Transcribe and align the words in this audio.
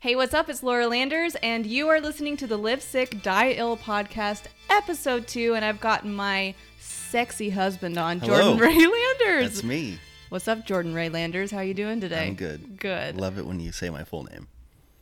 Hey, 0.00 0.14
what's 0.14 0.32
up? 0.32 0.48
It's 0.48 0.62
Laura 0.62 0.86
Landers, 0.86 1.34
and 1.42 1.66
you 1.66 1.88
are 1.88 2.00
listening 2.00 2.36
to 2.36 2.46
the 2.46 2.56
Live 2.56 2.82
Sick, 2.82 3.20
Die 3.20 3.50
Ill 3.52 3.76
podcast, 3.76 4.44
episode 4.70 5.26
two. 5.26 5.54
And 5.54 5.64
I've 5.64 5.80
got 5.80 6.06
my 6.06 6.54
sexy 6.78 7.50
husband 7.50 7.98
on, 7.98 8.20
Hello. 8.20 8.56
Jordan 8.56 8.58
Ray 8.60 8.86
Landers. 8.86 9.54
That's 9.54 9.64
me. 9.64 9.98
What's 10.28 10.46
up, 10.46 10.64
Jordan 10.64 10.94
Ray 10.94 11.08
Landers? 11.08 11.50
How 11.50 11.60
you 11.60 11.74
doing 11.74 12.00
today? 12.00 12.28
I'm 12.28 12.34
good. 12.34 12.78
Good. 12.78 13.16
Love 13.16 13.38
it 13.38 13.46
when 13.46 13.58
you 13.58 13.72
say 13.72 13.90
my 13.90 14.04
full 14.04 14.22
name. 14.24 14.46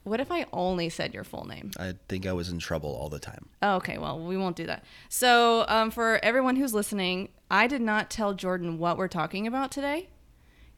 What 0.04 0.20
if 0.20 0.32
I 0.32 0.46
only 0.52 0.88
said 0.88 1.12
your 1.12 1.24
full 1.24 1.44
name? 1.44 1.72
I 1.78 1.94
think 2.08 2.26
I 2.26 2.32
was 2.32 2.48
in 2.48 2.58
trouble 2.58 2.94
all 2.94 3.10
the 3.10 3.18
time. 3.18 3.48
Oh, 3.60 3.74
okay, 3.76 3.98
well, 3.98 4.18
we 4.18 4.36
won't 4.38 4.56
do 4.56 4.64
that. 4.66 4.84
So, 5.10 5.66
um, 5.68 5.90
for 5.90 6.20
everyone 6.22 6.56
who's 6.56 6.72
listening, 6.72 7.28
I 7.50 7.66
did 7.66 7.82
not 7.82 8.08
tell 8.08 8.32
Jordan 8.32 8.78
what 8.78 8.96
we're 8.96 9.08
talking 9.08 9.46
about 9.48 9.72
today. 9.72 10.08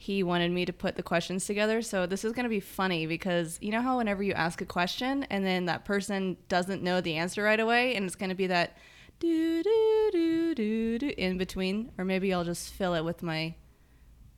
He 0.00 0.22
wanted 0.22 0.52
me 0.52 0.64
to 0.64 0.72
put 0.72 0.94
the 0.94 1.02
questions 1.02 1.44
together. 1.44 1.82
So, 1.82 2.06
this 2.06 2.24
is 2.24 2.32
going 2.32 2.44
to 2.44 2.48
be 2.48 2.60
funny 2.60 3.04
because 3.06 3.58
you 3.60 3.72
know 3.72 3.82
how 3.82 3.98
whenever 3.98 4.22
you 4.22 4.32
ask 4.32 4.60
a 4.60 4.64
question 4.64 5.24
and 5.24 5.44
then 5.44 5.66
that 5.66 5.84
person 5.84 6.36
doesn't 6.48 6.84
know 6.84 7.00
the 7.00 7.16
answer 7.16 7.42
right 7.42 7.58
away, 7.58 7.96
and 7.96 8.06
it's 8.06 8.14
going 8.14 8.28
to 8.30 8.36
be 8.36 8.46
that 8.46 8.76
do, 9.18 9.60
do, 9.64 10.08
do, 10.12 10.54
do, 10.54 10.98
do 11.00 11.12
in 11.18 11.36
between? 11.36 11.90
Or 11.98 12.04
maybe 12.04 12.32
I'll 12.32 12.44
just 12.44 12.72
fill 12.72 12.94
it 12.94 13.02
with 13.04 13.24
my 13.24 13.56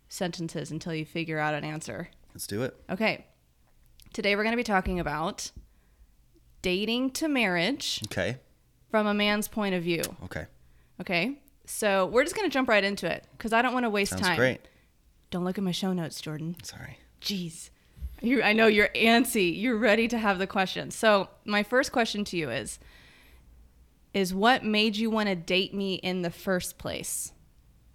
sentences 0.08 0.70
until 0.70 0.94
you 0.94 1.04
figure 1.04 1.38
out 1.38 1.52
an 1.52 1.62
answer. 1.64 2.08
Let's 2.32 2.46
do 2.46 2.62
it. 2.62 2.74
Okay. 2.88 3.26
Today, 4.14 4.34
we're 4.36 4.42
going 4.44 4.54
to 4.54 4.56
be 4.56 4.64
talking 4.64 4.98
about 4.98 5.50
dating 6.62 7.10
to 7.10 7.28
marriage 7.28 8.00
Okay. 8.06 8.38
from 8.90 9.06
a 9.06 9.14
man's 9.14 9.46
point 9.48 9.74
of 9.74 9.82
view. 9.82 10.02
Okay. 10.24 10.46
Okay. 11.00 11.38
So 11.66 12.06
we're 12.06 12.24
just 12.24 12.34
going 12.34 12.48
to 12.48 12.52
jump 12.52 12.68
right 12.68 12.82
into 12.82 13.10
it 13.10 13.26
because 13.32 13.52
I 13.52 13.62
don't 13.62 13.72
want 13.74 13.84
to 13.84 13.90
waste 13.90 14.10
Sounds 14.12 14.22
time. 14.22 14.36
great. 14.36 14.60
Don't 15.30 15.44
look 15.44 15.58
at 15.58 15.64
my 15.64 15.72
show 15.72 15.92
notes, 15.92 16.20
Jordan. 16.20 16.56
Sorry. 16.62 16.98
Jeez. 17.20 17.70
You, 18.20 18.42
I 18.42 18.52
know 18.52 18.66
you're 18.66 18.88
antsy. 18.88 19.58
You're 19.58 19.76
ready 19.76 20.08
to 20.08 20.18
have 20.18 20.38
the 20.38 20.46
question. 20.46 20.90
So 20.90 21.28
my 21.44 21.62
first 21.62 21.92
question 21.92 22.24
to 22.26 22.36
you 22.36 22.50
is, 22.50 22.78
is 24.12 24.34
what 24.34 24.64
made 24.64 24.96
you 24.96 25.08
want 25.08 25.28
to 25.28 25.36
date 25.36 25.72
me 25.72 25.94
in 25.94 26.22
the 26.22 26.30
first 26.30 26.78
place? 26.78 27.32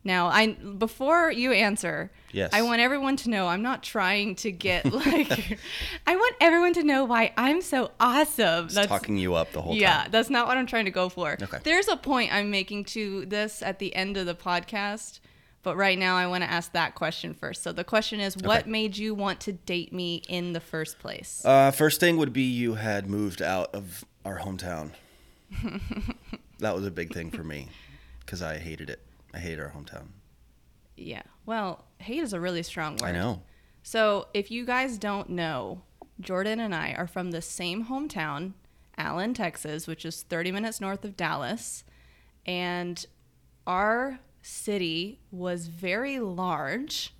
Now, 0.05 0.27
I 0.27 0.53
before 0.53 1.31
you 1.31 1.51
answer, 1.51 2.11
Yes. 2.31 2.51
I 2.53 2.61
want 2.61 2.79
everyone 2.79 3.15
to 3.17 3.29
know 3.29 3.47
I'm 3.47 3.63
not 3.63 3.81
trying 3.81 4.35
to 4.35 4.51
get 4.51 4.85
like 4.93 5.57
I 6.07 6.15
want 6.15 6.35
everyone 6.39 6.73
to 6.73 6.83
know 6.83 7.05
why 7.05 7.33
I'm 7.35 7.61
so 7.61 7.91
awesome. 7.99 8.67
Just 8.67 8.87
talking 8.87 9.17
you 9.17 9.33
up 9.33 9.51
the 9.51 9.61
whole 9.61 9.73
yeah, 9.73 9.89
time. 9.89 10.03
Yeah, 10.03 10.09
that's 10.09 10.29
not 10.29 10.47
what 10.47 10.57
I'm 10.57 10.67
trying 10.67 10.85
to 10.85 10.91
go 10.91 11.09
for. 11.09 11.37
Okay. 11.41 11.57
There's 11.63 11.87
a 11.87 11.97
point 11.97 12.31
I'm 12.31 12.51
making 12.51 12.85
to 12.85 13.25
this 13.25 13.63
at 13.63 13.79
the 13.79 13.95
end 13.95 14.15
of 14.15 14.27
the 14.27 14.35
podcast, 14.35 15.21
but 15.65 15.75
right 15.75 15.99
now 15.99 16.15
I 16.15 16.27
want 16.27 16.43
to 16.45 16.49
ask 16.49 16.71
that 16.71 16.95
question 16.95 17.33
first. 17.33 17.61
So 17.63 17.73
the 17.73 17.83
question 17.83 18.21
is, 18.21 18.37
what 18.37 18.61
Okay. 18.61 18.69
made 18.71 18.95
you 18.97 19.13
want 19.13 19.41
to 19.41 19.51
date 19.51 19.91
me 19.91 20.21
in 20.29 20.53
the 20.53 20.61
first 20.61 20.97
place? 20.99 21.43
Uh, 21.43 21.71
first 21.71 21.99
thing 21.99 22.15
would 22.15 22.31
be 22.31 22.43
you 22.43 22.75
had 22.75 23.09
moved 23.09 23.41
out 23.41 23.75
of 23.75 24.05
our 24.23 24.39
hometown. 24.39 24.91
that 26.59 26.75
was 26.75 26.85
a 26.85 26.91
big 26.91 27.13
thing 27.13 27.31
for 27.31 27.43
me 27.43 27.67
because 28.19 28.41
I 28.41 28.57
hated 28.57 28.89
it. 28.89 29.01
I 29.33 29.39
hated 29.39 29.59
our 29.59 29.69
hometown. 29.71 30.07
yeah. 30.95 31.23
Well, 31.45 31.85
hate 31.99 32.19
is 32.21 32.33
a 32.33 32.39
really 32.39 32.63
strong 32.63 32.93
word. 32.97 33.03
I 33.09 33.11
know. 33.11 33.41
So 33.83 34.27
if 34.33 34.49
you 34.49 34.65
guys 34.65 34.97
don't 34.97 35.29
know, 35.29 35.81
Jordan 36.19 36.59
and 36.59 36.73
I 36.73 36.93
are 36.93 37.05
from 37.07 37.31
the 37.31 37.41
same 37.41 37.85
hometown, 37.85 38.53
Allen, 38.97 39.33
Texas, 39.33 39.85
which 39.87 40.05
is 40.05 40.23
30 40.23 40.51
minutes 40.53 40.81
north 40.81 41.03
of 41.05 41.15
Dallas, 41.17 41.83
and 42.47 43.05
our 43.67 44.19
city 44.45 45.19
was 45.31 45.65
very 45.65 46.19
large, 46.19 47.15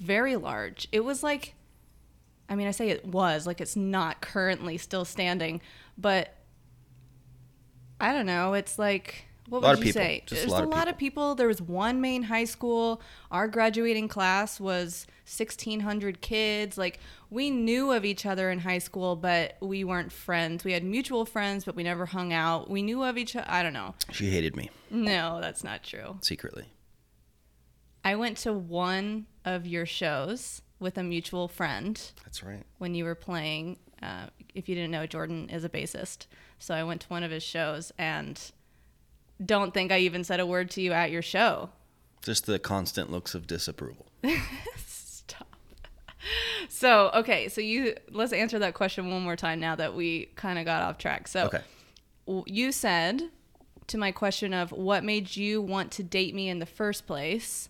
very 0.00 0.34
large. 0.34 0.88
It 0.90 1.04
was 1.04 1.22
like 1.22 1.54
I 2.48 2.54
mean, 2.56 2.66
I 2.66 2.72
say 2.72 2.88
it 2.88 3.04
was 3.06 3.46
like 3.46 3.60
it's 3.60 3.76
not 3.76 4.20
currently 4.20 4.76
still 4.76 5.04
standing, 5.04 5.60
but 5.96 6.34
I 8.00 8.12
don't 8.12 8.26
know. 8.26 8.54
It's 8.54 8.78
like 8.78 9.27
what 9.48 9.62
Lot 9.62 9.70
would 9.70 9.78
of 9.78 9.84
you 9.86 9.92
people. 9.92 10.02
say? 10.02 10.22
Just 10.26 10.32
a 10.32 10.34
There's 10.46 10.52
lot 10.52 10.60
a 10.60 10.64
of 10.64 10.68
lot 10.70 10.88
of 10.88 10.98
people. 10.98 11.34
There 11.34 11.48
was 11.48 11.60
one 11.62 12.00
main 12.00 12.24
high 12.24 12.44
school. 12.44 13.00
Our 13.30 13.48
graduating 13.48 14.08
class 14.08 14.58
was 14.60 15.06
1,600 15.26 16.20
kids. 16.20 16.76
Like 16.78 17.00
we 17.30 17.50
knew 17.50 17.92
of 17.92 18.04
each 18.04 18.24
other 18.26 18.50
in 18.50 18.60
high 18.60 18.78
school, 18.78 19.16
but 19.16 19.56
we 19.60 19.84
weren't 19.84 20.12
friends. 20.12 20.64
We 20.64 20.72
had 20.72 20.84
mutual 20.84 21.24
friends, 21.24 21.64
but 21.64 21.74
we 21.76 21.82
never 21.82 22.06
hung 22.06 22.32
out. 22.32 22.68
We 22.70 22.82
knew 22.82 23.02
of 23.02 23.16
each 23.18 23.36
other. 23.36 23.46
I 23.48 23.62
don't 23.62 23.72
know. 23.72 23.94
She 24.12 24.30
hated 24.30 24.56
me 24.56 24.70
No, 24.90 25.40
that's 25.40 25.62
not 25.64 25.82
true. 25.82 26.18
secretly. 26.22 26.66
I 28.04 28.14
went 28.16 28.36
to 28.38 28.52
one 28.52 29.26
of 29.44 29.66
your 29.66 29.84
shows 29.86 30.62
with 30.80 30.96
a 30.96 31.02
mutual 31.02 31.48
friend. 31.48 32.00
That's 32.24 32.42
right. 32.42 32.64
when 32.78 32.94
you 32.94 33.04
were 33.04 33.14
playing. 33.14 33.78
Uh, 34.02 34.26
if 34.54 34.68
you 34.68 34.74
didn't 34.76 34.92
know, 34.92 35.06
Jordan 35.06 35.48
is 35.50 35.64
a 35.64 35.68
bassist. 35.68 36.26
So 36.60 36.74
I 36.74 36.84
went 36.84 37.00
to 37.02 37.08
one 37.08 37.22
of 37.24 37.30
his 37.32 37.42
shows 37.42 37.92
and 37.98 38.40
don't 39.44 39.72
think 39.72 39.92
I 39.92 39.98
even 40.00 40.24
said 40.24 40.40
a 40.40 40.46
word 40.46 40.70
to 40.72 40.80
you 40.82 40.92
at 40.92 41.10
your 41.10 41.22
show. 41.22 41.70
Just 42.22 42.46
the 42.46 42.58
constant 42.58 43.10
looks 43.10 43.34
of 43.34 43.46
disapproval. 43.46 44.06
Stop. 44.76 45.48
So, 46.68 47.10
okay, 47.14 47.48
so 47.48 47.60
you 47.60 47.94
let's 48.10 48.32
answer 48.32 48.58
that 48.58 48.74
question 48.74 49.10
one 49.10 49.22
more 49.22 49.36
time 49.36 49.60
now 49.60 49.76
that 49.76 49.94
we 49.94 50.26
kind 50.36 50.58
of 50.58 50.64
got 50.64 50.82
off 50.82 50.98
track. 50.98 51.28
So, 51.28 51.46
Okay. 51.46 51.62
you 52.46 52.72
said 52.72 53.22
to 53.86 53.96
my 53.98 54.10
question 54.12 54.52
of 54.52 54.72
what 54.72 55.04
made 55.04 55.36
you 55.36 55.62
want 55.62 55.92
to 55.92 56.02
date 56.02 56.34
me 56.34 56.48
in 56.48 56.58
the 56.58 56.66
first 56.66 57.06
place 57.06 57.68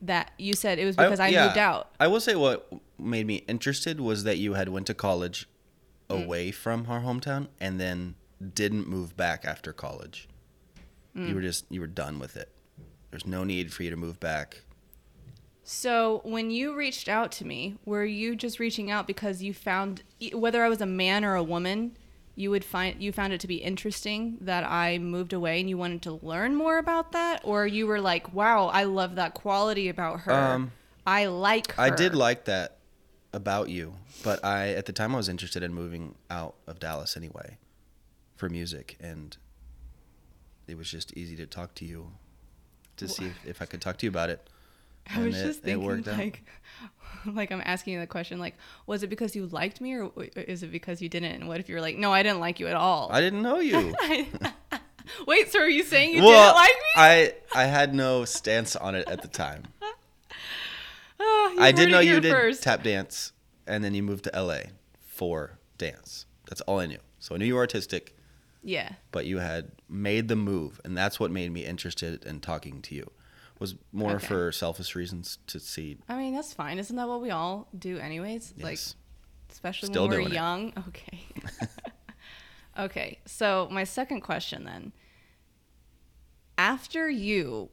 that 0.00 0.32
you 0.38 0.52
said 0.52 0.78
it 0.78 0.84
was 0.84 0.96
because 0.96 1.20
I, 1.20 1.28
yeah. 1.28 1.46
moved 1.46 1.58
out. 1.58 1.90
I 2.00 2.08
will 2.08 2.20
say 2.20 2.34
what 2.34 2.70
made 2.98 3.26
me 3.26 3.36
interested 3.48 4.00
was 4.00 4.24
that 4.24 4.38
you 4.38 4.54
had 4.54 4.68
went 4.68 4.86
to 4.88 4.94
college 4.94 5.48
Mm. 6.08 6.24
away 6.24 6.50
from 6.50 6.86
our 6.88 7.00
hometown 7.00 7.46
and 7.60 7.80
then 7.80 8.16
didn't 8.42 8.88
move 8.88 9.16
back 9.16 9.44
after 9.44 9.72
college. 9.72 10.28
Mm. 11.16 11.28
You 11.28 11.34
were 11.34 11.42
just 11.42 11.66
you 11.70 11.80
were 11.80 11.86
done 11.86 12.18
with 12.18 12.36
it. 12.36 12.48
There's 13.10 13.26
no 13.26 13.44
need 13.44 13.72
for 13.72 13.82
you 13.82 13.90
to 13.90 13.96
move 13.96 14.18
back. 14.20 14.62
So, 15.64 16.22
when 16.24 16.50
you 16.50 16.74
reached 16.74 17.08
out 17.08 17.30
to 17.32 17.46
me, 17.46 17.76
were 17.84 18.04
you 18.04 18.34
just 18.34 18.58
reaching 18.58 18.90
out 18.90 19.06
because 19.06 19.42
you 19.42 19.54
found 19.54 20.02
whether 20.32 20.64
I 20.64 20.68
was 20.68 20.80
a 20.80 20.86
man 20.86 21.24
or 21.24 21.36
a 21.36 21.42
woman, 21.42 21.96
you 22.34 22.50
would 22.50 22.64
find 22.64 23.00
you 23.00 23.12
found 23.12 23.32
it 23.32 23.40
to 23.40 23.46
be 23.46 23.56
interesting 23.56 24.38
that 24.40 24.64
I 24.64 24.98
moved 24.98 25.32
away 25.32 25.60
and 25.60 25.68
you 25.68 25.78
wanted 25.78 26.02
to 26.02 26.18
learn 26.22 26.56
more 26.56 26.78
about 26.78 27.12
that 27.12 27.42
or 27.44 27.66
you 27.66 27.86
were 27.86 28.00
like, 28.00 28.34
"Wow, 28.34 28.68
I 28.68 28.84
love 28.84 29.14
that 29.16 29.34
quality 29.34 29.88
about 29.88 30.20
her. 30.22 30.32
Um, 30.32 30.72
I 31.06 31.26
like 31.26 31.72
her." 31.72 31.82
I 31.82 31.90
did 31.90 32.14
like 32.14 32.46
that 32.46 32.78
about 33.32 33.68
you, 33.68 33.94
but 34.24 34.44
I 34.44 34.70
at 34.70 34.86
the 34.86 34.92
time 34.92 35.14
I 35.14 35.18
was 35.18 35.28
interested 35.28 35.62
in 35.62 35.72
moving 35.74 36.16
out 36.28 36.54
of 36.66 36.80
Dallas 36.80 37.16
anyway 37.16 37.58
for 38.42 38.48
music 38.48 38.96
and 38.98 39.36
it 40.66 40.76
was 40.76 40.90
just 40.90 41.16
easy 41.16 41.36
to 41.36 41.46
talk 41.46 41.76
to 41.76 41.84
you 41.84 42.10
to 42.96 43.06
see 43.06 43.26
if, 43.26 43.46
if 43.46 43.62
I 43.62 43.66
could 43.66 43.80
talk 43.80 43.98
to 43.98 44.06
you 44.06 44.10
about 44.10 44.30
it. 44.30 44.50
I 45.14 45.20
was 45.20 45.40
it- 45.40 45.46
just 45.46 45.62
thinking 45.62 45.86
worked 45.86 46.08
out. 46.08 46.18
like 46.18 46.42
like 47.24 47.52
I'm 47.52 47.62
asking 47.64 47.94
you 47.94 48.00
the 48.00 48.06
question 48.08 48.40
like, 48.40 48.56
was 48.88 49.04
it 49.04 49.06
because 49.10 49.36
you 49.36 49.46
liked 49.46 49.80
me 49.80 49.94
or 49.94 50.10
is 50.34 50.64
it 50.64 50.72
because 50.72 51.00
you 51.00 51.08
didn't? 51.08 51.30
And 51.30 51.46
what 51.46 51.60
if 51.60 51.68
you 51.68 51.76
were 51.76 51.80
like, 51.80 51.96
"No, 51.96 52.12
I 52.12 52.24
didn't 52.24 52.40
like 52.40 52.58
you 52.58 52.66
at 52.66 52.74
all." 52.74 53.10
I 53.12 53.20
didn't 53.20 53.42
know 53.42 53.60
you. 53.60 53.94
Wait, 55.28 55.52
so 55.52 55.60
are 55.60 55.68
you 55.68 55.84
saying 55.84 56.16
you 56.16 56.24
well, 56.24 56.52
didn't 56.52 56.56
like 56.56 56.74
me? 56.74 56.92
I 56.96 57.62
I 57.62 57.64
had 57.66 57.94
no 57.94 58.24
stance 58.24 58.74
on 58.74 58.96
it 58.96 59.08
at 59.08 59.22
the 59.22 59.28
time. 59.28 59.62
Oh, 61.20 61.56
I 61.60 61.70
did 61.70 61.92
know 61.92 62.00
you 62.00 62.18
did 62.18 62.32
first. 62.32 62.64
tap 62.64 62.82
dance, 62.82 63.30
and 63.68 63.84
then 63.84 63.94
you 63.94 64.02
moved 64.02 64.24
to 64.24 64.32
LA 64.34 64.62
for 64.98 65.58
dance. 65.78 66.26
That's 66.48 66.60
all 66.62 66.80
I 66.80 66.86
knew. 66.86 66.98
So 67.20 67.36
I 67.36 67.38
knew 67.38 67.44
you 67.44 67.54
were 67.54 67.60
artistic, 67.60 68.16
Yeah. 68.62 68.92
but 69.10 69.26
you 69.26 69.38
had 69.38 69.72
made 69.88 70.28
the 70.28 70.36
move, 70.36 70.80
and 70.84 70.96
that's 70.96 71.18
what 71.18 71.30
made 71.30 71.50
me 71.52 71.64
interested 71.64 72.24
in 72.24 72.40
talking 72.40 72.80
to 72.82 72.94
you. 72.94 73.10
Was 73.58 73.74
more 73.92 74.12
Okay. 74.16 74.26
for 74.26 74.52
selfish 74.52 74.94
reasons 74.96 75.38
to 75.48 75.60
see. 75.60 75.98
I 76.08 76.16
mean, 76.16 76.34
that's 76.34 76.52
fine. 76.52 76.78
Isn't 76.78 76.96
that 76.96 77.06
what 77.08 77.20
we 77.22 77.30
all 77.30 77.68
do, 77.78 77.98
anyways? 77.98 78.54
Like, 78.58 78.78
especially 79.50 79.88
Still 79.88 80.02
when 80.08 80.10
we're 80.10 80.16
doing 80.22 80.32
it. 80.32 80.34
young. 80.34 80.72
Okay. 80.88 81.20
okay. 82.78 83.18
So, 83.26 83.68
my 83.70 83.84
second 83.84 84.20
question 84.22 84.64
then. 84.64 84.92
After 86.58 87.08
you 87.08 87.70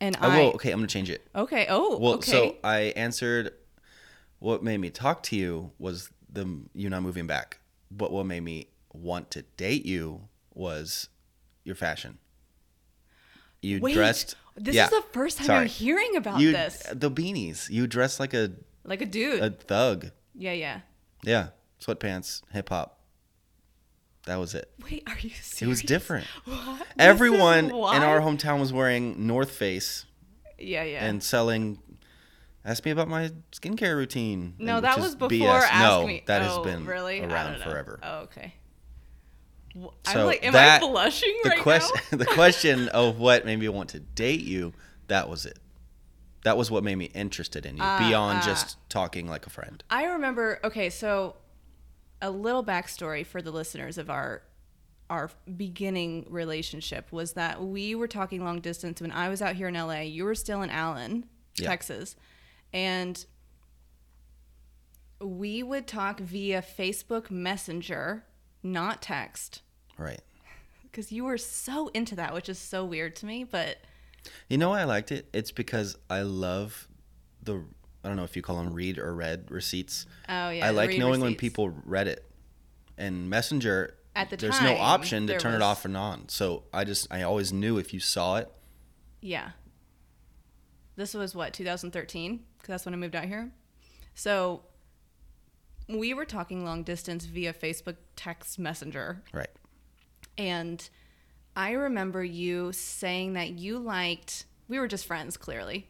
and 0.00 0.16
oh, 0.20 0.28
I 0.28 0.36
I. 0.36 0.38
will. 0.40 0.50
Okay, 0.54 0.70
I'm 0.72 0.78
gonna 0.78 0.86
change 0.88 1.10
it. 1.10 1.26
Okay. 1.34 1.66
Oh, 1.68 1.98
Well, 1.98 2.14
okay. 2.14 2.30
so 2.30 2.56
I 2.64 2.78
answered. 2.96 3.52
What 4.38 4.62
made 4.62 4.78
me 4.78 4.88
talk 4.88 5.22
to 5.24 5.36
you 5.36 5.70
was 5.78 6.08
the 6.32 6.60
you 6.74 6.88
not 6.88 7.02
moving 7.02 7.26
back. 7.26 7.58
But 7.90 8.10
what 8.10 8.24
made 8.24 8.40
me 8.40 8.68
want 8.92 9.30
to 9.32 9.42
date 9.56 9.84
you 9.86 10.28
was 10.54 11.08
your 11.64 11.74
fashion. 11.74 12.18
You 13.62 13.80
Wait, 13.80 13.94
dressed. 13.94 14.36
This 14.56 14.74
yeah, 14.74 14.84
is 14.84 14.90
the 14.90 15.04
first 15.12 15.38
time 15.38 15.46
sorry. 15.46 15.60
I'm 15.60 15.66
hearing 15.68 16.16
about 16.16 16.40
you, 16.40 16.52
this. 16.52 16.82
The 16.92 17.10
beanies. 17.10 17.68
You 17.70 17.86
dressed 17.86 18.18
like 18.20 18.34
a, 18.34 18.52
Like 18.84 19.02
a 19.02 19.06
dude. 19.06 19.42
a 19.42 19.50
thug. 19.50 20.10
yeah, 20.34 20.52
yeah. 20.52 20.80
Yeah, 21.22 21.48
sweatpants, 21.80 22.42
hip 22.50 22.70
hop. 22.70 22.98
That 24.26 24.36
was 24.36 24.54
it. 24.54 24.70
Wait, 24.82 25.02
are 25.06 25.18
you 25.18 25.30
serious? 25.30 25.62
It 25.62 25.66
was 25.66 25.82
different. 25.82 26.26
What? 26.44 26.86
Everyone 26.98 27.66
in 27.66 28.02
our 28.02 28.20
hometown 28.20 28.60
was 28.60 28.72
wearing 28.72 29.26
North 29.26 29.50
Face 29.50 30.06
Yeah, 30.58 30.84
yeah. 30.84 31.04
and 31.04 31.22
selling 31.22 31.78
Ask 32.64 32.84
me 32.84 32.90
about 32.90 33.08
my 33.08 33.30
skincare 33.52 33.96
routine. 33.96 34.54
No, 34.58 34.80
that 34.80 34.98
was 34.98 35.14
before 35.14 35.28
BS. 35.30 35.62
Ask 35.62 35.80
no, 36.00 36.06
Me. 36.06 36.22
that 36.26 36.42
oh, 36.42 36.62
has 36.62 36.72
been 36.72 36.84
really? 36.84 37.20
Around 37.20 37.62
forever. 37.62 37.98
Oh, 38.02 38.18
okay. 38.20 38.54
Wh- 39.74 39.88
I'm 40.06 40.12
So 40.14 40.26
like, 40.26 40.44
am 40.44 40.52
that- 40.52 40.82
I 40.82 40.86
blushing 40.86 41.34
the 41.44 41.50
right 41.50 41.60
question, 41.60 41.96
now? 42.12 42.18
the 42.18 42.26
question 42.26 42.88
of 42.88 43.18
what 43.18 43.44
made 43.44 43.58
me 43.58 43.68
want 43.68 43.90
to 43.90 44.00
date 44.00 44.42
you, 44.42 44.72
that 45.08 45.28
was 45.28 45.46
it. 45.46 45.58
That 46.44 46.56
was 46.56 46.70
what 46.70 46.82
made 46.84 46.96
me 46.96 47.04
interested 47.06 47.66
in 47.66 47.76
you, 47.76 47.82
Ah, 47.82 47.98
beyond 47.98 48.38
ah. 48.42 48.46
just 48.46 48.76
talking 48.88 49.28
like 49.28 49.46
a 49.46 49.50
friend. 49.50 49.84
I 49.90 50.04
remember. 50.06 50.58
Okay, 50.64 50.88
so 50.88 51.36
a 52.22 52.30
little 52.30 52.64
backstory 52.64 53.24
for 53.26 53.42
the 53.42 53.50
listeners 53.50 53.98
of 53.98 54.08
our 54.10 54.42
our 55.10 55.28
beginning 55.56 56.24
relationship 56.30 57.10
was 57.10 57.32
that 57.32 57.60
we 57.62 57.94
were 57.96 58.06
talking 58.06 58.44
long 58.44 58.60
distance 58.60 59.00
when 59.00 59.10
I 59.10 59.28
was 59.28 59.42
out 59.42 59.56
here 59.56 59.66
in 59.68 59.74
LA. 59.74 60.00
You 60.02 60.22
were 60.24 60.36
still 60.36 60.62
in 60.62 60.70
Allen, 60.70 61.26
Yeah. 61.56 61.68
Texas, 61.68 62.14
and 62.72 63.24
we 65.20 65.62
would 65.62 65.86
talk 65.86 66.20
via 66.20 66.62
Facebook 66.62 67.30
Messenger, 67.30 68.24
not 68.62 69.00
text, 69.02 69.62
Right. 69.98 70.20
because 70.82 71.10
you 71.12 71.24
were 71.24 71.38
so 71.38 71.88
into 71.88 72.14
that, 72.16 72.34
which 72.34 72.48
is 72.48 72.58
so 72.58 72.84
weird 72.84 73.16
to 73.16 73.26
me. 73.26 73.44
But 73.44 73.78
You 74.48 74.58
know 74.58 74.70
why 74.70 74.80
I 74.80 74.84
liked 74.84 75.12
it? 75.12 75.28
It's 75.32 75.50
because 75.52 75.96
I 76.08 76.22
love 76.22 76.88
the 77.42 77.64
I 78.02 78.08
don't 78.08 78.16
know 78.16 78.24
if 78.24 78.34
you 78.34 78.40
call 78.42 78.56
them 78.56 78.72
read 78.72 78.98
or 78.98 79.14
read 79.14 79.50
receipts. 79.50 80.06
oh 80.28 80.48
yeah, 80.50 80.66
I 80.66 80.70
like 80.70 80.96
knowing 80.96 81.20
when 81.20 81.34
people 81.34 81.68
read 81.84 82.06
it. 82.08 82.24
And 82.96 83.28
Messenger 83.30 83.94
At 84.16 84.30
the 84.30 84.36
there's 84.36 84.56
time, 84.58 84.74
no 84.74 84.80
option 84.80 85.26
to 85.28 85.38
turn 85.38 85.54
it 85.54 85.62
off 85.62 85.84
and 85.84 85.96
on. 85.96 86.28
So 86.28 86.64
I 86.72 86.84
just 86.84 87.06
I 87.10 87.22
always 87.22 87.52
knew 87.52 87.78
if 87.78 87.92
you 87.94 88.00
saw 88.00 88.36
it. 88.36 88.50
Yeah. 89.22 89.50
This 90.96 91.14
was 91.14 91.34
what 91.34 91.52
2013 91.54 92.40
because 92.58 92.68
that's 92.68 92.84
when 92.84 92.94
I 92.94 92.96
moved 92.98 93.14
out 93.16 93.24
here. 93.24 93.50
So 94.14 94.62
we 95.98 96.14
were 96.14 96.24
talking 96.24 96.64
long 96.64 96.82
distance 96.82 97.24
via 97.26 97.52
Facebook 97.52 97.96
text 98.16 98.58
messenger 98.58 99.22
Right. 99.32 99.50
and 100.38 100.88
I 101.56 101.72
remember 101.72 102.22
you 102.24 102.72
saying 102.72 103.32
that 103.34 103.50
you 103.50 103.78
liked 103.78 104.46
we 104.68 104.78
were 104.78 104.86
just 104.88 105.06
friends 105.06 105.36
clearly. 105.36 105.88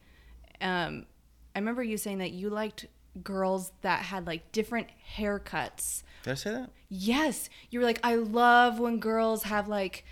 Um 0.60 1.06
I 1.54 1.58
remember 1.58 1.82
you 1.82 1.96
saying 1.96 2.18
that 2.18 2.30
you 2.32 2.48
liked 2.50 2.86
girls 3.22 3.72
that 3.82 4.02
had 4.02 4.26
like 4.26 4.52
different 4.52 4.86
haircuts. 5.16 6.02
Did 6.22 6.30
I 6.30 6.34
say 6.34 6.50
that? 6.52 6.70
Yes, 6.88 7.50
you 7.70 7.80
were 7.80 7.84
like 7.84 8.00
I 8.02 8.14
love 8.14 8.78
when 8.78 8.98
girls 8.98 9.44
have 9.44 9.68
like 9.68 10.04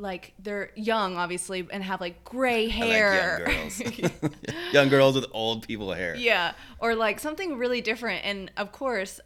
like 0.00 0.32
they're 0.38 0.70
young 0.74 1.16
obviously 1.16 1.66
and 1.70 1.82
have 1.84 2.00
like 2.00 2.24
gray 2.24 2.68
hair. 2.68 3.44
Like 3.46 3.54
young 3.80 4.10
girls. 4.20 4.32
young 4.72 4.88
girls 4.88 5.14
with 5.14 5.26
old 5.32 5.66
people 5.66 5.92
hair. 5.92 6.16
Yeah, 6.16 6.52
or 6.78 6.94
like 6.94 7.20
something 7.20 7.56
really 7.58 7.80
different. 7.80 8.24
And 8.24 8.50
of 8.56 8.72
course, 8.72 9.20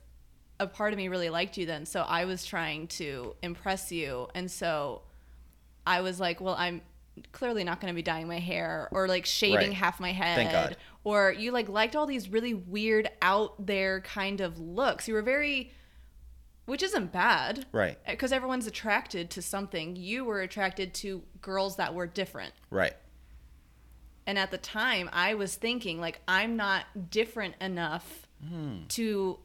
a 0.61 0.67
part 0.67 0.93
of 0.93 0.97
me 0.97 1.09
really 1.09 1.31
liked 1.31 1.57
you 1.57 1.67
then. 1.67 1.87
So 1.87 2.03
I 2.03 2.25
was 2.27 2.45
trying 2.45 2.89
to 2.89 3.35
impress 3.43 3.91
you. 3.91 4.29
And 4.35 4.51
so 4.51 5.03
I 5.87 6.01
was 6.01 6.21
like, 6.21 6.41
well, 6.41 6.55
I'm 6.59 6.81
clearly 7.33 7.63
not 7.65 7.81
going 7.81 7.93
to 7.93 7.95
be 7.95 8.03
dyeing 8.03 8.27
my 8.29 8.39
hair 8.41 8.89
or 8.91 9.07
like 9.09 9.27
shaving 9.27 9.69
Right. 9.69 9.73
half 9.73 10.01
my 10.01 10.13
head. 10.13 10.37
Thank 10.37 10.53
God. 10.53 10.77
Or 11.05 11.33
you 11.33 11.53
like 11.53 11.69
liked 11.69 11.95
all 11.97 12.07
these 12.07 12.29
really 12.29 12.55
weird 12.55 13.09
out 13.23 13.67
there 13.67 14.01
kind 14.01 14.41
of 14.41 14.59
looks. 14.59 15.07
You 15.07 15.15
were 15.15 15.23
very, 15.23 15.71
which 16.67 16.83
isn't 16.83 17.13
bad. 17.13 17.67
Right. 17.73 17.99
Uh, 18.07 18.13
because 18.13 18.33
everyone's 18.33 18.67
attracted 18.67 19.31
to 19.31 19.43
something. 19.43 19.97
You 19.97 20.25
were 20.25 20.41
attracted 20.41 20.95
to 20.95 21.23
girls 21.41 21.77
that 21.77 21.95
were 21.95 22.07
different. 22.07 22.55
Right. 22.71 22.95
And 24.27 24.39
at 24.39 24.51
the 24.51 24.59
time, 24.59 25.11
I 25.13 25.35
was 25.35 25.55
thinking, 25.55 26.01
like, 26.01 26.21
I'm 26.27 26.57
not 26.57 27.11
different 27.11 27.57
enough 27.61 28.27
hmm. 28.47 28.87
to 28.89 29.39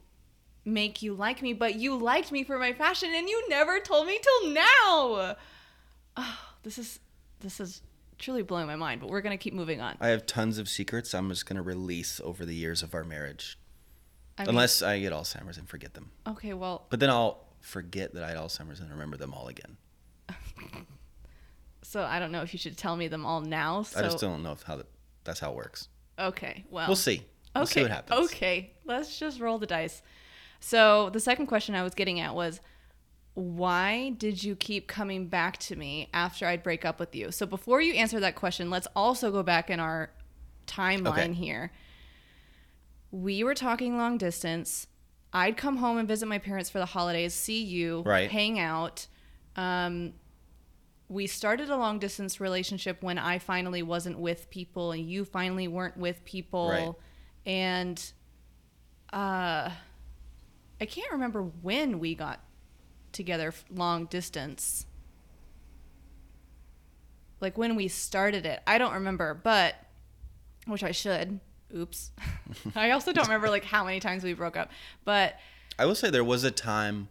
make 0.64 1.02
you 1.02 1.14
like 1.14 1.42
me, 1.42 1.52
but 1.52 1.74
you 1.74 1.96
liked 1.96 2.32
me 2.32 2.44
for 2.44 2.58
my 2.58 2.72
fashion 2.72 3.10
and 3.14 3.28
you 3.28 3.48
never 3.48 3.80
told 3.80 4.06
me 4.06 4.18
till 4.22 4.50
now. 4.50 5.36
Oh, 6.16 6.38
this 6.62 6.78
is 6.78 7.00
this 7.40 7.60
is 7.60 7.82
truly 8.18 8.42
blowing 8.42 8.66
my 8.66 8.76
mind, 8.76 9.00
but 9.00 9.08
we're 9.08 9.22
gonna 9.22 9.38
keep 9.38 9.54
moving 9.54 9.80
on. 9.80 9.96
I 10.00 10.08
have 10.08 10.26
tons 10.26 10.58
of 10.58 10.68
secrets 10.68 11.14
I'm 11.14 11.28
just 11.30 11.46
gonna 11.46 11.62
release 11.62 12.20
over 12.22 12.44
the 12.44 12.54
years 12.54 12.82
of 12.82 12.94
our 12.94 13.04
marriage. 13.04 13.58
I 14.40 14.44
mean, 14.44 14.50
Unless 14.50 14.82
I 14.82 14.98
get 15.00 15.12
Alzheimer's 15.12 15.58
and 15.58 15.68
forget 15.68 15.94
them. 15.94 16.10
okay, 16.26 16.52
well, 16.54 16.86
But 16.90 17.00
then 17.00 17.10
I'll 17.10 17.44
forget 17.60 18.14
that 18.14 18.22
I 18.24 18.28
had 18.28 18.36
Alzheimer's 18.36 18.80
and 18.80 18.90
remember 18.90 19.16
them 19.16 19.34
all 19.34 19.48
again. 19.48 19.76
so 21.82 22.02
I 22.02 22.18
don't 22.18 22.32
know 22.32 22.42
if 22.42 22.52
you 22.52 22.58
should 22.58 22.76
tell 22.76 22.96
me 22.96 23.08
them 23.08 23.24
all 23.26 23.40
now. 23.40 23.82
So 23.82 24.00
I 24.00 24.02
just 24.02 24.18
don't 24.20 24.42
know 24.42 24.52
if 24.52 24.62
how 24.62 24.76
that, 24.76 24.86
that's 25.24 25.40
how 25.40 25.50
it 25.50 25.56
works. 25.56 25.88
okay, 26.18 26.64
well, 26.70 26.86
We'll 26.88 26.96
see. 26.96 27.22
We'll 27.54 27.64
okay, 27.64 27.72
see 27.72 27.82
what 27.82 27.90
happens. 27.90 28.30
okay, 28.32 28.72
let's 28.84 29.18
just 29.18 29.40
roll 29.40 29.58
the 29.58 29.66
dice. 29.66 30.02
So 30.60 31.10
the 31.10 31.20
second 31.20 31.46
question 31.46 31.74
I 31.74 31.82
was 31.82 31.94
getting 31.94 32.20
at 32.20 32.34
was, 32.34 32.60
why 33.34 34.10
did 34.18 34.42
you 34.44 34.54
keep 34.56 34.86
coming 34.86 35.26
back 35.28 35.56
to 35.58 35.76
me 35.76 36.08
after 36.12 36.46
I'd 36.46 36.62
break 36.62 36.84
up 36.84 37.00
with 37.00 37.14
you? 37.14 37.30
So 37.32 37.46
before 37.46 37.80
you 37.80 37.94
answer 37.94 38.20
that 38.20 38.34
question, 38.36 38.70
let's 38.70 38.86
also 38.94 39.30
go 39.32 39.42
back 39.42 39.70
in 39.70 39.80
our 39.80 40.10
timeline 40.66 41.08
Okay. 41.30 41.32
here. 41.32 41.72
We 43.10 43.42
were 43.44 43.54
talking 43.54 43.96
long 43.96 44.18
distance. 44.18 44.86
I'd 45.32 45.56
come 45.56 45.76
home 45.78 45.98
and 45.98 46.08
visit 46.08 46.26
my 46.26 46.38
parents 46.38 46.70
for 46.70 46.78
the 46.78 46.86
holidays, 46.86 47.34
see 47.34 47.62
you, 47.62 48.02
Right. 48.04 48.30
hang 48.30 48.58
out. 48.58 49.06
Um, 49.56 50.14
we 51.08 51.26
started 51.26 51.70
a 51.70 51.76
long 51.76 51.98
distance 51.98 52.40
relationship 52.40 53.02
when 53.02 53.18
I 53.18 53.38
finally 53.38 53.82
wasn't 53.82 54.18
with 54.18 54.48
people 54.50 54.92
and 54.92 55.08
you 55.08 55.24
finally 55.24 55.66
weren't 55.68 55.96
with 55.96 56.24
people. 56.24 56.68
Right. 56.70 56.92
And 57.46 58.12
uh, 59.12 59.70
I 60.80 60.86
can't 60.86 61.10
remember 61.10 61.42
when 61.42 61.98
we 61.98 62.14
got 62.14 62.40
together 63.12 63.52
long 63.70 64.06
distance. 64.06 64.86
Like 67.40 67.56
when 67.58 67.74
we 67.74 67.88
started 67.88 68.46
it. 68.46 68.60
I 68.66 68.78
don't 68.78 68.92
remember, 68.94 69.34
but 69.34 69.74
which 70.66 70.84
I 70.84 70.92
should. 70.92 71.40
Oops. 71.74 72.10
I 72.74 72.90
also 72.90 73.12
don't 73.12 73.26
remember 73.26 73.48
like 73.48 73.64
how 73.64 73.84
many 73.84 74.00
times 74.00 74.24
we 74.24 74.32
broke 74.32 74.56
up. 74.56 74.70
But 75.04 75.38
I 75.78 75.86
will 75.86 75.94
say 75.94 76.10
there 76.10 76.24
was 76.24 76.44
a 76.44 76.50
time 76.50 77.08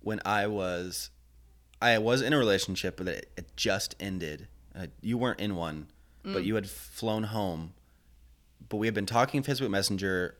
when 0.00 0.20
I 0.24 0.46
was 0.46 1.10
I 1.80 1.98
was 1.98 2.22
in 2.22 2.32
a 2.32 2.38
relationship 2.38 2.96
but 2.96 3.08
it, 3.08 3.30
it 3.36 3.56
just 3.56 3.94
ended. 3.98 4.48
Uh, 4.78 4.86
you 5.00 5.16
weren't 5.18 5.40
in 5.40 5.56
one, 5.56 5.88
but 6.22 6.44
you 6.44 6.54
had 6.54 6.68
flown 6.68 7.24
home. 7.24 7.72
But 8.68 8.76
we 8.76 8.86
had 8.86 8.94
been 8.94 9.06
talking 9.06 9.42
Facebook 9.42 9.70
Messenger 9.70 10.34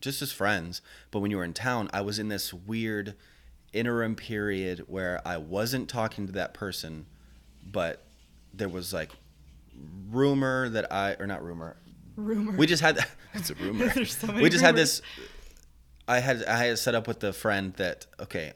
just 0.00 0.22
as 0.22 0.32
friends, 0.32 0.80
but 1.10 1.20
when 1.20 1.30
you 1.30 1.36
were 1.36 1.44
in 1.44 1.52
town, 1.52 1.90
I 1.92 2.00
was 2.00 2.18
in 2.18 2.28
this 2.28 2.54
weird 2.54 3.14
interim 3.72 4.14
period 4.14 4.84
where 4.86 5.20
I 5.26 5.36
wasn't 5.36 5.88
talking 5.88 6.26
to 6.26 6.32
that 6.32 6.54
person, 6.54 7.06
but 7.64 8.04
there 8.54 8.68
was 8.68 8.92
like 8.92 9.10
rumor 10.10 10.68
that 10.68 10.92
I 10.92 11.16
or 11.18 11.26
not 11.26 11.44
rumor. 11.44 11.76
Rumor. 12.16 12.52
We 12.56 12.66
just 12.66 12.82
had 12.82 12.96
that 12.96 13.10
it's 13.34 13.50
a 13.50 13.54
rumor. 13.62 13.88
There's 13.88 14.16
so 14.16 14.26
many 14.28 14.42
we 14.42 14.48
just 14.50 14.64
had 14.64 14.76
this. 14.76 15.02
I 16.08 16.20
had 16.20 16.44
I 16.44 16.64
had 16.64 16.78
set 16.78 16.94
up 16.94 17.06
with 17.08 17.20
the 17.20 17.32
friend 17.32 17.72
that 17.74 18.06
okay, 18.20 18.52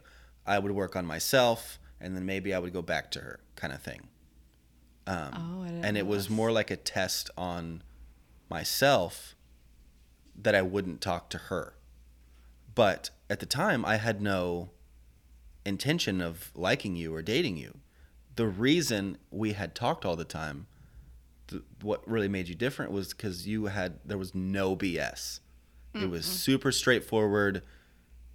I 0.47 0.59
would 0.59 0.73
work 0.73 0.97
on 0.97 1.05
myself 1.07 1.79
and 2.01 2.17
then 2.17 2.25
maybe 2.27 2.55
I 2.55 2.59
would 2.59 2.73
go 2.73 2.83
back 2.83 3.11
to 3.13 3.21
her 3.21 3.41
kind 3.57 3.73
of 3.73 3.83
thing. 3.83 4.09
Um, 5.07 5.31
Oh, 5.35 5.81
and 5.83 5.97
it 5.99 6.07
was 6.07 6.25
this. 6.29 6.31
more 6.37 6.53
like 6.53 6.71
a 6.71 6.77
test 6.77 7.31
on 7.37 7.83
myself 8.49 9.35
that 10.41 10.55
I 10.55 10.63
wouldn't 10.63 11.01
talk 11.01 11.29
to 11.31 11.39
her. 11.39 11.75
But 12.75 13.11
at 13.29 13.41
the 13.41 13.47
time, 13.47 13.85
I 13.85 13.97
had 13.97 14.23
no 14.23 14.71
intention 15.67 16.21
of 16.21 16.51
liking 16.55 16.97
you 16.97 17.15
or 17.15 17.21
dating 17.23 17.57
you. 17.59 17.79
The 18.37 18.47
reason 18.47 19.19
we 19.31 19.53
had 19.53 19.75
talked 19.75 20.05
all 20.07 20.17
the 20.17 20.25
time, 20.25 20.67
th- 21.51 21.63
what 21.83 22.07
really 22.09 22.29
made 22.29 22.49
you 22.49 22.55
different 22.55 22.93
was 22.93 23.09
because 23.09 23.47
you 23.47 23.67
had, 23.67 23.99
there 24.05 24.19
was 24.19 24.35
no 24.35 24.77
BS. 24.77 25.41
It 25.93 26.09
was 26.09 26.25
super 26.25 26.71
straightforward, 26.71 27.63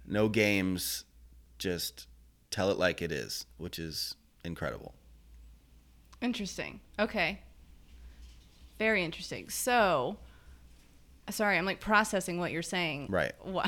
no 0.06 0.28
games, 0.28 1.04
just 1.58 2.06
tell 2.50 2.70
it 2.70 2.78
like 2.78 3.00
it 3.00 3.10
is, 3.10 3.46
which 3.56 3.78
is 3.78 4.14
incredible. 4.44 4.94
Interesting. 6.20 6.80
Okay. 6.98 7.40
Very 8.78 9.04
interesting. 9.04 9.48
So, 9.48 10.18
sorry, 11.30 11.56
I'm 11.56 11.64
like 11.64 11.80
processing 11.80 12.38
what 12.38 12.52
you're 12.52 12.62
saying. 12.62 13.06
Right. 13.08 13.32
While 13.42 13.64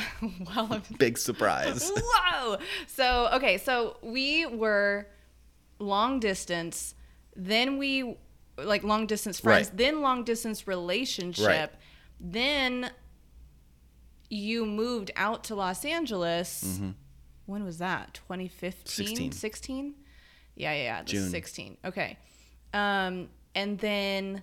I'm. 0.70 0.82
Big 0.98 1.16
surprise. 1.16 1.90
Whoa! 1.96 2.58
So, 2.86 3.30
okay, 3.32 3.56
so 3.58 3.96
we 4.02 4.44
were 4.46 5.06
long 5.78 6.20
distance, 6.20 6.94
then 7.36 7.78
we, 7.78 8.16
like 8.64 8.82
long 8.84 9.06
distance 9.06 9.40
friends, 9.40 9.68
Right. 9.68 9.76
then 9.76 10.00
long 10.02 10.24
distance 10.24 10.66
relationship, 10.66 11.46
Right. 11.46 11.70
then 12.20 12.90
you 14.30 14.66
moved 14.66 15.10
out 15.16 15.44
to 15.44 15.54
Los 15.54 15.84
Angeles. 15.84 16.64
Mm-hmm. 16.66 16.90
When 17.46 17.64
was 17.64 17.78
that? 17.78 18.14
2015? 18.14 19.06
16. 19.06 19.32
16? 19.32 19.94
Yeah, 20.54 20.72
yeah, 20.72 20.82
yeah. 20.82 21.02
June. 21.04 21.30
16. 21.30 21.76
Okay. 21.84 22.18
Um, 22.74 23.28
and 23.54 23.78
then 23.78 24.42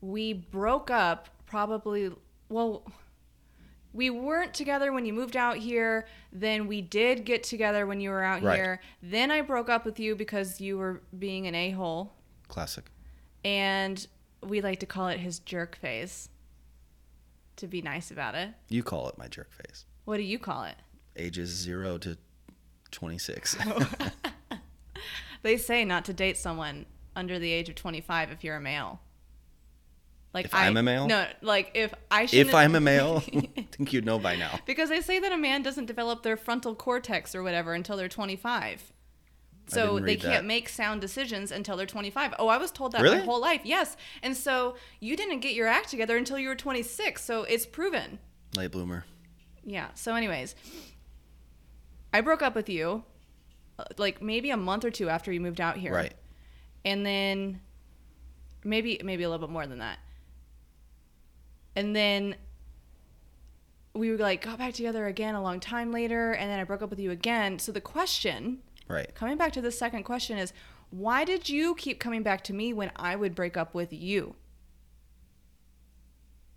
we 0.00 0.32
broke 0.32 0.90
up 0.90 1.28
probably 1.46 2.10
well 2.48 2.84
we 3.92 4.08
weren't 4.10 4.54
together 4.54 4.92
when 4.92 5.04
you 5.04 5.12
moved 5.12 5.36
out 5.36 5.56
here 5.56 6.06
then 6.32 6.66
we 6.66 6.80
did 6.80 7.24
get 7.24 7.42
together 7.42 7.86
when 7.86 8.00
you 8.00 8.10
were 8.10 8.22
out 8.22 8.42
Right. 8.42 8.56
here 8.56 8.80
then 9.02 9.30
i 9.30 9.40
broke 9.40 9.68
up 9.68 9.84
with 9.84 9.98
you 9.98 10.14
because 10.14 10.60
you 10.60 10.78
were 10.78 11.02
being 11.18 11.46
an 11.46 11.54
a-hole 11.54 12.12
Classic. 12.48 12.84
and 13.44 14.06
we 14.42 14.60
like 14.60 14.80
to 14.80 14.86
call 14.86 15.08
it 15.08 15.20
his 15.20 15.38
jerk 15.40 15.76
phase 15.76 16.28
to 17.56 17.66
be 17.66 17.82
nice 17.82 18.10
about 18.10 18.34
it 18.34 18.50
You 18.68 18.82
call 18.82 19.08
it 19.08 19.18
my 19.18 19.28
jerk 19.28 19.50
face. 19.52 19.84
what 20.04 20.16
do 20.18 20.22
you 20.22 20.38
call 20.38 20.64
it 20.64 20.76
Ages 21.16 21.50
zero 21.50 21.98
to 21.98 22.16
26. 22.92 23.56
they 25.42 25.56
say 25.56 25.84
not 25.84 26.04
to 26.04 26.12
date 26.12 26.36
someone 26.38 26.86
under 27.16 27.38
the 27.38 27.52
age 27.52 27.68
of 27.68 27.74
25 27.74 28.30
if 28.30 28.44
you're 28.44 28.56
a 28.56 28.60
male 28.60 29.00
like 30.32 30.46
If 30.46 30.54
I'm 30.54 30.76
a 30.76 30.82
male? 30.82 31.06
no 31.06 31.26
like 31.42 31.72
if 31.74 31.92
i 32.10 32.26
should 32.26 32.46
if 32.46 32.54
I'm 32.54 32.74
a 32.74 32.80
male, 32.80 33.22
I 33.56 33.66
think 33.72 33.92
you'd 33.92 34.04
know 34.04 34.18
by 34.18 34.36
now. 34.36 34.60
Because 34.66 34.88
they 34.88 35.00
say 35.00 35.18
that 35.18 35.32
a 35.32 35.36
man 35.36 35.62
doesn't 35.62 35.86
develop 35.86 36.22
their 36.22 36.36
frontal 36.36 36.74
cortex 36.74 37.34
or 37.34 37.42
whatever 37.42 37.74
until 37.74 37.96
they're 37.96 38.08
25. 38.08 38.92
So 39.66 40.00
they 40.00 40.16
can't 40.16 40.42
that. 40.42 40.44
make 40.44 40.68
sound 40.68 41.00
decisions 41.00 41.52
until 41.52 41.76
they're 41.76 41.86
25. 41.86 42.34
Oh, 42.38 42.48
I 42.48 42.58
was 42.58 42.72
told 42.72 42.92
that 42.92 43.02
my 43.02 43.18
whole 43.18 43.40
life. 43.40 43.60
Yes. 43.64 43.96
And 44.22 44.36
so 44.36 44.74
you 44.98 45.16
didn't 45.16 45.40
get 45.40 45.54
your 45.54 45.68
act 45.68 45.90
together 45.90 46.16
until 46.16 46.38
you 46.38 46.48
were 46.48 46.56
26. 46.56 47.22
So 47.22 47.44
it's 47.44 47.66
proven. 47.66 48.18
Late 48.56 48.72
bloomer. 48.72 49.04
Yeah. 49.64 49.88
So, 49.94 50.16
anyways, 50.16 50.56
I 52.12 52.20
broke 52.20 52.42
up 52.42 52.56
with 52.56 52.68
you 52.68 53.04
uh, 53.78 53.84
like 53.96 54.20
maybe 54.20 54.50
a 54.50 54.56
month 54.56 54.84
or 54.84 54.90
two 54.90 55.08
after 55.08 55.30
you 55.32 55.40
moved 55.40 55.60
out 55.60 55.76
here. 55.76 55.94
Right. 55.94 56.14
And 56.84 57.06
then 57.06 57.60
maybe 58.64 59.00
maybe 59.04 59.22
a 59.22 59.30
little 59.30 59.46
bit 59.46 59.52
more 59.52 59.66
than 59.66 59.78
that. 59.78 59.98
And 61.80 61.96
then 61.96 62.34
we 63.94 64.10
were 64.10 64.18
like 64.18 64.42
got 64.44 64.58
back 64.58 64.74
together 64.74 65.06
again 65.06 65.34
a 65.34 65.42
long 65.42 65.60
time 65.60 65.90
later 65.90 66.32
and 66.32 66.50
then 66.50 66.60
I 66.60 66.64
broke 66.64 66.82
up 66.82 66.90
with 66.90 67.00
you 67.00 67.10
again. 67.10 67.58
So 67.58 67.72
the 67.72 67.80
question, 67.80 68.58
Right. 68.86 69.12
coming 69.14 69.38
back 69.38 69.52
to 69.54 69.62
the 69.62 69.72
second 69.72 70.02
question 70.04 70.36
is 70.36 70.52
why 70.90 71.24
did 71.24 71.48
you 71.48 71.74
keep 71.76 71.98
coming 71.98 72.22
back 72.22 72.44
to 72.44 72.52
me 72.52 72.74
when 72.74 72.92
I 72.96 73.16
would 73.16 73.34
break 73.34 73.56
up 73.56 73.74
with 73.74 73.92
you? 73.94 74.34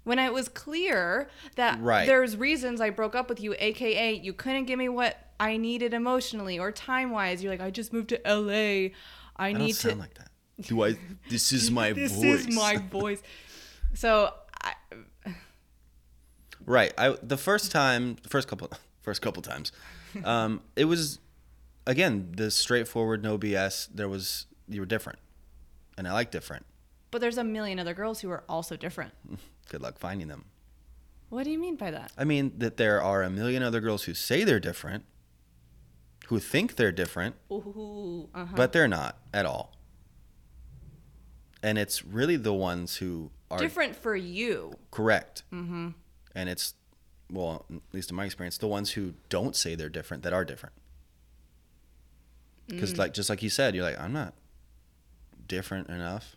When 0.04 0.20
it 0.20 0.34
was 0.34 0.50
clear 0.50 1.30
that 1.56 1.80
Right. 1.80 2.06
there's 2.06 2.36
reasons 2.36 2.82
I 2.82 2.90
broke 2.90 3.16
up 3.16 3.30
with 3.30 3.40
you, 3.40 3.56
aka 3.58 4.14
you 4.14 4.34
couldn't 4.34 4.66
give 4.66 4.78
me 4.78 4.90
what 4.90 5.32
I 5.40 5.56
needed 5.56 5.94
emotionally 5.94 6.60
or 6.60 6.70
time 6.74 7.12
wise. 7.12 7.42
You're 7.42 7.54
like, 7.54 7.62
I 7.62 7.72
just 7.72 7.94
moved 7.94 8.10
to 8.10 8.20
LA. 8.26 8.90
I, 9.38 9.48
I 9.50 9.54
need 9.54 9.78
sound 9.78 9.96
to 9.96 10.00
like 10.02 10.14
that. 10.16 10.30
Do 10.60 10.84
I? 10.84 10.98
This 11.30 11.54
is 11.54 11.72
my 11.80 11.94
this 11.94 12.12
voice. 12.12 12.22
This 12.22 12.48
is 12.48 12.56
my 12.56 12.78
voice. 12.92 13.24
So 13.94 14.34
Right. 16.66 16.94
I 16.98 17.16
the 17.22 17.38
first 17.38 17.72
time, 17.72 18.18
the 18.24 18.30
first 18.30 18.48
couple, 18.48 18.70
first 19.02 19.22
couple 19.22 19.42
times, 19.42 19.72
um, 20.24 20.62
it 20.76 20.86
was 20.86 21.20
again 21.88 22.34
the 22.36 22.50
straightforward, 22.52 23.24
no 23.24 23.38
BS. 23.38 23.90
There 23.94 24.08
was 24.10 24.46
you 24.68 24.80
were 24.82 24.86
different, 24.86 25.20
and 25.98 26.08
I 26.08 26.14
like 26.14 26.32
different. 26.32 26.66
but 27.12 27.22
there's 27.22 27.38
a 27.38 27.44
million 27.44 27.80
other 27.80 27.94
girls 27.94 28.22
who 28.22 28.30
are 28.32 28.44
also 28.48 28.76
different. 28.76 29.14
Good 29.70 29.82
luck 29.82 29.98
finding 30.00 30.28
them. 30.28 30.46
What 31.30 31.44
do 31.46 31.52
you 31.52 31.58
mean 31.60 31.76
by 31.76 31.92
that? 31.92 32.12
I 32.18 32.24
mean 32.26 32.54
that 32.60 32.78
there 32.78 33.02
are 33.02 33.24
a 33.24 33.30
million 33.30 33.64
other 33.64 33.80
girls 33.82 34.04
who 34.04 34.14
say 34.14 34.44
they're 34.44 34.60
different, 34.60 35.04
who 36.28 36.40
think 36.40 36.76
they're 36.76 36.92
different, 36.92 37.36
Ooh, 37.52 38.30
uh-huh. 38.34 38.54
but 38.56 38.72
they're 38.72 38.88
not 38.88 39.18
at 39.34 39.46
all. 39.46 39.74
And 41.62 41.78
it's 41.78 42.04
really 42.06 42.36
the 42.36 42.54
ones 42.54 42.98
who 42.98 43.32
are 43.50 43.58
different 43.58 43.96
for 43.96 44.16
you. 44.16 44.74
correct. 44.92 45.44
Mm-hmm. 45.52 45.90
And 46.36 46.50
it's, 46.50 46.74
well, 47.32 47.66
at 47.72 47.82
least 47.94 48.10
in 48.10 48.16
my 48.16 48.26
experience, 48.26 48.58
the 48.58 48.68
ones 48.68 48.92
who 48.92 49.14
don't 49.30 49.56
say 49.56 49.76
they're 49.76 49.90
different 49.90 50.24
that 50.24 50.34
are 50.34 50.46
different. 50.46 50.76
Because, 52.68 52.94
mm. 52.94 52.98
like, 52.98 53.14
just 53.14 53.30
like 53.30 53.44
you 53.44 53.50
said, 53.50 53.76
you're 53.76 53.84
like, 53.84 54.00
I'm 54.00 54.14
not 54.14 54.34
different 55.48 55.90
enough. 55.90 56.36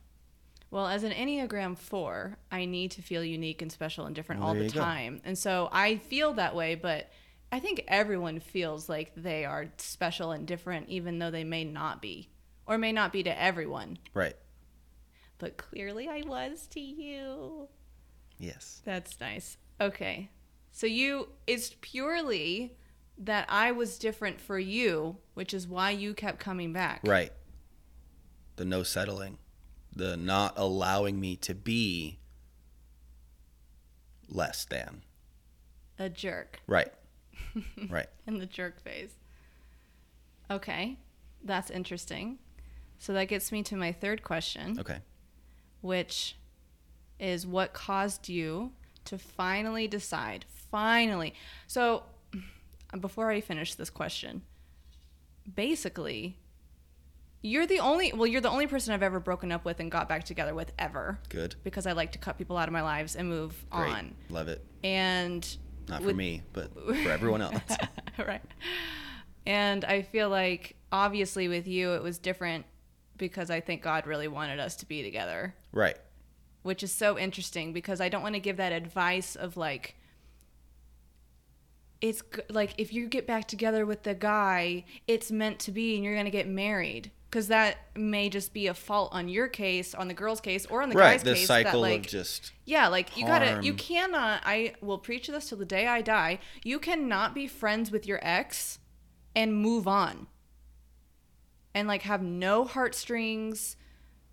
Well, 0.71 0.89
as 0.89 1.05
an 1.05 1.13
Enneagram 1.13 1.79
4, 1.79 2.37
I 2.51 2.65
need 2.65 2.91
to 2.93 3.03
feel 3.03 3.23
unique 3.23 3.63
and 3.63 3.71
special 3.71 4.07
and 4.07 4.15
different 4.15 4.41
Well, 4.41 4.49
all 4.51 4.55
the 4.55 4.65
you 4.65 4.71
go. 4.71 4.81
time. 4.81 5.21
And 5.25 5.39
so 5.39 5.69
I 5.73 5.97
feel 5.97 6.35
that 6.35 6.55
way, 6.55 6.75
but 6.75 7.11
I 7.53 7.61
think 7.61 7.85
everyone 7.87 8.41
feels 8.41 8.89
like 8.89 9.13
they 9.17 9.45
are 9.45 9.69
special 9.79 10.33
and 10.33 10.47
different, 10.47 10.89
even 10.89 11.19
though 11.19 11.31
they 11.31 11.45
may 11.45 11.65
not 11.65 12.03
be, 12.03 12.29
or 12.67 12.77
may 12.79 12.93
not 12.93 13.13
be 13.13 13.23
to 13.23 13.41
everyone. 13.41 13.99
Right. 14.13 14.35
But 15.39 15.57
clearly 15.57 16.09
I 16.09 16.23
was 16.27 16.67
to 16.69 16.81
you. 16.81 17.69
Yes. 18.39 18.83
That's 18.85 19.19
nice. 19.21 19.59
Okay. 19.81 20.31
So 20.73 20.87
you, 20.87 21.29
it's 21.47 21.75
purely 21.81 22.77
that 23.19 23.47
I 23.49 23.73
was 23.73 23.99
different 23.99 24.41
for 24.41 24.59
you, 24.59 25.17
which 25.35 25.55
is 25.55 25.67
why 25.67 25.91
you 25.91 26.15
kept 26.15 26.39
coming 26.39 26.73
back. 26.73 27.01
Right. 27.05 27.33
The 28.57 28.65
no 28.65 28.83
settling, 28.83 29.39
the 29.95 30.17
not 30.17 30.55
allowing 30.57 31.21
me 31.21 31.37
to 31.37 31.55
be 31.55 32.19
less 34.29 34.65
than. 34.65 35.03
A 35.99 36.09
jerk. 36.09 36.61
Right. 36.67 36.93
right. 37.89 38.09
in 38.27 38.39
the 38.39 38.47
jerk 38.47 38.81
phase. 38.83 39.15
Okay, 40.51 40.97
that's 41.43 41.71
interesting. 41.71 42.39
So 42.99 43.13
that 43.15 43.29
gets 43.29 43.51
me 43.51 43.63
to 43.65 43.77
my 43.77 43.93
third 43.93 44.23
question, 44.23 44.79
Okay. 44.79 44.99
which 45.81 46.37
is 47.19 47.47
what 47.47 47.73
caused 47.73 48.29
you 48.29 48.73
to 49.07 49.19
finally 49.19 49.87
decide? 49.89 50.45
Finally. 50.71 51.35
So 51.67 52.03
before 53.01 53.31
I 53.31 53.41
finish 53.41 53.75
this 53.75 53.91
question, 53.91 54.43
basically, 55.55 56.39
you're 57.43 57.67
the 57.67 57.81
only, 57.81 58.13
well, 58.13 58.27
you're 58.27 58.41
the 58.41 58.51
only 58.51 58.67
person 58.67 58.93
I've 58.93 59.03
ever 59.03 59.21
broken 59.21 59.53
up 59.53 59.65
with 59.65 59.81
and 59.81 59.91
got 59.91 60.09
back 60.09 60.25
together 60.25 60.55
with 60.55 60.73
ever 60.79 61.19
Good. 61.29 61.55
because 61.63 61.87
I 61.87 61.93
like 61.93 62.13
to 62.13 62.19
cut 62.19 62.39
people 62.39 62.57
out 62.57 62.69
of 62.69 62.73
my 62.73 62.83
lives 62.83 63.15
and 63.17 63.29
move 63.29 63.65
Great. 63.71 63.93
on. 63.93 64.15
Love 64.31 64.49
it. 64.49 64.65
And 64.83 65.47
Not 65.89 66.01
for 66.01 66.09
with- 66.09 66.17
me, 66.17 66.43
but 66.53 66.73
for 66.75 67.11
everyone 67.11 67.43
else. 67.43 67.61
right. 68.19 68.43
And 69.47 69.85
I 69.85 70.03
feel 70.03 70.29
like 70.29 70.77
obviously 70.91 71.47
with 71.49 71.69
you 71.69 71.93
it 71.93 72.03
was 72.03 72.19
different 72.19 72.67
because 73.17 73.49
I 73.51 73.61
think 73.61 73.83
God 73.83 74.07
really 74.07 74.29
wanted 74.29 74.59
us 74.59 74.77
to 74.77 74.87
be 74.87 75.03
together, 75.03 75.55
right. 75.73 75.97
Which 76.67 76.83
is 76.83 76.93
so 76.93 77.19
interesting 77.19 77.73
because 77.73 78.01
I 78.01 78.09
don't 78.09 78.23
want 78.23 78.35
to 78.35 78.41
give 78.41 78.59
that 78.59 78.73
advice 78.73 79.37
of 79.37 79.57
like 79.57 79.97
it's 82.01 82.23
like 82.51 82.75
if 82.77 82.93
you 82.93 83.09
get 83.09 83.27
back 83.27 83.49
together 83.49 83.87
with 83.87 84.03
the 84.03 84.15
guy, 84.15 84.85
it's 85.07 85.31
meant 85.31 85.59
to 85.61 85.73
be 85.73 85.95
and 85.95 86.05
you're 86.05 86.15
going 86.15 86.27
to 86.27 86.31
get 86.31 86.47
married 86.47 87.11
because 87.31 87.49
that 87.49 87.79
may 87.95 88.29
just 88.29 88.53
be 88.53 88.67
a 88.67 88.75
fault 88.75 89.11
on 89.13 89.29
your 89.29 89.49
case, 89.49 89.95
on 89.95 90.09
the 90.09 90.15
girl's 90.15 90.41
case 90.41 90.67
or 90.67 90.83
on 90.83 90.89
the 90.89 90.97
right. 90.97 91.13
guy's 91.13 91.23
The 91.23 91.35
case 91.35 91.47
cycle 91.47 91.73
that 91.73 91.79
like 91.79 92.01
of 92.01 92.07
just 92.07 92.53
yeah, 92.65 92.89
like 92.89 93.17
you 93.17 93.27
gotta, 93.27 93.61
you 93.63 93.75
cannot. 93.75 94.43
I 94.45 94.75
will 94.81 94.99
preach 94.99 95.29
this 95.29 95.49
till 95.49 95.59
the 95.59 95.65
day 95.65 95.87
I 95.87 96.03
die. 96.03 96.39
You 96.63 96.79
cannot 96.79 97.35
be 97.35 97.47
friends 97.47 97.91
with 97.91 98.07
your 98.07 98.21
ex 98.23 98.79
and 99.35 99.55
move 99.55 99.87
on, 99.87 100.27
and 101.75 101.89
like 101.89 102.03
have 102.03 102.23
no 102.23 102.65
heartstrings, 102.65 103.77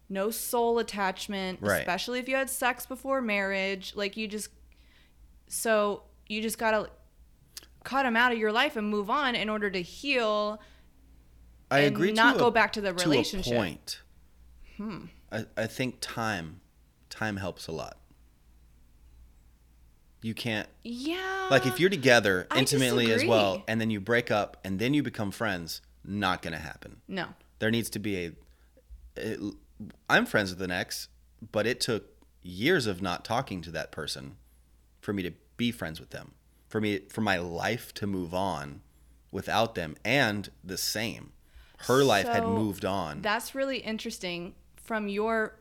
no 0.09 0.29
soul 0.31 0.79
attachment, 0.79 1.59
Right. 1.61 1.79
especially 1.79 2.19
if 2.19 2.27
you 2.29 2.35
had 2.35 2.49
sex 2.49 2.85
before 2.85 3.21
marriage. 3.21 3.93
Like 3.95 4.15
you 4.17 4.27
just, 4.27 4.49
so 5.47 6.03
you 6.27 6.41
just 6.41 6.57
gotta 6.57 6.89
cut 7.83 8.03
them 8.03 8.15
out 8.15 8.31
of 8.31 8.37
your 8.37 8.51
life 8.51 8.75
and 8.75 8.89
move 8.89 9.09
on 9.09 9.35
in 9.35 9.49
order 9.49 9.69
to 9.69 9.81
heal. 9.81 10.61
I 11.71 11.79
and 11.79 11.95
agree 11.95 12.11
not 12.11 12.37
go 12.37 12.47
a, 12.47 12.51
back 12.51 12.73
to 12.73 12.81
the 12.81 12.93
relationship. 12.93 13.45
to 13.51 13.55
a 13.55 13.57
point. 13.57 14.01
Hmm. 14.77 15.05
I, 15.31 15.45
I 15.57 15.67
think 15.67 15.97
time 16.01 16.61
time 17.09 17.37
helps 17.37 17.67
a 17.67 17.71
lot. 17.71 17.97
You 20.21 20.33
can't 20.33 20.69
Yeah. 20.83 21.47
like 21.51 21.65
if 21.65 21.79
you're 21.79 21.89
together 21.89 22.47
intimately 22.55 23.11
as 23.11 23.25
well 23.25 23.63
and 23.67 23.81
then 23.81 23.89
you 23.89 23.99
break 23.99 24.31
up 24.31 24.57
and 24.63 24.79
then 24.79 24.93
you 24.93 25.03
become 25.03 25.31
friends, 25.31 25.81
not 26.05 26.41
going 26.41 26.53
to 26.53 26.59
happen. 26.59 27.01
no. 27.07 27.27
There 27.59 27.71
needs 27.71 27.89
to 27.91 27.99
be 27.99 28.25
a 28.25 28.31
it, 29.15 29.39
I'm 30.09 30.25
friends 30.25 30.51
with 30.51 30.61
an 30.61 30.71
ex, 30.71 31.07
but 31.51 31.65
it 31.67 31.79
took 31.79 32.05
years 32.41 32.87
of 32.87 33.01
not 33.01 33.23
talking 33.23 33.61
to 33.61 33.71
that 33.71 33.91
person 33.91 34.37
for 35.01 35.13
me 35.13 35.23
to 35.23 35.31
be 35.57 35.71
friends 35.71 35.99
with 35.99 36.11
them. 36.11 36.33
For 36.67 36.81
me 36.81 37.01
for 37.09 37.21
my 37.21 37.37
life 37.37 37.93
to 37.95 38.07
move 38.07 38.33
on 38.33 38.81
without 39.31 39.75
them 39.75 39.95
and 40.03 40.49
the 40.63 40.77
same. 40.77 41.33
Her 41.79 42.03
life 42.03 42.27
had 42.27 42.43
moved 42.43 42.85
on. 42.85 43.21
That's 43.21 43.53
really 43.53 43.77
interesting 43.77 44.55
from 44.77 45.07
your 45.07 45.55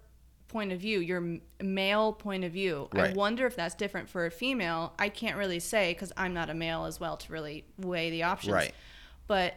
point 0.49 0.71
of 0.73 0.81
view, 0.81 1.01
your 1.01 1.39
male 1.61 2.13
point 2.13 2.45
of 2.45 2.53
view. 2.53 2.89
I 2.93 3.13
wonder 3.13 3.47
if 3.47 3.57
that's 3.57 3.75
different 3.75 4.09
for 4.09 4.27
a 4.27 4.31
female. 4.31 4.93
I 4.99 5.09
can't 5.09 5.37
really 5.37 5.59
say 5.59 5.93
because 5.93 6.13
I'm 6.17 6.35
not 6.35 6.51
a 6.51 6.55
male 6.55 6.85
as 6.85 7.01
well 7.01 7.17
to 7.17 7.33
really 7.33 7.65
weigh 7.79 8.11
the 8.11 8.23
options. 8.25 8.53
Right. 8.53 8.75
But 9.27 9.55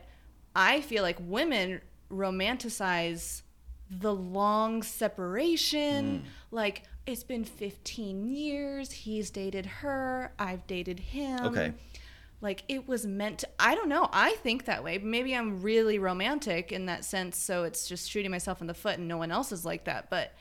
I 0.55 0.81
feel 0.81 1.03
like 1.03 1.17
women 1.19 1.81
romanticize 2.09 3.41
the 3.89 4.13
long 4.13 4.83
separation. 4.83 6.19
Mm. 6.19 6.29
Like, 6.51 6.83
it's 7.05 7.23
been 7.23 7.45
15 7.45 8.25
years. 8.25 8.91
He's 8.91 9.29
dated 9.29 9.65
her. 9.65 10.33
I've 10.39 10.65
dated 10.67 10.99
him. 10.99 11.45
Okay. 11.45 11.73
Like, 12.41 12.63
it 12.67 12.87
was 12.87 13.05
meant 13.05 13.39
to. 13.39 13.49
I 13.59 13.75
don't 13.75 13.89
know. 13.89 14.09
I 14.11 14.33
think 14.33 14.65
that 14.65 14.83
way. 14.83 14.97
Maybe 14.97 15.35
I'm 15.35 15.61
really 15.61 15.99
romantic 15.99 16.71
in 16.71 16.87
that 16.87 17.05
sense. 17.05 17.37
So 17.37 17.63
it's 17.63 17.87
just 17.87 18.09
shooting 18.09 18.31
myself 18.31 18.61
in 18.61 18.67
the 18.67 18.73
foot 18.73 18.97
and 18.97 19.07
no 19.07 19.17
one 19.17 19.31
else 19.31 19.51
is 19.51 19.65
like 19.65 19.85
that. 19.85 20.09
But 20.09 20.33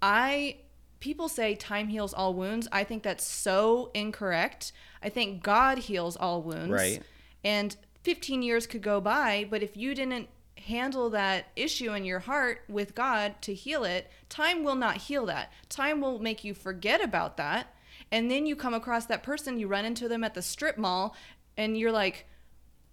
I 0.00 0.56
people 1.00 1.28
say 1.28 1.54
time 1.54 1.88
heals 1.88 2.12
all 2.12 2.34
wounds. 2.34 2.68
I 2.72 2.84
think 2.84 3.02
that's 3.02 3.24
so 3.24 3.90
incorrect. 3.94 4.72
I 5.02 5.08
think 5.08 5.42
God 5.42 5.78
heals 5.78 6.16
all 6.16 6.42
wounds. 6.42 6.70
Right. 6.70 7.02
And 7.44 7.76
15 8.02 8.42
years 8.42 8.66
could 8.66 8.82
go 8.82 9.00
by, 9.00 9.46
but 9.48 9.62
if 9.62 9.76
you 9.76 9.94
didn't 9.94 10.28
handle 10.60 11.10
that 11.10 11.46
issue 11.56 11.92
in 11.92 12.04
your 12.04 12.20
heart 12.20 12.62
with 12.68 12.94
God 12.94 13.40
to 13.42 13.54
heal 13.54 13.84
it, 13.84 14.10
time 14.28 14.64
will 14.64 14.74
not 14.74 14.96
heal 14.96 15.26
that. 15.26 15.52
Time 15.68 16.00
will 16.00 16.18
make 16.18 16.44
you 16.44 16.54
forget 16.54 17.02
about 17.02 17.36
that. 17.36 17.74
And 18.10 18.30
then 18.30 18.46
you 18.46 18.56
come 18.56 18.74
across 18.74 19.06
that 19.06 19.22
person, 19.22 19.58
you 19.58 19.68
run 19.68 19.84
into 19.84 20.08
them 20.08 20.24
at 20.24 20.34
the 20.34 20.42
strip 20.42 20.78
mall, 20.78 21.14
and 21.56 21.76
you're 21.76 21.92
like, 21.92 22.26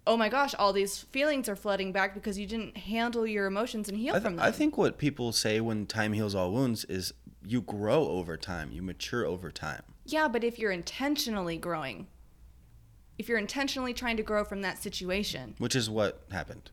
oh 0.06 0.16
my 0.16 0.28
gosh, 0.28 0.54
all 0.58 0.72
these 0.72 0.98
feelings 0.98 1.48
are 1.48 1.56
flooding 1.56 1.92
back 1.92 2.14
because 2.14 2.38
you 2.38 2.46
didn't 2.46 2.76
handle 2.76 3.26
your 3.26 3.46
emotions 3.46 3.88
and 3.88 3.98
heal 3.98 4.14
th- 4.14 4.22
from 4.22 4.36
them. 4.36 4.44
I 4.44 4.50
think 4.50 4.76
what 4.76 4.98
people 4.98 5.32
say 5.32 5.60
when 5.60 5.86
time 5.86 6.12
heals 6.12 6.34
all 6.34 6.52
wounds 6.52 6.84
is 6.84 7.12
you 7.44 7.60
grow 7.60 8.08
over 8.08 8.36
time, 8.36 8.70
you 8.72 8.82
mature 8.82 9.24
over 9.24 9.50
time. 9.50 9.82
Yeah, 10.04 10.28
but 10.28 10.44
if 10.44 10.58
you're 10.58 10.70
intentionally 10.70 11.56
growing, 11.56 12.06
if 13.18 13.28
you're 13.28 13.38
intentionally 13.38 13.94
trying 13.94 14.16
to 14.16 14.22
grow 14.22 14.44
from 14.44 14.62
that 14.62 14.78
situation, 14.82 15.54
which 15.58 15.74
is 15.74 15.90
what 15.90 16.22
happened. 16.30 16.70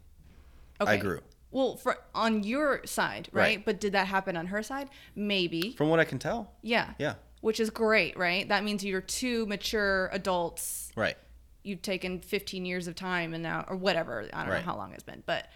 Okay. 0.81 0.91
I 0.93 0.97
grew. 0.97 1.21
Well, 1.51 1.77
for 1.77 1.97
on 2.15 2.43
your 2.43 2.81
side, 2.85 3.29
right? 3.31 3.41
Right. 3.57 3.65
But 3.65 3.79
did 3.79 3.93
that 3.93 4.07
happen 4.07 4.35
on 4.35 4.47
her 4.47 4.63
side? 4.63 4.89
Maybe. 5.15 5.73
From 5.73 5.89
what 5.89 5.99
I 5.99 6.05
can 6.05 6.17
tell. 6.19 6.51
Yeah. 6.61 6.93
Yeah. 6.97 7.15
Which 7.41 7.59
is 7.59 7.69
great, 7.69 8.17
right? 8.17 8.47
That 8.49 8.63
means 8.63 8.83
you're 8.83 9.01
two 9.01 9.45
mature 9.45 10.09
adults. 10.13 10.91
Right. 10.95 11.15
You've 11.63 11.81
taken 11.81 12.19
15 12.21 12.65
years 12.65 12.87
of 12.87 12.95
time 12.95 13.33
and 13.33 13.43
now, 13.43 13.65
or 13.67 13.75
whatever. 13.75 14.27
I 14.33 14.41
don't 14.41 14.49
Right. 14.49 14.59
know 14.59 14.65
how 14.65 14.77
long 14.77 14.93
it's 14.93 15.03
been, 15.03 15.23
but 15.25 15.47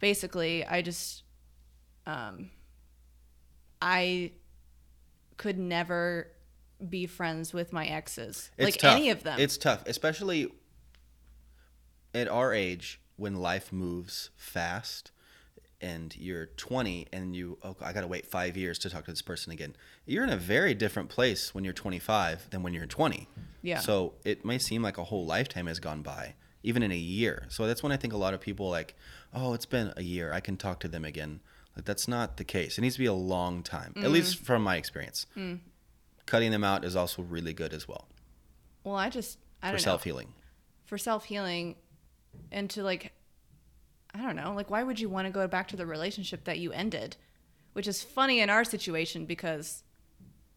basically, 0.00 0.64
I 0.64 0.82
just, 0.82 1.22
um, 2.06 2.50
I 3.80 4.32
could 5.36 5.58
never 5.58 6.32
be 6.88 7.06
friends 7.06 7.52
with 7.54 7.72
my 7.72 7.86
exes, 7.86 8.50
It's 8.58 8.64
like 8.64 8.78
tough. 8.78 8.96
any 8.96 9.10
of 9.10 9.22
them. 9.22 9.38
It's 9.38 9.56
tough, 9.56 9.82
especially 9.86 10.52
at 12.14 12.28
our 12.28 12.52
age 12.52 13.00
when 13.16 13.36
life 13.36 13.72
moves 13.72 14.30
fast 14.36 15.10
and 15.80 16.16
you're 16.16 16.46
20 16.46 17.06
and 17.12 17.36
you 17.36 17.58
oh 17.62 17.76
I 17.82 17.92
got 17.92 18.00
to 18.00 18.06
wait 18.06 18.26
5 18.26 18.56
years 18.56 18.78
to 18.80 18.90
talk 18.90 19.04
to 19.04 19.10
this 19.10 19.22
person 19.22 19.52
again. 19.52 19.76
You're 20.06 20.24
in 20.24 20.30
a 20.30 20.36
very 20.36 20.74
different 20.74 21.08
place 21.08 21.54
when 21.54 21.64
you're 21.64 21.74
25 21.74 22.50
than 22.50 22.62
when 22.62 22.72
you're 22.72 22.86
20. 22.86 23.28
Yeah. 23.62 23.80
So 23.80 24.14
it 24.24 24.44
may 24.44 24.58
seem 24.58 24.82
like 24.82 24.98
a 24.98 25.04
whole 25.04 25.26
lifetime 25.26 25.66
has 25.66 25.80
gone 25.80 26.02
by 26.02 26.34
even 26.62 26.82
in 26.82 26.90
a 26.90 26.96
year. 26.96 27.46
So 27.48 27.66
that's 27.66 27.82
when 27.82 27.92
I 27.92 27.96
think 27.96 28.12
a 28.12 28.16
lot 28.16 28.34
of 28.34 28.40
people 28.40 28.68
like, 28.68 28.96
"Oh, 29.32 29.54
it's 29.54 29.66
been 29.66 29.92
a 29.96 30.02
year. 30.02 30.32
I 30.32 30.40
can 30.40 30.56
talk 30.56 30.80
to 30.80 30.88
them 30.88 31.04
again." 31.04 31.40
Like 31.76 31.84
that's 31.84 32.08
not 32.08 32.38
the 32.38 32.44
case. 32.44 32.78
It 32.78 32.80
needs 32.80 32.94
to 32.94 33.00
be 33.00 33.06
a 33.06 33.12
long 33.12 33.62
time. 33.62 33.92
At 33.96 34.10
least 34.10 34.42
mm. 34.42 34.46
from 34.46 34.62
my 34.62 34.76
experience. 34.76 35.26
Mm. 35.36 35.60
Cutting 36.24 36.50
them 36.50 36.64
out 36.64 36.84
is 36.84 36.96
also 36.96 37.22
really 37.22 37.52
good 37.52 37.72
as 37.72 37.86
well 37.86 38.08
well, 38.86 38.96
I 38.96 39.10
just, 39.10 39.38
I 39.62 39.68
for 39.68 39.72
don't 39.72 39.80
self 39.80 40.04
healing. 40.04 40.32
for 40.84 40.96
self 40.96 41.24
healing 41.24 41.74
and 42.52 42.68
to 42.70 42.82
like 42.82 43.12
I 44.14 44.22
don't 44.22 44.36
know, 44.36 44.54
like 44.54 44.70
why 44.70 44.82
would 44.82 44.98
you 44.98 45.08
want 45.10 45.26
to 45.26 45.30
go 45.32 45.46
back 45.46 45.68
to 45.68 45.76
the 45.76 45.84
relationship 45.86 46.44
that 46.44 46.58
you 46.58 46.72
ended? 46.72 47.16
Which 47.74 47.86
is 47.86 48.02
funny 48.02 48.40
in 48.40 48.48
our 48.48 48.64
situation 48.64 49.26
because 49.26 49.82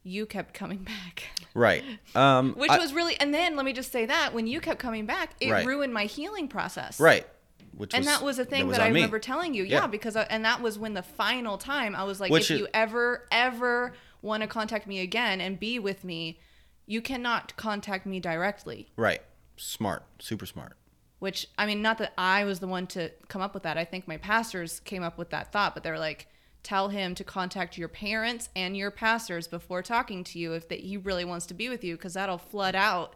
you 0.03 0.25
kept 0.25 0.53
coming 0.53 0.83
back. 0.83 1.23
Right. 1.53 1.83
Um, 2.15 2.53
Which 2.53 2.71
I- 2.71 2.79
was 2.79 2.93
really 2.93 3.19
and 3.19 3.33
then 3.33 3.55
let 3.57 3.65
me 3.65 3.73
just 3.73 3.91
say 3.91 4.05
that 4.05 4.33
when 4.33 4.47
you 4.47 4.61
kept 4.61 4.79
coming 4.79 5.05
back, 5.05 5.33
it 5.41 5.51
Right. 5.51 5.65
ruined 5.65 5.93
my 5.93 6.05
healing 6.05 6.47
process. 6.47 6.99
right. 6.99 7.27
Which 7.75 7.93
And 7.93 8.05
that 8.07 8.21
was 8.23 8.39
a 8.39 8.45
thing 8.45 8.67
that, 8.69 8.79
on 8.81 8.87
I 8.87 8.89
me. 8.89 8.95
remember 8.95 9.19
telling 9.19 9.53
you. 9.53 9.63
Yeah, 9.63 9.81
Yeah. 9.81 9.87
because 9.87 10.15
I, 10.17 10.23
and 10.23 10.43
that 10.43 10.61
was 10.61 10.77
when 10.79 10.93
the 10.95 11.03
final 11.03 11.57
time 11.57 11.95
I 11.95 12.03
was 12.03 12.19
like 12.19 12.31
Which 12.31 12.49
if 12.51 12.55
it- 12.57 12.59
you 12.59 12.67
ever 12.73 13.25
ever 13.31 13.93
want 14.21 14.41
to 14.41 14.47
contact 14.47 14.85
me 14.87 14.99
again 14.99 15.39
and 15.39 15.57
be 15.59 15.79
with 15.79 16.03
me, 16.03 16.39
you 16.85 17.01
cannot 17.01 17.55
contact 17.57 18.05
me 18.05 18.19
directly. 18.19 18.89
Right. 18.97 19.21
Smart. 19.57 20.03
Super 20.19 20.45
smart. 20.45 20.75
Which 21.19 21.47
I 21.57 21.65
mean, 21.65 21.81
not 21.81 21.97
that 21.99 22.13
I 22.17 22.43
was 22.45 22.59
the 22.59 22.67
one 22.67 22.87
to 22.87 23.11
come 23.27 23.41
up 23.41 23.53
with 23.53 23.63
that. 23.63 23.77
I 23.77 23.85
think 23.85 24.07
my 24.07 24.17
pastors 24.17 24.79
came 24.79 25.03
up 25.03 25.17
with 25.17 25.29
that 25.29 25.51
thought, 25.51 25.73
but 25.73 25.83
they 25.83 25.91
were 25.91 25.99
like, 25.99 26.27
tell 26.63 26.89
him 26.89 27.15
to 27.15 27.23
contact 27.23 27.77
your 27.77 27.87
parents 27.87 28.49
and 28.55 28.75
your 28.75 28.91
pastors 28.91 29.47
before 29.47 29.81
talking 29.81 30.23
to 30.25 30.39
you 30.39 30.53
if 30.53 30.67
that 30.69 30.79
he 30.81 30.97
really 30.97 31.23
wants 31.25 31.45
to 31.47 31.53
be 31.53 31.69
with 31.69 31.83
you, 31.83 31.95
because 31.95 32.13
that'll 32.15 32.37
flood 32.37 32.75
out 32.75 33.15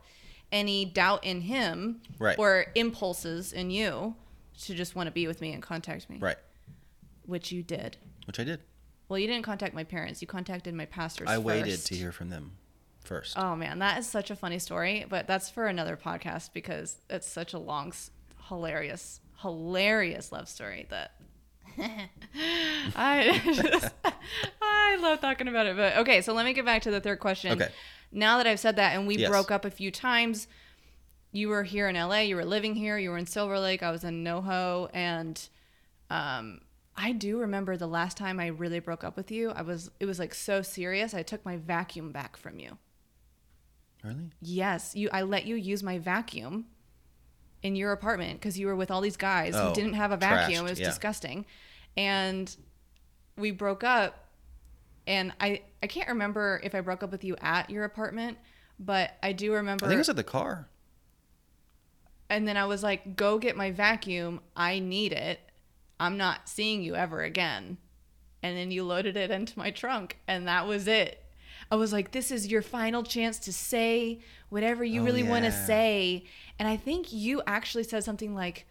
any 0.52 0.86
doubt 0.86 1.24
in 1.24 1.42
him 1.42 2.02
Right. 2.20 2.38
or 2.38 2.68
impulses 2.76 3.52
in 3.52 3.70
you 3.72 4.16
to 4.62 4.76
just 4.76 4.96
want 4.96 5.08
to 5.08 5.12
be 5.12 5.26
with 5.28 5.42
me 5.42 5.52
and 5.52 5.62
contact 5.64 6.10
me, 6.10 6.20
Right. 6.20 6.38
which 7.26 7.52
you 7.52 7.64
did. 7.64 7.98
Which 8.26 8.40
I 8.40 8.44
did. 8.44 8.62
Well, 9.10 9.20
you 9.20 9.28
didn't 9.28 9.44
contact 9.44 9.74
my 9.76 9.84
parents. 9.84 10.22
You 10.22 10.28
contacted 10.28 10.74
my 10.74 10.86
pastors. 10.86 11.28
I 11.30 11.38
waited 11.38 11.80
to 11.86 11.96
hear 11.96 12.12
from 12.12 12.30
them 12.30 12.54
first. 13.04 13.38
Oh 13.38 13.56
man, 13.56 13.80
that 13.80 13.98
is 14.00 14.08
such 14.08 14.32
a 14.32 14.36
funny 14.36 14.60
story, 14.60 15.06
but 15.08 15.28
that's 15.28 15.50
for 15.50 15.68
another 15.68 15.96
podcast 15.98 16.52
because 16.54 16.98
it's 17.10 17.28
such 17.28 17.54
a 17.54 17.60
long, 17.60 17.94
hilarious, 18.50 19.20
hilarious 19.42 20.32
love 20.32 20.48
story 20.50 20.88
that 20.90 21.12
I 22.96 23.42
just, 23.46 23.94
I 24.62 24.98
love 25.02 25.22
talking 25.22 25.48
about 25.48 25.66
it. 25.66 25.76
But 25.76 25.98
okay, 25.98 26.22
so 26.22 26.34
let 26.34 26.46
me 26.46 26.54
get 26.54 26.66
back 26.66 26.84
to 26.84 26.92
the 26.92 27.02
third 27.02 27.20
question. 27.20 27.54
Okay. 27.62 27.72
Now 28.12 28.38
that 28.38 28.48
I've 28.48 28.60
said 28.60 28.76
that 28.76 28.96
and 28.96 29.08
we 29.08 29.18
Yes. 29.18 29.30
broke 29.30 29.50
up 29.52 29.66
a 29.66 29.72
few 29.72 29.90
times, 29.92 30.48
you 31.32 31.50
were 31.50 31.64
here 31.64 31.88
in 31.90 31.96
LA, 31.96 32.20
you 32.20 32.36
were 32.36 32.46
living 32.46 32.76
here, 32.76 32.98
you 32.98 33.10
were 33.10 33.18
in 33.18 33.26
Silver 33.26 33.60
Lake, 33.60 33.82
I 33.82 33.90
was 33.92 34.04
in 34.04 34.24
NoHo, 34.24 34.90
and 34.94 35.42
um, 36.12 36.62
I 36.96 37.12
do 37.12 37.40
remember 37.40 37.76
the 37.76 37.88
last 37.88 38.18
time 38.18 38.40
I 38.40 38.48
really 38.48 38.80
broke 38.80 39.04
up 39.04 39.18
with 39.18 39.32
you. 39.32 39.50
I 39.50 39.64
was 39.64 39.90
it 40.00 40.06
was 40.06 40.20
like 40.20 40.36
so 40.36 40.62
serious. 40.62 41.14
I 41.16 41.24
took 41.24 41.44
my 41.44 41.58
vacuum 41.58 42.12
back 42.12 42.38
from 42.38 42.60
you. 42.60 42.78
Really? 44.04 44.32
Yes, 44.42 44.96
you. 44.96 45.10
I 45.14 45.22
let 45.22 45.46
you 45.46 45.56
use 45.56 45.82
my 45.84 45.98
vacuum 46.00 46.66
in 47.62 47.76
your 47.76 47.92
apartment 47.94 48.40
because 48.40 48.60
you 48.60 48.68
were 48.68 48.76
with 48.76 48.92
all 48.92 49.00
these 49.02 49.16
guys 49.18 49.54
who 49.56 49.62
Oh, 49.62 49.74
didn't 49.74 49.94
have 49.94 50.12
a 50.12 50.18
vacuum. 50.18 50.66
trashed, 50.66 50.68
It 50.68 50.70
was 50.72 50.80
yeah. 50.80 50.88
disgusting, 50.88 51.46
and 51.96 52.56
we 53.38 53.52
broke 53.52 53.84
up. 53.84 54.20
And 55.08 55.34
I 55.40 55.62
I 55.82 55.88
can't 55.88 56.10
remember 56.10 56.60
if 56.64 56.76
I 56.76 56.82
broke 56.82 57.04
up 57.04 57.12
with 57.12 57.24
you 57.24 57.36
at 57.42 57.70
your 57.70 57.84
apartment, 57.86 58.38
but 58.80 59.12
I 59.24 59.32
do 59.34 59.54
remember. 59.54 59.86
I 59.86 59.90
think 59.90 59.98
it 59.98 60.00
was 60.00 60.10
at 60.10 60.16
the 60.16 60.24
car. 60.24 60.68
and 62.30 62.48
then 62.48 62.58
I 62.58 62.66
was 62.66 62.84
like, 62.84 63.16
"Go 63.16 63.38
get 63.38 63.56
my 63.56 63.72
vacuum. 63.72 64.42
I 64.56 64.80
need 64.80 65.12
it. 65.14 65.40
I'm 66.00 66.18
not 66.18 66.50
seeing 66.50 66.82
you 66.82 66.96
ever 66.96 67.22
again." 67.22 67.78
And 68.42 68.58
then 68.58 68.72
you 68.72 68.84
loaded 68.84 69.16
it 69.16 69.32
into 69.32 69.58
my 69.58 69.72
trunk, 69.72 70.18
and 70.28 70.48
that 70.48 70.68
was 70.68 70.88
it. 70.88 71.23
I 71.74 71.76
was 71.76 71.92
like, 71.92 72.12
"This 72.12 72.30
is 72.30 72.46
your 72.48 72.62
final 72.62 73.02
chance 73.02 73.40
to 73.40 73.52
say 73.52 74.20
whatever 74.50 74.84
you 74.84 75.02
Oh, 75.02 75.06
really 75.06 75.24
want 75.24 75.44
to 75.46 75.52
say." 75.52 76.26
And 76.60 76.68
I 76.68 76.78
think 76.78 77.12
you 77.12 77.42
actually 77.48 77.84
said 77.84 78.04
something 78.04 78.36
like, 78.36 78.68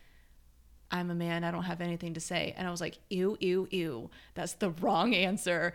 "I'm 0.93 1.11
a 1.11 1.15
man. 1.15 1.43
I 1.43 1.51
don't 1.51 1.65
have 1.65 1.81
anything 1.81 2.15
to 2.15 2.21
say." 2.21 2.55
And 2.57 2.69
I 2.69 2.71
was 2.71 2.81
like, 2.81 2.99
"Ew, 3.11 3.37
ew, 3.41 3.67
ew. 3.73 4.11
That's 4.35 4.53
the 4.53 4.71
wrong 4.71 5.15
answer. 5.17 5.75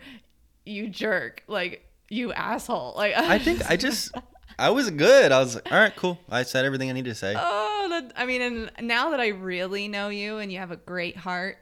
You 0.64 0.88
jerk. 0.88 1.42
Like 1.48 1.84
you 2.08 2.32
asshole." 2.32 2.94
Like 2.96 3.14
I 3.14 3.38
think 3.38 3.70
I 3.70 3.76
just 3.76 4.10
I 4.58 4.70
was 4.70 4.90
good. 4.90 5.30
I 5.30 5.40
was 5.40 5.56
like, 5.56 5.70
all 5.70 5.78
right, 5.78 5.94
cool. 5.96 6.18
I 6.30 6.42
said 6.44 6.64
everything 6.64 6.88
I 6.88 6.94
needed 6.94 7.10
to 7.10 7.14
say. 7.14 7.34
Oh, 7.38 7.86
that, 7.90 8.12
I 8.16 8.24
mean, 8.24 8.40
and 8.42 8.70
now 8.88 9.10
that 9.10 9.20
I 9.20 9.28
really 9.28 9.86
know 9.86 10.08
you 10.08 10.38
and 10.38 10.50
you 10.50 10.58
have 10.60 10.70
a 10.70 10.76
great 10.76 11.16
heart, 11.16 11.58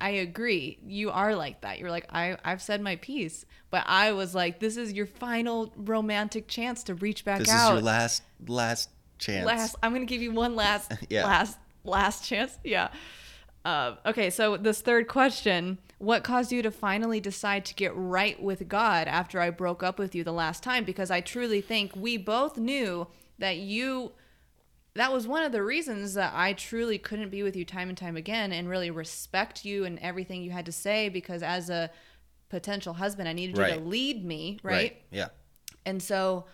I 0.00 0.10
agree. 0.10 0.78
You 0.86 1.10
are 1.10 1.34
like 1.34 1.62
that. 1.62 1.78
You're 1.78 1.90
like, 1.90 2.06
I, 2.10 2.36
I've 2.44 2.60
said 2.60 2.80
my 2.82 2.96
piece, 2.96 3.46
but 3.70 3.84
I 3.86 4.12
was 4.12 4.34
like, 4.34 4.60
this 4.60 4.76
is 4.76 4.92
your 4.92 5.06
final 5.06 5.72
romantic 5.76 6.48
chance 6.48 6.82
to 6.84 6.94
reach 6.94 7.24
back 7.24 7.38
this 7.40 7.48
out. 7.48 7.72
is 7.72 7.80
your 7.80 7.82
last 7.82 8.22
last 8.46 8.90
chance. 9.18 9.46
last, 9.46 9.76
I'm 9.82 9.92
gonna 9.94 10.04
give 10.04 10.20
you 10.20 10.32
one 10.32 10.54
last, 10.54 10.92
Yeah. 11.08 11.24
last, 11.24 11.58
last 11.84 12.24
chance. 12.26 12.58
Yeah. 12.62 12.88
Uh, 13.64 13.96
okay, 14.04 14.30
so 14.30 14.56
this 14.56 14.80
third 14.80 15.08
question: 15.08 15.78
What 15.98 16.22
caused 16.22 16.52
you 16.52 16.62
to 16.62 16.70
finally 16.70 17.18
decide 17.18 17.64
to 17.64 17.74
get 17.74 17.92
right 17.96 18.40
with 18.40 18.68
God 18.68 19.08
after 19.08 19.40
I 19.40 19.50
broke 19.50 19.82
up 19.82 19.98
with 19.98 20.14
you 20.14 20.22
the 20.22 20.32
last 20.32 20.62
time? 20.62 20.84
Because 20.84 21.10
I 21.10 21.20
truly 21.20 21.60
think 21.60 21.96
we 21.96 22.16
both 22.16 22.58
knew 22.58 23.08
that 23.38 23.56
you. 23.56 24.12
That 24.96 25.12
was 25.12 25.26
one 25.26 25.42
of 25.42 25.52
the 25.52 25.62
reasons 25.62 26.14
that 26.14 26.32
I 26.34 26.52
truly 26.52 26.98
couldn't 26.98 27.30
be 27.30 27.42
with 27.42 27.56
you 27.56 27.64
time 27.64 27.88
and 27.88 27.96
time 27.96 28.16
again, 28.16 28.52
and 28.52 28.68
really 28.68 28.90
respect 28.90 29.64
you 29.64 29.84
and 29.84 29.98
everything 30.00 30.42
you 30.42 30.50
had 30.50 30.66
to 30.66 30.72
say. 30.72 31.08
Because 31.08 31.42
as 31.42 31.70
a 31.70 31.90
potential 32.48 32.94
husband, 32.94 33.28
I 33.28 33.32
needed 33.32 33.58
you 33.58 33.66
to 33.66 33.80
lead 33.80 34.24
me, 34.24 34.58
right? 34.62 34.96
Yeah. 35.10 35.28
And 35.84 36.02
so 36.02 36.46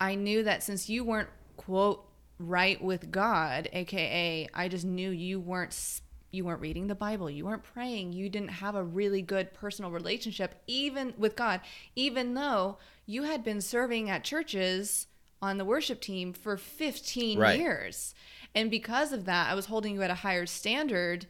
I 0.00 0.14
knew 0.14 0.42
that 0.42 0.62
since 0.62 0.88
you 0.88 1.04
weren't, 1.04 1.28
quote, 1.56 2.04
right 2.38 2.82
with 2.82 3.10
God, 3.10 3.68
AKA, 3.72 4.48
I 4.52 4.68
just 4.68 4.84
knew 4.84 5.10
you 5.10 5.40
weren't 5.40 6.00
you 6.32 6.46
weren't 6.46 6.62
reading 6.62 6.86
the 6.86 6.94
Bible, 6.94 7.28
you 7.28 7.44
weren't 7.44 7.62
praying, 7.62 8.12
you 8.12 8.30
didn't 8.30 8.48
have 8.48 8.74
a 8.74 8.82
really 8.82 9.20
good 9.20 9.52
personal 9.52 9.90
relationship 9.90 10.54
even 10.66 11.12
with 11.18 11.36
God, 11.36 11.60
even 11.94 12.32
though 12.32 12.78
you 13.04 13.24
had 13.24 13.44
been 13.44 13.60
serving 13.60 14.08
at 14.08 14.24
churches 14.24 15.08
on 15.42 15.58
the 15.58 15.64
worship 15.64 16.00
team 16.00 16.32
for 16.32 16.56
15 16.56 17.38
Right. 17.38 17.58
years. 17.58 18.14
And 18.54 18.70
because 18.70 19.12
of 19.12 19.24
that, 19.24 19.50
I 19.50 19.54
was 19.54 19.66
holding 19.66 19.94
you 19.94 20.02
at 20.02 20.10
a 20.10 20.14
higher 20.14 20.46
standard. 20.46 21.26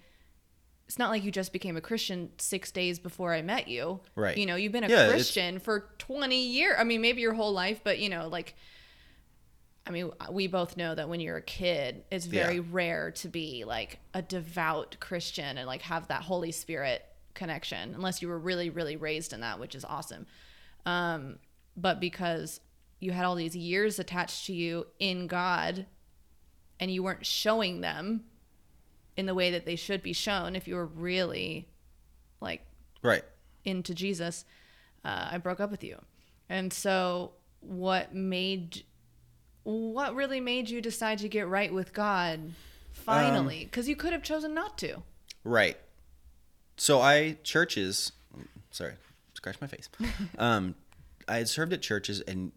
It's 0.86 0.98
not 0.98 1.08
like 1.10 1.24
you 1.24 1.30
just 1.30 1.52
became 1.52 1.76
a 1.76 1.80
Christian 1.80 2.30
6 2.38 2.70
days 2.70 2.98
before 2.98 3.32
I 3.32 3.40
met 3.40 3.68
you. 3.68 4.00
Right. 4.14 4.36
You 4.36 4.44
know, 4.44 4.56
you've 4.56 4.72
been 4.72 4.84
a 4.84 4.88
Yeah, 4.88 5.04
it's- 5.04 5.12
Christian 5.12 5.58
for 5.58 5.88
20 5.98 6.44
years. 6.46 6.76
I 6.78 6.84
mean, 6.84 7.00
maybe 7.00 7.22
your 7.22 7.32
whole 7.32 7.52
life, 7.52 7.80
but 7.82 7.98
you 7.98 8.10
know, 8.10 8.28
like 8.28 8.54
I 9.84 9.90
mean, 9.90 10.12
we 10.30 10.46
both 10.46 10.76
know 10.76 10.94
that 10.94 11.08
when 11.08 11.18
you're 11.18 11.38
a 11.38 11.42
kid, 11.42 12.04
it's 12.08 12.26
very 12.26 12.56
Yeah. 12.58 12.62
rare 12.70 13.10
to 13.10 13.28
be 13.28 13.64
like 13.64 13.98
a 14.14 14.22
devout 14.22 14.96
Christian 15.00 15.58
and 15.58 15.66
like 15.66 15.82
have 15.82 16.06
that 16.06 16.22
Holy 16.22 16.52
Spirit 16.52 17.04
connection, 17.34 17.92
unless 17.92 18.22
you 18.22 18.28
were 18.28 18.38
really, 18.38 18.70
really 18.70 18.94
raised 18.94 19.32
in 19.32 19.40
that, 19.40 19.58
which 19.58 19.74
is 19.74 19.84
awesome. 19.84 20.28
Um, 20.86 21.40
but 21.76 21.98
because 21.98 22.60
you 23.02 23.10
had 23.10 23.24
all 23.24 23.34
these 23.34 23.56
years 23.56 23.98
attached 23.98 24.46
to 24.46 24.52
you 24.52 24.86
in 25.00 25.26
God 25.26 25.86
and 26.78 26.88
you 26.88 27.02
weren't 27.02 27.26
showing 27.26 27.80
them 27.80 28.22
in 29.16 29.26
the 29.26 29.34
way 29.34 29.50
that 29.50 29.66
they 29.66 29.74
should 29.74 30.02
be 30.04 30.12
shown 30.12 30.54
if 30.54 30.68
you 30.68 30.76
were 30.76 30.86
really 30.86 31.68
like 32.40 32.64
Right. 33.02 33.24
into 33.64 33.92
Jesus, 33.92 34.44
uh, 35.04 35.30
I 35.32 35.38
broke 35.38 35.58
up 35.58 35.70
with 35.70 35.82
you. 35.82 36.00
And 36.48 36.72
so, 36.72 37.32
what 37.58 38.14
made, 38.14 38.84
what 39.64 40.14
really 40.14 40.40
made 40.40 40.70
you 40.70 40.80
decide 40.80 41.18
to 41.18 41.28
get 41.28 41.48
right 41.48 41.72
with 41.74 41.92
God 41.92 42.52
finally? 42.92 43.64
Because 43.64 43.88
you 43.88 43.96
could 43.96 44.12
have 44.12 44.22
chosen 44.22 44.54
not 44.54 44.78
to. 44.78 45.02
Right. 45.42 45.76
So 46.76 47.00
I 47.00 47.38
churches, 47.42 48.12
sorry, 48.70 48.94
scratch 49.34 49.60
my 49.60 49.66
face. 49.66 49.88
um, 50.38 50.76
I 51.26 51.38
had 51.38 51.48
served 51.48 51.72
at 51.72 51.82
churches, 51.82 52.20
and 52.20 52.52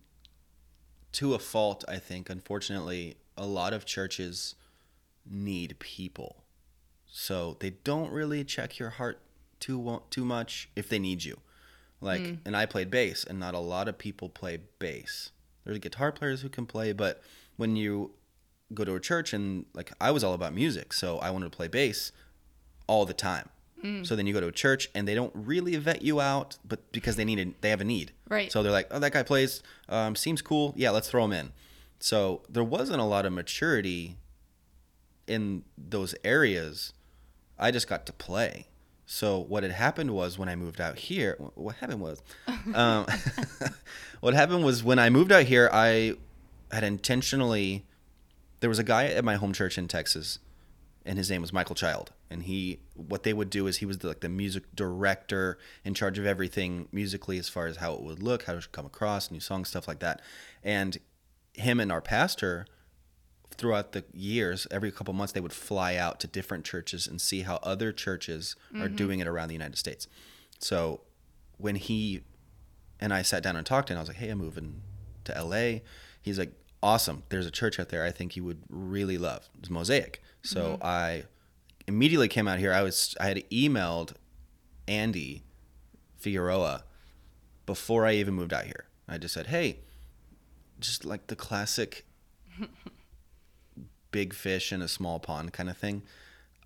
to 1.16 1.34
a 1.34 1.40
fault, 1.40 1.84
I 1.88 1.98
think. 1.98 2.30
Unfortunately, 2.30 3.16
a 3.38 3.46
lot 3.46 3.74
of 3.74 3.86
churches 3.86 4.56
need 5.30 5.80
people, 5.80 6.44
so 7.08 7.58
they 7.60 7.72
don't 7.72 8.12
really 8.12 8.44
check 8.44 8.80
your 8.80 8.92
heart 8.92 9.20
too 9.60 10.02
too 10.10 10.26
much 10.26 10.70
if 10.76 10.90
they 10.90 11.00
need 11.00 11.24
you. 11.24 11.38
Like, 12.02 12.22
mm. 12.22 12.40
and 12.46 12.56
I 12.56 12.66
played 12.66 12.92
bass, 12.92 13.24
and 13.24 13.40
not 13.40 13.54
a 13.54 13.60
lot 13.60 13.88
of 13.88 13.98
people 13.98 14.30
play 14.30 14.60
bass. 14.80 15.32
There's 15.64 15.80
guitar 15.80 16.12
players 16.12 16.42
who 16.42 16.50
can 16.50 16.66
play, 16.66 16.94
but 16.94 17.22
when 17.56 17.76
you 17.76 18.12
go 18.74 18.84
to 18.84 18.96
a 18.96 19.00
church 19.00 19.34
and 19.34 19.66
like 19.74 19.92
I 20.02 20.12
was 20.12 20.24
all 20.24 20.34
about 20.34 20.54
music, 20.54 20.94
so 20.94 21.18
I 21.20 21.32
wanted 21.32 21.52
to 21.52 21.56
play 21.56 21.68
bass 21.68 22.12
all 22.88 23.06
the 23.06 23.14
time. 23.14 23.50
So 24.04 24.16
then 24.16 24.26
you 24.26 24.34
go 24.34 24.42
to 24.42 24.48
a 24.48 24.52
church 24.52 24.90
and 24.96 25.08
they 25.08 25.14
don't 25.14 25.32
really 25.36 25.76
vet 25.76 26.02
you 26.02 26.20
out, 26.20 26.58
but 26.68 26.92
because 26.92 27.18
they 27.18 27.26
need 27.26 27.40
a, 27.40 27.54
they 27.62 27.70
have 27.70 27.82
a 27.82 27.86
need. 27.86 28.14
Right. 28.28 28.52
So 28.52 28.64
they're 28.64 28.72
like, 28.72 28.88
oh, 28.90 28.98
that 28.98 29.14
guy 29.14 29.22
plays, 29.22 29.62
um, 29.90 30.16
seems 30.16 30.42
cool. 30.42 30.74
Yeah, 30.76 30.90
let's 30.90 31.10
throw 31.10 31.24
him 31.24 31.32
in. 31.32 31.52
So 32.00 32.42
there 32.50 32.64
wasn't 32.64 33.00
a 33.00 33.04
lot 33.04 33.26
of 33.26 33.34
maturity 33.34 34.18
in 35.28 35.64
those 35.78 36.16
areas. 36.24 36.94
I 37.60 37.70
just 37.72 37.88
got 37.88 38.06
to 38.08 38.14
play. 38.14 38.68
So 39.06 39.40
what 39.40 39.62
had 39.62 39.72
happened 39.72 40.12
was 40.12 40.40
when 40.40 40.50
I 40.50 40.56
moved 40.56 40.82
out 40.82 40.98
here, 40.98 41.38
what 41.54 41.76
happened 41.76 42.02
was, 42.02 42.24
um, 42.74 43.06
what 44.20 44.34
happened 44.34 44.64
was 44.66 44.84
when 44.84 44.98
I 44.98 45.10
moved 45.10 45.32
out 45.32 45.44
here, 45.44 45.70
I 45.72 46.16
had 46.72 46.84
intentionally, 46.84 47.86
there 48.62 48.70
was 48.70 48.80
a 48.80 48.84
guy 48.84 49.06
at 49.06 49.24
my 49.24 49.36
home 49.36 49.54
church 49.54 49.78
in 49.78 49.88
Texas 49.88 50.40
and 51.06 51.18
his 51.18 51.30
name 51.30 51.42
was 51.42 51.54
Michael 51.54 51.76
Child. 51.76 52.12
And 52.30 52.44
he, 52.44 52.80
what 52.96 53.24
they 53.24 53.34
would 53.34 53.50
do 53.50 53.68
is 53.68 53.78
he 53.78 53.86
was 53.86 54.00
the, 54.00 54.08
like 54.08 54.22
the 54.22 54.30
music 54.30 54.64
director 54.76 55.58
in 55.84 55.94
charge 55.94 56.18
of 56.18 56.26
everything 56.26 56.88
musically 56.92 57.38
as 57.38 57.48
far 57.48 57.68
as 57.68 57.78
how 57.78 57.94
it 57.94 58.02
would 58.02 58.24
look, 58.24 58.44
how 58.44 58.54
it 58.54 58.62
should 58.62 58.72
come 58.72 58.88
across, 58.88 59.30
new 59.30 59.40
songs, 59.40 59.70
stuff 59.70 59.88
like 59.88 60.00
that. 60.00 60.22
And 60.64 60.98
him 61.54 61.80
and 61.80 61.92
our 61.92 62.02
pastor, 62.02 62.66
throughout 63.52 63.92
the 63.92 64.04
years, 64.14 64.66
every 64.72 64.92
couple 64.92 65.14
months, 65.14 65.34
they 65.34 65.40
would 65.40 65.54
fly 65.54 65.96
out 65.96 66.20
to 66.22 66.28
different 66.28 66.66
churches 66.66 67.06
and 67.06 67.22
see 67.22 67.42
how 67.42 67.58
other 67.58 67.92
churches 67.92 68.56
are 68.74 68.88
mm-hmm. 68.88 68.96
doing 68.96 69.20
it 69.20 69.28
around 69.28 69.50
the 69.50 69.54
United 69.54 69.78
States. 69.78 70.08
So 70.60 71.02
when 71.58 71.76
he 71.76 72.22
and 73.00 73.14
I 73.14 73.22
sat 73.22 73.44
down 73.44 73.56
and 73.56 73.66
talked, 73.66 73.90
and 73.90 74.00
I 74.00 74.02
was 74.02 74.10
like, 74.10 74.18
"Hey, 74.18 74.30
I'm 74.30 74.38
moving 74.38 74.82
to 75.26 75.34
LA." 75.34 75.80
He's 76.22 76.40
like, 76.40 76.54
"Awesome! 76.82 77.24
There's 77.30 77.46
a 77.46 77.52
church 77.52 77.80
out 77.80 77.90
there 77.90 78.04
I 78.04 78.12
think 78.12 78.36
you 78.36 78.44
would 78.44 78.64
really 78.70 79.18
love. 79.18 79.50
It's 79.60 79.70
Mosaic." 79.70 80.22
So 80.46 80.74
mm-hmm. 80.74 80.84
I 80.86 81.24
immediately 81.88 82.28
came 82.28 82.48
out 82.48 82.60
here. 82.60 82.72
I 82.74 82.82
was 82.82 83.16
I 83.20 83.28
had 83.28 83.50
emailed 83.50 84.14
Andy 84.88 85.44
Figueroa 86.18 86.84
before 87.66 88.06
I 88.06 88.14
even 88.14 88.34
moved 88.34 88.54
out 88.54 88.66
here. 88.66 88.86
I 89.08 89.18
just 89.18 89.34
said, 89.34 89.48
"Hey, 89.48 89.80
just 90.80 91.04
like 91.06 91.28
the 91.28 91.36
classic 91.36 92.06
big 94.12 94.34
fish 94.34 94.72
in 94.72 94.82
a 94.82 94.88
small 94.88 95.20
pond 95.20 95.54
kind 95.54 95.70
of 95.70 95.78
thing." 95.78 96.04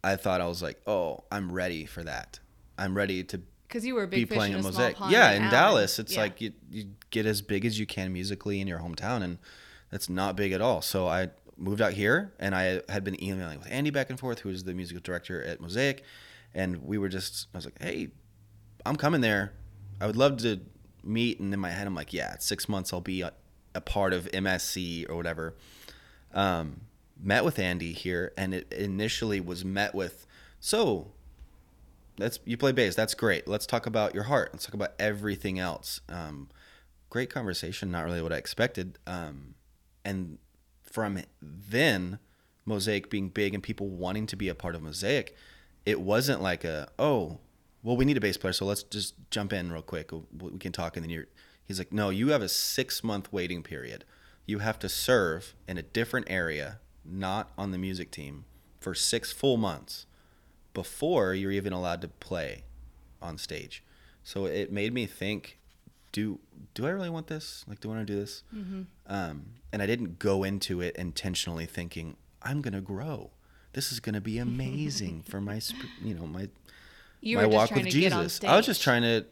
I 0.04 0.16
thought 0.16 0.40
I 0.42 0.48
was 0.48 0.62
like, 0.62 0.80
"Oh, 0.88 1.24
I'm 1.32 1.52
ready 1.52 1.86
for 1.86 2.04
that. 2.04 2.40
I'm 2.78 2.96
ready 2.96 3.24
to 3.26 3.42
Because 3.68 3.86
you 3.86 3.96
were 3.96 4.08
be 4.08 4.26
playing 4.26 4.54
in 4.54 4.60
a 4.60 4.64
mosaic. 4.64 4.96
pond. 4.96 5.12
Yeah, 5.12 5.32
in 5.32 5.38
in 5.38 5.42
Allen. 5.44 5.52
Dallas, 5.52 6.00
it's 6.00 6.14
Yeah. 6.14 6.22
like 6.22 6.42
you 6.42 6.54
you 6.72 6.86
get 7.10 7.26
as 7.26 7.42
big 7.42 7.66
as 7.66 7.80
you 7.80 7.86
can 7.86 8.14
musically 8.14 8.62
in 8.62 8.68
your 8.68 8.80
hometown, 8.80 9.22
and 9.22 9.38
that's 9.90 10.08
not 10.10 10.36
big 10.36 10.52
at 10.54 10.62
all. 10.62 10.82
So 10.82 11.08
I 11.08 11.30
moved 11.60 11.82
out 11.82 11.94
here, 11.94 12.34
and 12.40 12.56
I 12.56 12.82
had 12.90 13.04
been 13.04 13.22
emailing 13.24 13.60
with 13.60 13.68
Andy 13.70 13.90
back 13.90 14.10
and 14.10 14.20
forth, 14.20 14.40
who 14.40 14.50
is 14.50 14.64
the 14.64 14.74
musical 14.74 15.02
director 15.02 15.44
at 15.44 15.60
Mosaic, 15.60 16.04
and 16.54 16.84
we 16.84 16.98
were 16.98 17.10
just 17.10 17.48
I 17.54 17.58
was 17.58 17.66
like, 17.66 17.82
hey, 17.82 18.10
I'm 18.86 18.96
coming 18.96 19.22
there. 19.22 19.54
I 20.02 20.08
would 20.08 20.16
love 20.16 20.38
to 20.38 20.62
meet, 21.04 21.40
and 21.40 21.54
in 21.54 21.60
my 21.60 21.70
head, 21.70 21.88
I'm 21.88 21.96
like, 21.96 22.14
yeah, 22.14 22.38
six 22.40 22.70
months 22.70 22.94
I'll 22.94 23.02
be 23.02 23.22
a, 23.22 23.34
a 23.76 23.82
part 23.82 24.14
of 24.14 24.26
MSC 24.32 25.10
or 25.10 25.16
whatever. 25.16 25.56
Um, 26.34 26.82
met 27.22 27.44
with 27.44 27.60
Andy 27.60 27.94
here, 27.94 28.34
and 28.38 28.54
it 28.54 28.72
initially 28.72 29.42
was 29.42 29.66
met 29.66 29.94
with, 29.94 30.26
so 30.60 31.12
that's 32.18 32.40
you 32.46 32.58
play 32.58 32.72
bass. 32.72 32.96
That's 32.96 33.14
great. 33.14 33.48
Let's 33.48 33.66
talk 33.66 33.86
about 33.86 34.14
your 34.14 34.24
heart. 34.24 34.50
Let's 34.54 34.66
talk 34.66 34.74
about 34.76 34.94
everything 35.00 35.60
else. 35.60 36.02
Um, 36.10 36.50
great 37.10 37.30
conversation. 37.30 37.92
Not 37.92 38.06
really 38.06 38.22
what 38.22 38.34
I 38.34 38.38
expected. 38.38 39.00
Um, 39.08 39.56
and 40.06 40.38
from 40.92 41.22
then, 41.42 42.20
Mosaic 42.66 43.10
being 43.10 43.30
big 43.30 43.54
and 43.54 43.64
people 43.64 43.88
wanting 43.88 44.26
to 44.28 44.36
be 44.36 44.50
a 44.50 44.56
part 44.56 44.76
of 44.76 44.82
Mosaic, 44.82 45.36
it 45.86 46.02
wasn't 46.02 46.42
like 46.42 46.64
a 46.64 46.90
oh, 46.98 47.40
well 47.84 47.98
we 47.98 48.06
need 48.06 48.18
a 48.18 48.22
bass 48.22 48.38
player, 48.38 48.54
so 48.54 48.66
let's 48.66 48.84
just 48.84 49.16
jump 49.32 49.54
in 49.54 49.72
real 49.72 49.82
quick. 49.82 50.12
We 50.38 50.58
can 50.60 50.72
talk, 50.72 50.98
and 50.98 51.04
then 51.04 51.10
you're. 51.10 51.28
He's 51.66 51.78
like, 51.78 51.94
no, 51.94 52.10
you 52.10 52.30
have 52.30 52.42
a 52.42 52.50
six 52.50 53.04
month 53.04 53.32
waiting 53.32 53.62
period. 53.62 54.04
You 54.48 54.60
have 54.60 54.80
to 54.80 54.90
serve 54.90 55.54
in 55.68 55.78
a 55.78 55.84
different 55.84 56.26
area, 56.28 56.80
not 57.06 57.52
on 57.60 57.70
the 57.70 57.78
music 57.78 58.10
team, 58.10 58.46
for 58.80 58.96
six 58.96 59.32
full 59.32 59.58
months 59.58 60.08
before 60.74 61.36
you're 61.36 61.52
even 61.52 61.72
allowed 61.72 62.02
to 62.02 62.08
play 62.08 62.64
on 63.22 63.38
stage. 63.38 63.84
So 64.24 64.46
it 64.46 64.72
made 64.72 64.94
me 64.94 65.06
think, 65.06 65.59
do 66.12 66.40
do 66.74 66.86
I 66.86 66.90
really 66.90 67.10
want 67.10 67.28
this? 67.28 67.66
Like, 67.68 67.80
do 67.80 67.90
I 67.90 67.96
want 67.96 68.08
to 68.08 68.14
do 68.14 68.20
this? 68.20 68.44
Um, 69.08 69.46
and 69.72 69.82
I 69.82 69.86
didn't 69.86 70.20
go 70.20 70.44
into 70.44 70.82
it 70.82 70.96
intentionally 70.96 71.66
thinking 71.66 72.16
I'm 72.42 72.62
gonna 72.62 72.82
grow. 72.82 73.32
This 73.74 73.92
is 73.92 74.00
gonna 74.00 74.22
be 74.22 74.38
amazing 74.38 75.22
for 75.28 75.40
my, 75.42 75.60
sp- 75.62 75.92
you 76.04 76.14
know, 76.14 76.26
my 76.26 76.50
You 77.22 77.38
my 77.38 77.46
walk 77.46 77.72
with 77.72 77.86
to 77.86 78.00
get 78.00 78.14
on 78.14 78.24
Jesus. 78.24 78.44
I 78.44 78.56
was 78.56 78.66
just 78.66 78.82
trying 78.82 79.02
to, 79.04 79.26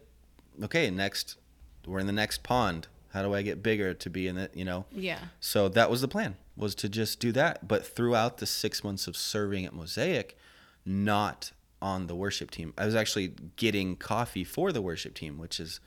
okay, 0.63 0.89
next, 0.89 1.37
we're 1.85 1.99
in 1.99 2.07
the 2.07 2.13
next 2.13 2.43
pond. 2.43 2.87
How 3.13 3.23
do 3.23 3.33
I 3.33 3.41
get 3.41 3.63
bigger 3.63 3.93
to 3.93 4.09
be 4.09 4.27
in 4.27 4.37
it? 4.37 4.55
You 4.55 4.65
know. 4.65 4.85
Yeah. 4.91 5.19
So 5.39 5.69
that 5.69 5.89
was 5.89 6.01
the 6.01 6.07
plan, 6.07 6.35
was 6.55 6.75
to 6.75 6.89
just 6.89 7.19
do 7.19 7.31
that. 7.31 7.67
But 7.67 7.85
throughout 7.87 8.37
the 8.37 8.45
six 8.45 8.83
months 8.83 9.07
of 9.07 9.15
serving 9.17 9.65
at 9.65 9.73
Mosaic, 9.73 10.37
not 10.85 11.51
on 11.81 12.07
the 12.07 12.15
worship 12.15 12.51
team. 12.51 12.73
I 12.77 12.85
was 12.85 12.95
actually 12.95 13.33
getting 13.55 13.95
coffee 13.95 14.43
for 14.43 14.71
the 14.71 14.81
worship 14.81 15.13
team, 15.13 15.37
which 15.37 15.59
is, 15.59 15.79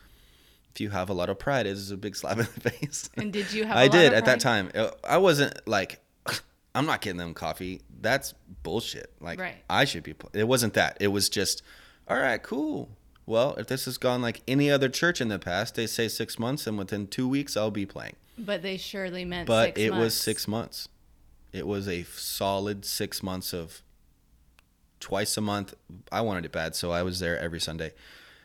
if 0.74 0.80
you 0.80 0.90
have 0.90 1.10
a 1.10 1.14
lot 1.14 1.28
of 1.30 1.38
pride, 1.38 1.66
it 1.66 1.70
is 1.70 1.90
a 1.90 1.96
big 1.96 2.16
slap 2.20 2.38
in 2.38 2.48
the 2.54 2.70
face. 2.70 3.10
And 3.16 3.32
did 3.32 3.52
you 3.52 3.64
have 3.64 3.76
I 3.76 3.82
a 3.82 3.86
lot 3.86 3.94
I 3.94 3.98
did 3.98 4.12
at 4.12 4.24
that 4.26 4.40
time. 4.40 4.70
Uh, 4.74 4.90
I 5.04 5.18
wasn't 5.18 5.66
like, 5.66 6.00
I'm 6.74 6.86
not 6.86 7.00
getting 7.00 7.18
them 7.18 7.34
coffee. 7.34 7.80
That's 8.00 8.34
bullshit. 8.62 9.12
Like 9.20 9.40
Right. 9.40 9.56
I 9.68 9.84
should 9.84 10.02
be. 10.02 10.14
It 10.32 10.48
wasn't 10.48 10.74
that. 10.74 10.96
It 11.00 11.08
was 11.08 11.28
just, 11.28 11.62
all 12.08 12.18
right, 12.18 12.42
cool. 12.42 12.90
Well, 13.26 13.54
if 13.56 13.68
this 13.68 13.84
has 13.84 13.96
gone 13.96 14.22
like 14.22 14.42
any 14.48 14.70
other 14.70 14.88
church 14.88 15.20
in 15.20 15.28
the 15.28 15.38
past, 15.38 15.76
they 15.76 15.86
say 15.86 16.08
six 16.08 16.38
months, 16.38 16.66
and 16.66 16.76
within 16.76 17.06
two 17.06 17.28
weeks, 17.28 17.56
I'll 17.56 17.70
be 17.70 17.86
playing 17.86 18.16
But 18.36 18.62
they 18.62 18.76
surely 18.76 19.24
meant 19.24 19.46
but 19.46 19.78
it 19.78 19.94
was 19.94 20.14
six 20.14 20.48
months. 20.48 20.88
It 21.52 21.66
was 21.66 21.86
a 21.86 22.02
solid 22.04 22.84
six 22.84 23.22
months 23.22 23.52
of 23.52 23.82
twice 24.98 25.36
a 25.36 25.40
month. 25.40 25.74
I 26.10 26.22
wanted 26.22 26.44
it 26.44 26.52
bad, 26.52 26.74
so 26.74 26.90
I 26.90 27.02
was 27.02 27.20
there 27.20 27.38
every 27.38 27.60
Sunday 27.60 27.92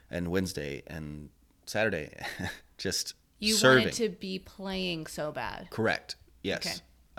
and 0.09 0.27
Wednesday 0.29 0.83
and 0.87 1.29
Saturday, 1.65 2.13
just 2.77 3.13
You 3.39 3.53
serving. 3.53 3.85
wanted 3.85 3.93
to 3.97 4.09
be 4.09 4.39
playing 4.39 5.07
so 5.07 5.31
bad. 5.31 5.69
Correct. 5.71 6.15
Yes. 6.43 6.65
Okay. 6.65 6.75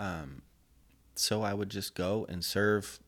Um, 0.09 0.41
so 1.15 1.41
I 1.41 1.53
would 1.53 1.69
just 1.69 1.95
go 1.95 2.25
and 2.29 2.43
serve 2.45 2.99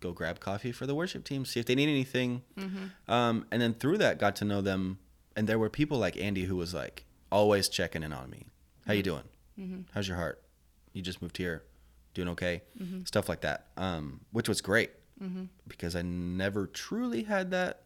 go 0.00 0.12
grab 0.12 0.40
coffee 0.40 0.72
for 0.72 0.86
the 0.86 0.94
worship 0.94 1.24
team, 1.24 1.44
see 1.46 1.58
if 1.58 1.64
they 1.66 1.74
need 1.74 1.88
anything. 1.88 2.42
Mhm. 2.58 2.90
Um, 3.08 3.46
and 3.50 3.62
then 3.62 3.72
through 3.74 3.98
that, 3.98 4.18
got 4.18 4.36
to 4.36 4.44
know 4.44 4.60
them. 4.60 4.98
And 5.34 5.48
there 5.48 5.58
were 5.58 5.70
people 5.70 5.98
like 5.98 6.16
Andy 6.18 6.44
who 6.44 6.56
was 6.56 6.74
like 6.74 7.04
always 7.32 7.68
checking 7.68 8.02
in 8.02 8.12
on 8.12 8.28
me. 8.30 8.46
How 8.86 8.92
you 8.92 9.02
doing? 9.02 9.24
Mhm. 9.58 9.84
How's 9.92 10.06
your 10.06 10.16
heart? 10.18 10.42
You 10.92 11.00
just 11.02 11.22
moved 11.22 11.38
here, 11.38 11.64
doing 12.14 12.28
okay? 12.28 12.62
Stuff 13.04 13.28
like 13.28 13.40
that, 13.40 13.68
um, 13.76 14.20
which 14.32 14.48
was 14.48 14.60
great 14.60 14.90
because 15.66 15.96
I 15.96 16.02
never 16.02 16.66
truly 16.66 17.22
had 17.22 17.50
that 17.52 17.82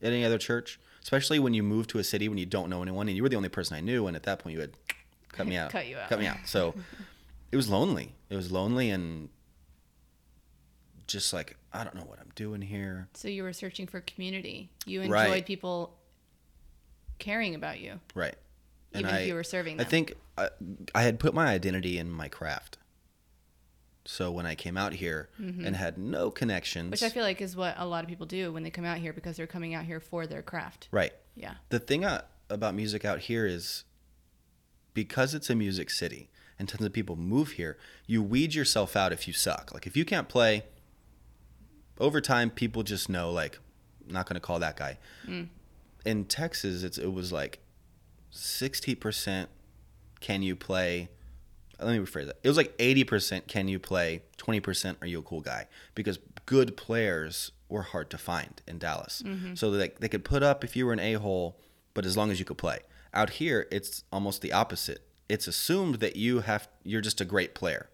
at 0.00 0.12
any 0.12 0.24
other 0.24 0.38
church. 0.38 0.80
Especially 1.04 1.38
when 1.38 1.52
you 1.54 1.62
move 1.62 1.86
to 1.88 1.98
a 1.98 2.04
city 2.04 2.28
when 2.28 2.38
you 2.38 2.46
don't 2.46 2.68
know 2.70 2.80
anyone 2.82 3.06
and 3.08 3.16
you 3.16 3.22
were 3.22 3.28
the 3.28 3.36
only 3.36 3.50
person 3.50 3.76
I 3.76 3.80
knew, 3.80 4.06
and 4.06 4.16
at 4.16 4.22
that 4.24 4.38
point 4.40 4.54
you 4.54 4.60
had 4.62 4.72
cut 5.30 5.46
me 5.46 5.56
out, 5.62 5.70
Cut 5.70 5.86
you 5.86 5.98
out. 5.98 6.08
cut 6.08 6.18
me 6.18 6.26
out. 6.26 6.38
So 6.46 6.74
it 7.52 7.56
was 7.56 7.68
lonely. 7.68 8.14
It 8.30 8.36
was 8.36 8.50
lonely 8.50 8.88
and 8.90 9.28
just 11.06 11.32
like 11.32 11.56
I 11.72 11.84
don't 11.84 11.94
know 11.94 12.04
what 12.04 12.18
I'm 12.20 12.30
doing 12.34 12.62
here. 12.62 13.08
So 13.14 13.28
you 13.28 13.42
were 13.42 13.52
searching 13.52 13.86
for 13.86 14.00
community. 14.00 14.70
You 14.86 15.02
enjoyed 15.02 15.12
Right. 15.12 15.46
people 15.46 15.94
caring 17.18 17.54
about 17.54 17.80
you, 17.80 18.00
Right. 18.14 18.34
even 18.94 19.14
if 19.14 19.26
you 19.26 19.34
were 19.34 19.44
serving 19.44 19.76
them. 19.76 19.86
I 19.86 19.88
think 19.88 20.14
I, 20.38 20.48
I 20.94 21.02
had 21.02 21.18
put 21.20 21.34
my 21.34 21.48
identity 21.48 21.98
in 21.98 22.10
my 22.10 22.28
craft. 22.28 22.78
So 24.06 24.30
when 24.30 24.44
I 24.44 24.54
came 24.54 24.76
out 24.76 24.92
here 24.92 25.30
and 25.38 25.74
had 25.74 25.96
no 25.98 26.30
connections, 26.30 26.84
Mm-hmm. 26.84 26.90
Which 26.90 27.02
I 27.02 27.08
feel 27.08 27.22
like 27.22 27.40
is 27.40 27.56
what 27.56 27.74
a 27.78 27.86
lot 27.86 28.04
of 28.04 28.08
people 28.08 28.26
do 28.26 28.52
when 28.52 28.62
they 28.62 28.70
come 28.70 28.84
out 28.84 28.98
here 28.98 29.12
because 29.12 29.36
they're 29.36 29.46
coming 29.46 29.74
out 29.74 29.84
here 29.84 30.00
for 30.00 30.26
their 30.26 30.42
craft. 30.42 30.88
right. 30.90 31.12
Yeah. 31.36 31.54
The 31.70 31.78
thing 31.80 32.04
uh, 32.04 32.22
about 32.50 32.74
music 32.74 33.04
out 33.04 33.20
here 33.20 33.46
is 33.46 33.84
because 34.92 35.34
it's 35.34 35.50
a 35.50 35.54
music 35.54 35.90
city 35.90 36.28
and 36.58 36.68
tons 36.68 36.84
of 36.84 36.92
people 36.92 37.16
move 37.16 37.52
here, 37.52 37.76
you 38.06 38.22
weed 38.22 38.54
yourself 38.54 38.94
out 38.94 39.12
if 39.12 39.26
you 39.26 39.32
suck. 39.32 39.72
Like 39.74 39.86
if 39.86 39.96
you 39.96 40.04
can't 40.04 40.28
play, 40.28 40.64
over 41.98 42.20
time 42.20 42.50
people 42.50 42.82
just 42.82 43.08
know 43.08 43.32
like 43.32 43.58
not 44.06 44.26
going 44.28 44.34
to 44.34 44.40
call 44.40 44.58
that 44.60 44.76
guy. 44.76 44.98
In 46.04 46.24
Texas, 46.26 46.82
it's 46.84 46.98
it 46.98 47.12
was 47.12 47.32
like 47.32 47.58
60% 48.32 49.46
can 50.20 50.42
you 50.42 50.54
play 50.56 51.08
let 51.84 51.98
me 51.98 52.04
rephrase 52.04 52.26
that. 52.26 52.38
It 52.42 52.48
was 52.48 52.56
like 52.56 52.76
80% 52.78 53.46
can 53.46 53.68
you 53.68 53.78
play, 53.78 54.22
20% 54.38 54.96
are 55.02 55.06
you 55.06 55.20
a 55.20 55.22
cool 55.22 55.40
guy 55.40 55.66
because 55.94 56.18
good 56.46 56.76
players 56.76 57.52
were 57.68 57.82
hard 57.82 58.10
to 58.10 58.18
find 58.18 58.62
in 58.66 58.78
Dallas. 58.78 59.22
So 59.54 59.70
they 59.70 59.90
they 59.98 60.08
could 60.08 60.24
put 60.24 60.42
up 60.42 60.64
if 60.64 60.76
you 60.76 60.86
were 60.86 60.92
an 60.92 61.00
a-hole, 61.00 61.58
but 61.94 62.04
as 62.06 62.16
long 62.16 62.30
as 62.30 62.38
you 62.38 62.44
could 62.44 62.58
play. 62.58 62.80
Out 63.12 63.30
here, 63.30 63.66
it's 63.70 64.04
almost 64.12 64.42
the 64.42 64.52
opposite. 64.52 65.06
It's 65.28 65.46
assumed 65.46 65.96
that 65.96 66.16
you 66.16 66.40
have 66.40 66.68
you're 66.82 67.00
just 67.00 67.20
a 67.20 67.24
great 67.24 67.54
player. 67.54 67.88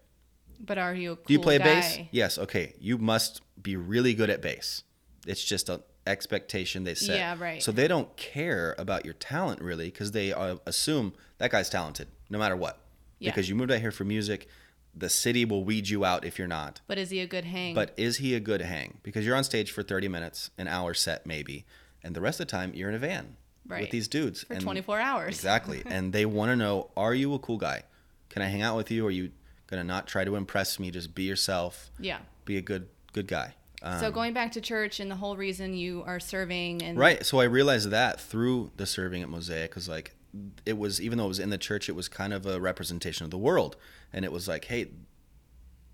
But 0.59 0.77
are 0.77 0.93
you 0.93 1.13
a 1.13 1.15
cool 1.15 1.25
Do 1.25 1.33
you 1.33 1.39
play 1.39 1.57
guy? 1.57 1.63
bass? 1.63 1.99
Yes, 2.11 2.37
okay. 2.37 2.75
You 2.79 2.97
must 2.97 3.41
be 3.61 3.75
really 3.75 4.13
good 4.13 4.29
at 4.29 4.41
bass. 4.41 4.83
It's 5.25 5.43
just 5.43 5.69
an 5.69 5.81
expectation 6.05 6.83
they 6.83 6.95
set. 6.95 7.17
Yeah, 7.17 7.35
right. 7.39 7.63
So 7.63 7.71
they 7.71 7.87
don't 7.87 8.15
care 8.17 8.75
about 8.77 9.05
your 9.05 9.13
talent 9.15 9.61
really 9.61 9.85
because 9.85 10.11
they 10.11 10.33
uh, 10.33 10.57
assume 10.65 11.13
that 11.37 11.51
guy's 11.51 11.69
talented 11.69 12.07
no 12.29 12.37
matter 12.37 12.55
what. 12.55 12.80
Yeah. 13.21 13.29
Because 13.31 13.47
you 13.47 13.55
moved 13.55 13.71
out 13.71 13.79
here 13.79 13.91
for 13.91 14.03
music, 14.03 14.47
the 14.95 15.07
city 15.09 15.45
will 15.45 15.63
weed 15.63 15.87
you 15.87 16.03
out 16.03 16.25
if 16.25 16.37
you're 16.39 16.47
not. 16.47 16.81
But 16.87 16.97
is 16.97 17.11
he 17.11 17.19
a 17.21 17.27
good 17.27 17.45
hang? 17.45 17.75
But 17.75 17.93
is 17.95 18.17
he 18.17 18.33
a 18.35 18.39
good 18.39 18.61
hang? 18.61 18.97
Because 19.03 19.25
you're 19.25 19.35
on 19.35 19.43
stage 19.43 19.71
for 19.71 19.83
30 19.83 20.07
minutes, 20.07 20.49
an 20.57 20.67
hour 20.67 20.93
set 20.93 21.25
maybe, 21.25 21.65
and 22.03 22.15
the 22.15 22.21
rest 22.21 22.39
of 22.39 22.47
the 22.47 22.51
time 22.51 22.73
you're 22.73 22.89
in 22.89 22.95
a 22.95 22.99
van 22.99 23.37
Right. 23.67 23.81
with 23.81 23.91
these 23.91 24.07
dudes 24.07 24.43
for 24.43 24.53
and- 24.53 24.61
24 24.63 24.99
hours. 24.99 25.35
Exactly. 25.35 25.83
and 25.85 26.11
they 26.11 26.25
want 26.25 26.49
to 26.49 26.55
know 26.55 26.89
are 26.97 27.13
you 27.13 27.33
a 27.35 27.39
cool 27.39 27.57
guy? 27.57 27.83
Can 28.29 28.41
I 28.41 28.47
hang 28.47 28.63
out 28.63 28.75
with 28.75 28.89
you? 28.91 29.05
Are 29.05 29.11
you 29.11 29.31
going 29.67 29.79
to 29.81 29.87
not 29.87 30.07
try 30.07 30.23
to 30.25 30.35
impress 30.35 30.79
me? 30.79 30.89
Just 30.91 31.13
be 31.13 31.23
yourself, 31.23 31.91
Yeah. 31.99 32.17
be 32.45 32.57
a 32.57 32.61
good 32.61 32.87
good 33.13 33.27
guy. 33.27 33.53
Um, 33.83 33.99
so 33.99 34.11
going 34.11 34.33
back 34.33 34.51
to 34.53 34.61
church 34.61 34.99
and 34.99 35.09
the 35.11 35.15
whole 35.15 35.35
reason 35.35 35.73
you 35.73 36.03
are 36.05 36.19
serving 36.19 36.81
and 36.83 36.97
right. 36.97 37.25
So 37.25 37.39
I 37.39 37.43
realized 37.45 37.89
that 37.91 38.19
through 38.21 38.71
the 38.77 38.85
serving 38.85 39.21
at 39.21 39.29
Mosaic 39.29 39.75
was 39.75 39.87
like 39.89 40.15
it 40.65 40.77
was 40.77 41.01
even 41.01 41.17
though 41.17 41.25
it 41.25 41.29
was 41.29 41.39
in 41.39 41.49
the 41.49 41.57
church 41.57 41.89
it 41.89 41.95
was 41.95 42.07
kind 42.07 42.33
of 42.33 42.45
a 42.45 42.59
representation 42.59 43.25
of 43.25 43.31
the 43.31 43.37
world 43.37 43.75
and 44.13 44.23
it 44.23 44.31
was 44.31 44.47
like 44.47 44.65
hey 44.65 44.87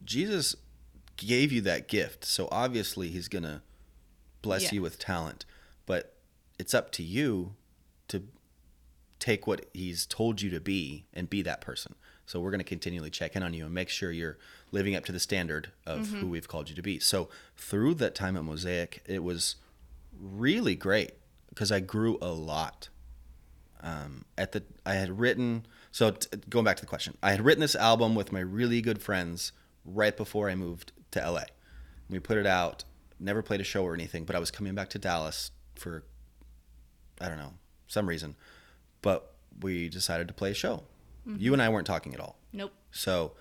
Jesus 0.03 0.55
gave 1.17 1.51
you 1.51 1.61
that 1.61 1.87
gift. 1.87 2.23
So 2.23 2.47
obviously 2.51 3.09
he's 3.09 3.27
going 3.27 3.43
to 3.43 3.61
bless 4.41 4.63
Yeah. 4.63 4.75
you 4.75 4.81
with 4.81 4.99
talent, 4.99 5.45
but 5.85 6.15
it's 6.57 6.73
up 6.73 6.91
to 6.93 7.03
you 7.03 7.55
to 8.07 8.23
take 9.19 9.45
what 9.47 9.65
he's 9.73 10.05
told 10.05 10.41
you 10.41 10.49
to 10.51 10.59
be 10.59 11.05
and 11.13 11.29
be 11.29 11.41
that 11.41 11.59
person. 11.59 11.95
So 12.25 12.39
we're 12.39 12.51
going 12.51 12.59
to 12.59 12.65
continually 12.65 13.09
check 13.09 13.35
in 13.35 13.43
on 13.43 13.53
you 13.53 13.65
and 13.65 13.73
make 13.73 13.89
sure 13.89 14.11
you're 14.11 14.37
living 14.71 14.95
up 14.95 15.05
to 15.05 15.11
the 15.11 15.19
standard 15.19 15.71
of 15.85 16.09
who 16.09 16.17
mm-hmm. 16.17 16.29
we've 16.29 16.47
called 16.47 16.69
you 16.69 16.75
to 16.75 16.81
be. 16.81 16.99
So 16.99 17.29
through 17.55 17.95
that 17.95 18.15
time 18.15 18.35
at 18.37 18.43
Mosaic, 18.43 19.01
it 19.05 19.23
was 19.23 19.55
really 20.19 20.75
great 20.75 21.13
because 21.49 21.71
I 21.71 21.79
grew 21.79 22.17
a 22.21 22.31
lot. 22.31 22.89
Um, 23.81 24.25
at 24.37 24.53
the 24.53 24.63
I 24.85 24.95
had 24.95 25.19
written 25.19 25.65
so 25.91 26.11
t- 26.11 26.29
going 26.49 26.65
back 26.65 26.77
to 26.77 26.81
the 26.81 26.87
question, 26.87 27.17
I 27.21 27.31
had 27.31 27.43
written 27.45 27.61
this 27.61 27.75
album 27.75 28.15
with 28.15 28.31
my 28.31 28.39
really 28.39 28.81
good 28.81 29.01
friends 29.01 29.51
right 29.85 30.15
before 30.15 30.49
I 30.49 30.55
moved 30.55 30.91
to 31.11 31.19
LA. 31.31 31.43
We 32.09 32.19
put 32.19 32.37
it 32.37 32.45
out, 32.47 32.83
never 33.19 33.41
played 33.41 33.61
a 33.61 33.63
show 33.63 33.83
or 33.83 33.93
anything, 33.93 34.25
but 34.25 34.35
I 34.35 34.39
was 34.39 34.51
coming 34.51 34.73
back 34.75 34.89
to 34.89 34.99
Dallas 34.99 35.51
for 35.75 36.03
I 37.21 37.27
don't 37.29 37.37
know 37.37 37.53
some 37.87 38.07
reason, 38.09 38.35
but 39.01 39.33
we 39.61 39.89
decided 39.89 40.27
to 40.27 40.33
play 40.33 40.51
a 40.51 40.55
show. 40.55 40.83
You 41.25 41.51
and 41.51 41.61
I 41.61 41.67
weren't 41.67 41.85
talking 41.87 42.13
at 42.13 42.21
all. 42.21 42.37
nope. 42.53 42.71
So 42.91 43.33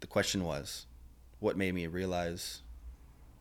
the 0.00 0.06
question 0.06 0.44
was, 0.44 0.84
what 1.40 1.56
made 1.56 1.74
me 1.74 1.86
realize 1.86 2.60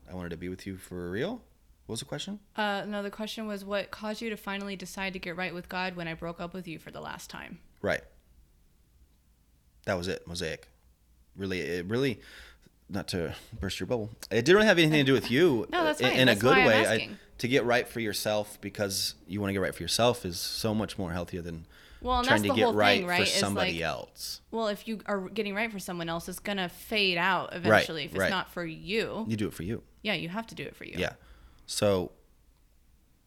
I 0.10 0.13
wanted 0.16 0.30
to 0.30 0.38
be 0.38 0.48
with 0.48 0.66
you 0.66 0.78
for 0.78 1.12
real? 1.12 1.42
What 1.86 1.93
was 1.93 2.00
the 2.00 2.06
question? 2.06 2.39
Uh, 2.56 2.84
no, 2.88 3.04
the 3.04 3.10
question 3.12 3.46
was 3.48 3.65
what 3.65 3.91
caused 3.91 4.22
you 4.22 4.30
to 4.30 4.38
finally 4.38 4.76
decide 4.76 5.13
to 5.13 5.19
get 5.19 5.36
right 5.36 5.54
with 5.54 5.67
God 5.69 5.96
when 5.96 6.08
I 6.08 6.13
broke 6.13 6.39
up 6.39 6.54
with 6.54 6.67
you 6.67 6.80
for 6.80 6.91
the 6.91 7.02
last 7.02 7.30
time? 7.30 7.60
Right. 7.82 8.02
That 9.86 9.98
was 9.98 10.08
it. 10.08 10.26
Mosaic. 10.28 10.69
Really, 11.36 11.60
it 11.60 11.86
really, 11.88 12.22
not 12.89 13.08
to 13.10 13.36
burst 13.60 13.80
your 13.80 13.88
bubble. 13.88 14.12
It 14.32 14.46
didn't 14.46 14.56
really 14.56 14.67
have 14.67 14.78
anything 14.80 15.00
to 15.00 15.04
do 15.04 15.13
with 15.13 15.30
you. 15.32 15.67
No, 15.72 15.84
that's 15.84 16.00
in- 16.00 16.10
fine. 16.10 16.19
In, 16.19 16.28
That's 16.28 16.39
a 16.39 16.41
good 16.43 16.58
way. 16.58 16.86
asking. 16.86 17.17
to 17.39 17.48
get 17.48 17.65
right 17.65 17.88
for 17.88 18.00
yourself 18.00 18.60
because 18.62 19.15
you 19.28 19.41
want 19.41 19.50
to 19.50 19.54
get 19.54 19.62
right 19.62 19.76
for 19.76 19.84
yourself 19.84 20.26
is 20.26 20.39
so 20.39 20.74
much 20.74 20.98
more 20.98 21.12
healthier 21.12 21.41
than 21.41 21.65
Well, 22.02 22.19
and 22.19 22.28
trying 22.28 22.43
that's 22.43 22.48
to 22.50 22.54
the 22.54 22.56
get 22.56 22.63
whole 22.65 22.74
right, 22.76 23.00
thing, 23.00 23.08
right? 23.08 23.17
for 23.17 23.24
Is 23.24 23.34
somebody 23.34 23.74
like, 23.74 23.82
else. 23.82 24.39
well, 24.52 24.67
if 24.67 24.88
you 24.88 25.00
are 25.08 25.22
getting 25.30 25.54
right 25.56 25.72
for 25.72 25.80
someone 25.80 26.08
else, 26.08 26.30
it's 26.30 26.39
gonna 26.39 26.69
fade 26.69 27.17
out 27.17 27.54
eventually. 27.54 28.06
if 28.06 28.12
it's 28.12 28.19
right. 28.19 28.30
not 28.30 28.52
for 28.54 28.63
you, 28.63 29.26
You 29.28 29.36
do 29.36 29.48
it 29.48 29.54
for 29.54 29.63
you. 29.63 29.82
yeah, 30.04 30.13
you 30.13 30.30
have 30.30 30.48
to 30.48 30.56
do 30.56 30.63
it 30.63 30.76
for 30.78 30.86
you. 30.86 30.93
Yeah. 30.98 31.13
So 31.65 32.12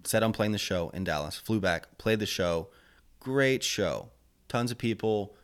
set 0.05 0.22
on 0.22 0.33
playing 0.33 0.53
the 0.53 0.59
show 0.59 0.90
in 0.90 1.05
Dallas, 1.05 1.37
flew 1.37 1.61
back, 1.61 1.99
played 1.99 2.18
the 2.18 2.27
show. 2.27 2.68
Great 3.20 3.62
show. 3.62 4.11
Tons 4.49 4.70
of 4.70 4.79
people. 4.79 5.35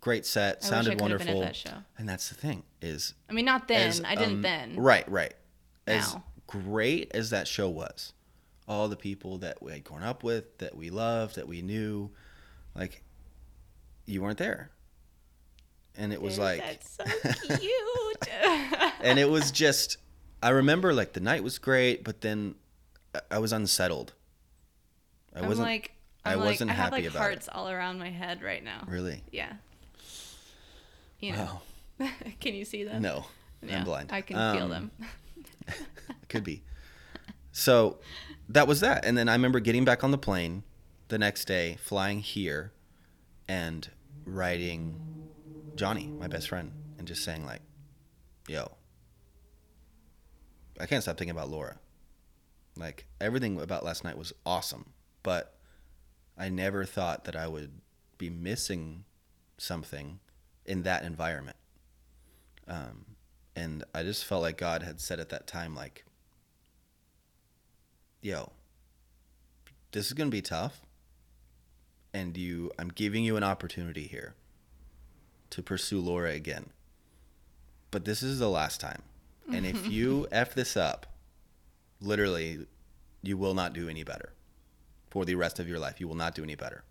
Great 0.00 0.26
set. 0.26 0.58
I 0.62 0.66
sounded 0.66 1.00
wonderful. 1.00 1.42
at 1.42 1.46
that 1.48 1.56
show. 1.56 1.78
And 1.98 2.08
that's 2.08 2.28
the 2.28 2.34
thing 2.34 2.62
is 2.80 3.14
I 3.28 3.32
mean, 3.32 3.46
not 3.46 3.68
then. 3.68 3.88
as, 3.88 4.02
I 4.04 4.14
didn't 4.14 4.34
um, 4.34 4.42
then. 4.42 4.76
Right, 4.76 5.08
right. 5.10 5.34
As 5.86 6.14
Now. 6.14 6.24
great 6.46 7.10
as 7.14 7.30
that 7.30 7.48
show 7.48 7.68
was, 7.68 8.12
all 8.68 8.88
the 8.88 8.96
people 8.96 9.38
that 9.38 9.62
we 9.62 9.72
had 9.72 9.84
grown 9.84 10.02
up 10.02 10.22
with, 10.22 10.58
that 10.58 10.76
we 10.76 10.90
loved, 10.90 11.36
that 11.36 11.48
we 11.48 11.62
knew, 11.62 12.10
like 12.74 13.02
you 14.06 14.22
weren't 14.22 14.38
there. 14.38 14.70
And 15.96 16.12
it 16.12 16.20
was 16.20 16.38
like 16.38 16.60
that's 16.60 16.96
so 16.96 17.04
cute. 17.56 18.28
and 19.00 19.18
it 19.18 19.28
was 19.28 19.50
just 19.52 19.98
I 20.44 20.50
remember 20.50 20.92
like 20.92 21.14
the 21.14 21.20
night 21.20 21.42
was 21.42 21.58
great, 21.58 22.04
but 22.04 22.20
then 22.20 22.54
I- 23.30 23.38
was 23.38 23.52
unsettled. 23.52 24.12
I 25.34 25.40
I'm 25.40 25.48
wasn't 25.48 25.68
like, 25.68 25.92
I 26.24 26.34
I'm 26.34 26.40
wasn't 26.40 26.68
like, 26.68 26.78
I 26.78 26.82
have 26.82 26.92
like 26.92 27.04
about 27.06 27.18
hearts 27.18 27.48
all 27.50 27.68
around 27.68 27.98
my 27.98 28.10
head 28.10 28.42
right 28.42 28.62
now. 28.62 28.84
really. 28.86 29.22
Yeah. 29.32 29.54
You 31.20 31.32
know. 31.32 31.60
Wow. 31.98 32.08
can 32.40 32.54
you 32.54 32.64
see 32.64 32.84
them? 32.84 33.02
No. 33.02 33.26
I'm 33.68 33.84
blind. 33.84 34.10
I 34.12 34.20
can 34.20 34.36
feel 34.36 34.64
Um, 34.64 34.70
them. 34.70 34.90
Could 36.28 36.44
be. 36.44 36.62
So 37.52 37.98
that 38.48 38.66
was 38.66 38.80
that. 38.80 39.04
And 39.04 39.16
then 39.16 39.28
I 39.28 39.32
remember 39.32 39.60
getting 39.60 39.84
back 39.84 40.04
on 40.04 40.10
the 40.10 40.18
plane 40.18 40.64
the 41.08 41.18
next 41.18 41.46
day, 41.46 41.78
flying 41.80 42.20
here, 42.20 42.72
and 43.48 43.88
writing 44.26 45.00
Johnny, 45.76 46.06
my 46.08 46.26
best 46.28 46.48
friend, 46.48 46.72
and 46.98 47.06
just 47.08 47.24
saying 47.24 47.46
like, 47.46 47.62
"Yo, 48.48 48.72
I 50.78 50.86
can't 50.86 51.02
stop 51.02 51.16
thinking 51.16 51.36
about 51.36 51.50
Laura. 51.50 51.78
Like 52.76 53.06
everything 53.20 53.60
about 53.60 53.84
last 53.84 54.04
night 54.04 54.18
was 54.18 54.32
awesome, 54.44 54.86
but 55.22 55.54
I 56.36 56.48
never 56.48 56.84
thought 56.84 57.24
that 57.24 57.36
I 57.36 57.46
would 57.46 57.80
be 58.18 58.30
missing 58.30 59.04
something 59.58 60.18
in 60.66 60.82
that 60.82 61.04
environment. 61.04 61.56
Um, 62.66 63.04
and 63.54 63.84
I 63.94 64.02
just 64.02 64.24
felt 64.24 64.42
like 64.42 64.58
God 64.58 64.82
had 64.82 65.00
said 65.00 65.20
at 65.20 65.28
that 65.28 65.46
time, 65.46 65.76
like, 65.76 66.04
"Yo, 68.20 68.52
this 69.92 70.06
is 70.06 70.12
gonna 70.12 70.30
be 70.30 70.42
tough, 70.42 70.80
and 72.12 72.36
you, 72.36 72.72
I'm 72.78 72.88
giving 72.88 73.22
you 73.22 73.36
an 73.36 73.44
opportunity 73.44 74.08
here 74.08 74.34
to 75.50 75.62
pursue 75.62 76.00
Laura 76.00 76.30
again, 76.30 76.70
but 77.92 78.04
this 78.04 78.22
is 78.22 78.40
the 78.40 78.50
last 78.50 78.80
time. 78.80 79.02
And 79.52 79.66
if 79.66 79.86
you 79.86 80.26
F 80.32 80.54
this 80.54 80.76
up, 80.76 81.06
literally, 82.00 82.66
you 83.22 83.36
will 83.36 83.54
not 83.54 83.72
do 83.72 83.88
any 83.88 84.02
better 84.02 84.32
for 85.10 85.24
the 85.24 85.34
rest 85.34 85.58
of 85.58 85.68
your 85.68 85.78
life. 85.78 86.00
You 86.00 86.08
will 86.08 86.16
not 86.16 86.34
do 86.34 86.42
any 86.42 86.54
better. 86.54 86.84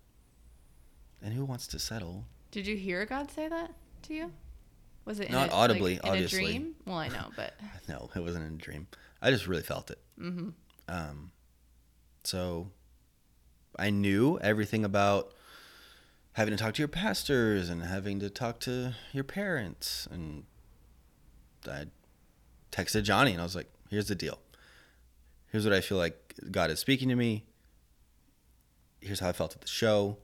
And 1.22 1.34
who 1.34 1.44
wants 1.44 1.66
to 1.68 1.78
settle? 1.78 2.24
Did 2.50 2.66
you 2.66 2.76
hear 2.76 3.04
God 3.06 3.30
say 3.30 3.48
that 3.48 3.72
to 4.02 4.14
you? 4.14 4.32
Was 5.04 5.20
it 5.20 5.26
in 5.26 5.32
Not 5.32 5.50
a, 5.50 5.52
audibly, 5.52 5.94
like, 5.96 6.06
obviously. 6.06 6.38
In 6.38 6.44
a 6.44 6.50
dream? 6.50 6.74
Well, 6.86 6.96
I 6.96 7.08
know, 7.08 7.30
but 7.36 7.54
No, 7.88 8.10
it 8.14 8.20
wasn't 8.20 8.46
in 8.46 8.54
a 8.54 8.56
dream. 8.56 8.86
I 9.20 9.30
just 9.30 9.46
really 9.46 9.62
felt 9.62 9.90
it. 9.90 9.98
Mm-hmm. 10.20 10.50
Um, 10.88 11.32
so 12.24 12.70
I 13.78 13.90
knew 13.90 14.38
everything 14.40 14.84
about 14.84 15.32
having 16.32 16.56
to 16.56 16.62
talk 16.62 16.74
to 16.74 16.82
your 16.82 16.88
pastors 16.88 17.68
and 17.68 17.82
having 17.82 18.20
to 18.20 18.30
talk 18.30 18.60
to 18.60 18.94
your 19.12 19.24
parents. 19.24 20.08
And 20.10 20.44
I 21.68 21.86
texted 22.74 23.04
Johnny 23.04 23.32
and 23.32 23.40
I 23.40 23.44
was 23.44 23.54
like, 23.54 23.70
here's 23.88 24.08
the 24.08 24.14
deal. 24.14 24.38
Here's 25.52 25.64
what 25.64 25.72
I 25.72 25.80
feel 25.80 25.98
like 25.98 26.34
God 26.50 26.70
is 26.70 26.80
speaking 26.80 27.08
to 27.08 27.14
me. 27.14 27.44
Here's 29.00 29.20
how 29.20 29.28
I 29.28 29.32
felt 29.32 29.54
at 29.54 29.60
the 29.60 29.68
show. 29.68 30.18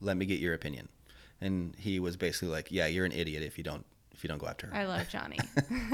Let 0.00 0.16
me 0.16 0.26
get 0.26 0.38
your 0.38 0.52
opinion. 0.52 0.88
And 1.40 1.74
he 1.78 1.98
was 1.98 2.16
basically 2.16 2.48
like, 2.48 2.68
yeah, 2.70 2.86
you're 2.86 3.06
an 3.06 3.12
idiot 3.12 3.42
if 3.42 3.56
you 3.56 3.64
don't 3.64 3.84
if 4.12 4.24
you 4.24 4.28
don't 4.28 4.38
go 4.38 4.46
after 4.46 4.66
her 4.66 4.74
I 4.74 4.84
love 4.86 5.08
Johnny. 5.08 5.38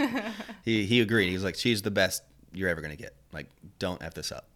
he 0.64 0.87
he 0.87 1.01
agreed. 1.01 1.29
He 1.29 1.35
was 1.35 1.42
like, 1.42 1.57
"She's 1.57 1.83
the 1.83 1.90
best 1.90 2.22
you're 2.53 2.68
ever 2.68 2.81
gonna 2.81 2.94
get. 2.94 3.16
Like, 3.33 3.48
don't 3.81 4.01
f 4.01 4.14
this 4.14 4.31
up. 4.31 4.46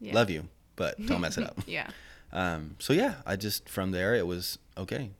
Yeah. 0.00 0.14
Love 0.14 0.30
you, 0.30 0.48
but 0.74 1.04
don't 1.04 1.20
mess 1.20 1.36
it 1.36 1.44
up." 1.44 1.60
yeah. 1.66 1.90
Um, 2.32 2.76
so 2.78 2.94
yeah, 2.94 3.16
I 3.26 3.36
just 3.36 3.68
from 3.68 3.90
there 3.90 4.14
it 4.14 4.26
was 4.26 4.58
okay. 4.78 5.10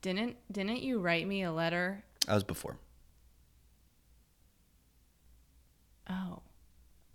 Didn't 0.00 0.36
didn't 0.50 0.82
you 0.82 0.98
write 0.98 1.28
me 1.28 1.44
a 1.44 1.52
letter? 1.52 2.02
I 2.26 2.34
was 2.34 2.42
before. 2.42 2.76
Oh. 6.08 6.40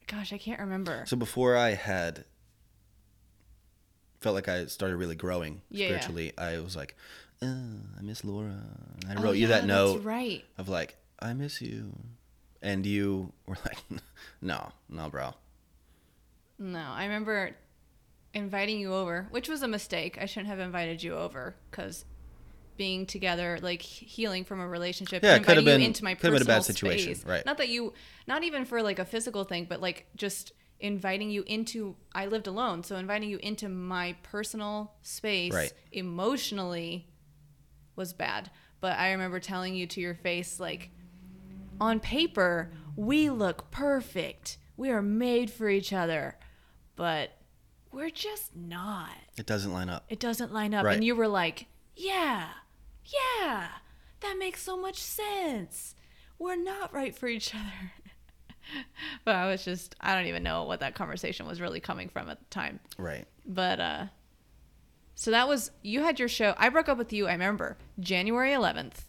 Gosh, 0.07 0.31
I 0.31 0.37
can't 0.37 0.59
remember. 0.59 1.03
So 1.07 1.17
before 1.17 1.55
I 1.57 1.71
had 1.71 2.23
felt 4.21 4.35
like 4.35 4.47
I 4.47 4.65
started 4.65 4.97
really 4.97 5.15
growing 5.15 5.61
Yeah, 5.69 5.83
yeah. 5.83 5.87
spiritually, 5.99 6.33
I 6.37 6.59
was 6.59 6.75
like, 6.75 6.95
uh, 7.41 7.45
"I 7.45 8.01
miss 8.01 8.23
Laura." 8.23 8.63
I 9.07 9.15
Oh, 9.15 9.21
wrote 9.21 9.37
you 9.37 9.47
that 9.47 9.65
note 9.65 10.03
right. 10.03 10.43
of 10.57 10.69
like, 10.69 10.97
"I 11.19 11.33
miss 11.33 11.61
you," 11.61 11.93
and 12.61 12.85
you 12.85 13.33
were 13.45 13.57
like, 13.65 13.77
"No, 14.41 14.71
no, 14.89 15.09
bro." 15.09 15.33
No, 16.57 16.79
I 16.79 17.03
remember 17.03 17.55
inviting 18.33 18.79
you 18.79 18.93
over, 18.93 19.27
which 19.29 19.47
was 19.49 19.61
a 19.61 19.67
mistake. 19.67 20.17
I 20.19 20.25
shouldn't 20.25 20.47
have 20.49 20.59
invited 20.59 21.03
you 21.03 21.15
over 21.15 21.55
because 21.69 22.05
being 22.77 23.05
together, 23.05 23.59
like 23.61 23.81
healing 23.81 24.45
from 24.45 24.59
a 24.61 24.67
relationship, 24.67 25.23
Yeah, 25.23 25.35
inviting 25.37 25.45
could've 25.45 25.65
been- 25.65 25.81
you 25.81 25.87
into 25.87 26.03
my 26.03 26.13
could've 26.15 26.33
been 26.33 26.41
a 26.41 26.45
personal 26.45 26.57
bad 26.59 26.65
situation, 26.65 27.15
space. 27.15 27.25
right. 27.25 27.45
Not 27.45 27.57
that 27.57 27.69
you, 27.69 27.93
not 28.27 28.43
even 28.43 28.65
for 28.65 28.81
like 28.81 28.99
a 28.99 29.05
physical 29.05 29.43
thing, 29.43 29.65
but 29.65 29.81
like 29.81 30.05
just 30.15 30.51
inviting 30.79 31.31
you 31.31 31.43
into. 31.47 31.95
I 32.13 32.27
lived 32.27 32.45
alone, 32.47 32.83
so 32.83 32.95
inviting 32.97 33.29
you 33.29 33.37
into 33.39 33.67
my 33.67 34.15
personal 34.23 34.93
space 35.01 35.53
Right. 35.53 35.73
emotionally 35.91 37.07
was 37.95 38.13
bad. 38.13 38.51
But 38.79 38.97
I 38.99 39.11
remember 39.11 39.39
telling 39.39 39.75
you 39.75 39.87
to 39.87 39.99
your 40.01 40.13
face, 40.13 40.59
like, 40.59 40.91
on 41.81 41.99
paper, 41.99 42.71
we 42.95 43.29
look 43.31 43.71
perfect. 43.71 44.57
We 44.75 44.91
are 44.91 45.01
made 45.01 45.49
for 45.49 45.67
each 45.69 45.91
other. 45.91 46.37
But 46.95 47.31
we're 47.91 48.11
just 48.11 48.55
not. 48.55 49.09
It 49.35 49.47
doesn't 49.47 49.71
line 49.73 49.89
up. 49.89 50.05
It 50.09 50.19
doesn't 50.19 50.53
line 50.53 50.73
up. 50.75 50.85
Right. 50.85 50.95
And 50.95 51.03
you 51.03 51.15
were 51.15 51.27
like, 51.27 51.65
yeah, 51.95 52.49
yeah, 53.07 53.67
that 54.21 54.35
makes 54.37 54.61
so 54.61 54.77
much 54.77 54.97
sense. 54.97 55.95
We're 56.39 56.55
not 56.55 56.93
right 56.93 57.15
for 57.15 57.27
each 57.27 57.53
other. 57.53 57.93
but 59.25 59.35
I 59.35 59.47
was 59.47 59.63
just, 59.65 59.95
I 60.01 60.13
don't 60.15 60.27
even 60.27 60.43
know 60.43 60.63
what 60.63 60.81
that 60.81 60.95
conversation 60.95 61.47
was 61.47 61.61
really 61.61 61.79
coming 61.79 62.09
from 62.09 62.29
at 62.29 62.39
the 62.39 62.45
time. 62.45 62.79
Right. 62.97 63.25
But 63.45 63.79
uh 63.79 64.05
so 65.15 65.31
that 65.31 65.47
was 65.47 65.71
you 65.81 66.03
had 66.03 66.19
your 66.19 66.27
show. 66.27 66.53
I 66.57 66.69
broke 66.69 66.87
up 66.89 66.97
with 66.99 67.11
you, 67.11 67.27
I 67.27 67.31
remember, 67.31 67.75
January 67.99 68.51
11th 68.51 69.05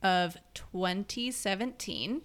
of 0.00 0.36
2017. 0.54 2.22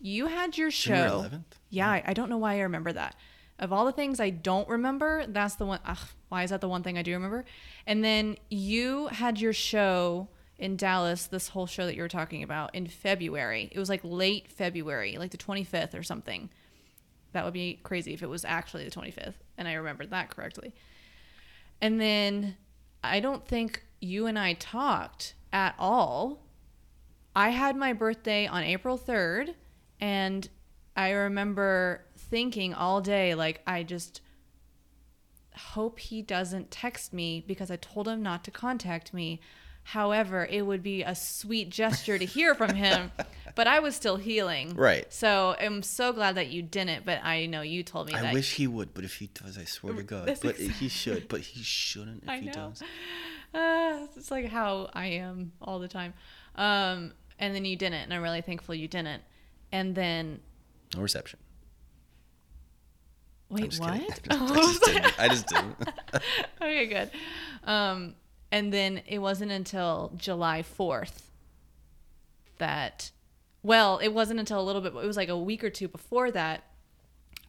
You 0.00 0.26
had 0.28 0.56
your 0.56 0.70
show. 0.70 0.94
January 0.94 1.28
11th? 1.28 1.42
Yeah, 1.68 1.90
I, 1.90 2.02
I 2.06 2.12
don't 2.14 2.30
know 2.30 2.38
why 2.38 2.54
I 2.54 2.60
remember 2.60 2.94
that. 2.94 3.14
Of 3.58 3.72
all 3.72 3.84
the 3.84 3.92
things 3.92 4.20
I 4.20 4.30
don't 4.30 4.68
remember, 4.68 5.26
that's 5.28 5.54
the 5.54 5.66
one 5.66 5.80
ugh, 5.86 5.98
why 6.28 6.42
is 6.42 6.50
that 6.50 6.60
the 6.60 6.68
one 6.68 6.82
thing 6.82 6.98
I 6.98 7.02
do 7.02 7.12
remember? 7.12 7.44
And 7.86 8.04
then 8.04 8.36
you 8.50 9.06
had 9.08 9.40
your 9.40 9.52
show 9.52 10.28
in 10.58 10.76
Dallas, 10.76 11.26
this 11.26 11.48
whole 11.48 11.66
show 11.66 11.86
that 11.86 11.94
you 11.94 12.02
were 12.02 12.08
talking 12.08 12.42
about 12.42 12.74
in 12.74 12.86
February. 12.86 13.68
It 13.72 13.78
was 13.78 13.88
like 13.88 14.00
late 14.02 14.50
February, 14.50 15.16
like 15.18 15.30
the 15.30 15.38
25th 15.38 15.98
or 15.98 16.02
something. 16.02 16.50
That 17.32 17.44
would 17.44 17.54
be 17.54 17.80
crazy 17.82 18.12
if 18.12 18.22
it 18.22 18.28
was 18.28 18.44
actually 18.44 18.84
the 18.84 18.90
25th 18.90 19.34
and 19.56 19.68
I 19.68 19.74
remembered 19.74 20.10
that 20.10 20.30
correctly. 20.30 20.74
And 21.80 22.00
then 22.00 22.56
I 23.02 23.20
don't 23.20 23.46
think 23.46 23.84
you 24.00 24.26
and 24.26 24.38
I 24.38 24.54
talked 24.54 25.34
at 25.52 25.74
all. 25.78 26.42
I 27.36 27.50
had 27.50 27.76
my 27.76 27.92
birthday 27.92 28.46
on 28.46 28.62
April 28.62 28.98
3rd 28.98 29.54
and 30.00 30.48
I 30.96 31.10
remember 31.10 32.04
thinking 32.16 32.72
all 32.74 33.00
day 33.00 33.34
like 33.34 33.60
I 33.66 33.82
just 33.82 34.20
hope 35.56 35.98
he 35.98 36.22
doesn't 36.22 36.70
text 36.70 37.12
me 37.12 37.44
because 37.46 37.70
I 37.70 37.76
told 37.76 38.08
him 38.08 38.22
not 38.22 38.44
to 38.44 38.50
contact 38.50 39.14
me. 39.14 39.40
However, 39.88 40.46
it 40.50 40.62
would 40.62 40.82
be 40.82 41.02
a 41.02 41.14
sweet 41.14 41.68
gesture 41.68 42.18
to 42.18 42.24
hear 42.24 42.54
from 42.54 42.74
him, 42.74 43.12
but 43.54 43.66
I 43.66 43.80
was 43.80 43.94
still 43.94 44.16
healing. 44.16 44.74
Right. 44.74 45.12
So 45.12 45.54
I'm 45.60 45.82
so 45.82 46.12
glad 46.12 46.36
that 46.36 46.48
you 46.48 46.62
didn't, 46.62 47.04
but 47.04 47.22
I 47.22 47.44
know 47.46 47.60
you 47.60 47.82
told 47.82 48.06
me 48.08 48.14
I 48.14 48.22
that. 48.22 48.32
wish 48.32 48.54
he 48.54 48.66
would, 48.66 48.94
but 48.94 49.04
if 49.04 49.16
he 49.16 49.26
does, 49.26 49.58
I 49.58 49.64
swear 49.64 49.92
to 49.92 50.02
God. 50.14 50.26
That's 50.26 50.40
but 50.40 50.58
exact- 50.58 50.78
he 50.78 50.88
should, 50.88 51.28
but 51.28 51.40
he 51.42 51.62
shouldn't 51.62 52.22
if 52.22 52.28
I 52.30 52.38
he 52.38 52.46
know. 52.46 52.52
does. 52.52 52.82
Uh, 53.52 54.06
it's 54.16 54.30
like 54.30 54.46
how 54.48 54.88
I 54.94 55.06
am 55.06 55.52
all 55.60 55.78
the 55.78 55.88
time. 55.88 56.14
Um, 56.56 57.12
and 57.38 57.54
then 57.54 57.64
you 57.66 57.76
didn't, 57.76 58.04
and 58.04 58.14
I'm 58.14 58.22
really 58.22 58.40
thankful 58.40 58.74
you 58.74 58.88
didn't. 58.88 59.22
And 59.70 59.94
then 59.94 60.40
No 60.94 61.02
reception. 61.02 61.38
Wait, 63.48 63.70
just 63.70 63.80
what? 63.80 64.00
kidding. 64.22 64.38
I 64.40 64.56
just 64.56 64.84
didn't. 64.84 65.20
I 65.20 65.28
just 65.28 65.46
didn't. 65.48 65.76
okay, 66.62 66.86
good. 66.86 67.10
Um, 67.64 68.14
and 68.50 68.72
then 68.72 69.02
it 69.06 69.18
wasn't 69.18 69.52
until 69.52 70.12
July 70.16 70.62
4th 70.62 71.22
that, 72.58 73.10
well, 73.62 73.98
it 73.98 74.08
wasn't 74.08 74.40
until 74.40 74.60
a 74.60 74.62
little 74.62 74.80
bit, 74.80 74.94
it 74.94 75.06
was 75.06 75.16
like 75.16 75.28
a 75.28 75.38
week 75.38 75.64
or 75.64 75.70
two 75.70 75.88
before 75.88 76.30
that, 76.30 76.64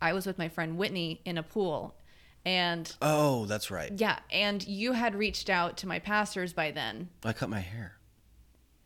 I 0.01 0.13
was 0.13 0.25
with 0.25 0.37
my 0.37 0.49
friend 0.49 0.77
Whitney 0.77 1.21
in 1.25 1.37
a 1.37 1.43
pool. 1.43 1.95
And 2.43 2.93
oh, 3.01 3.45
that's 3.45 3.71
right. 3.71 3.91
yeah, 3.95 4.19
and 4.29 4.65
you 4.67 4.91
had 4.91 5.15
reached 5.15 5.49
out 5.49 5.77
to 5.77 5.87
my 5.87 5.97
pastors 5.97 6.53
by 6.53 6.69
then. 6.69 7.09
I 7.23 7.33
cut 7.33 7.49
my 7.49 7.59
hair. 7.59 7.97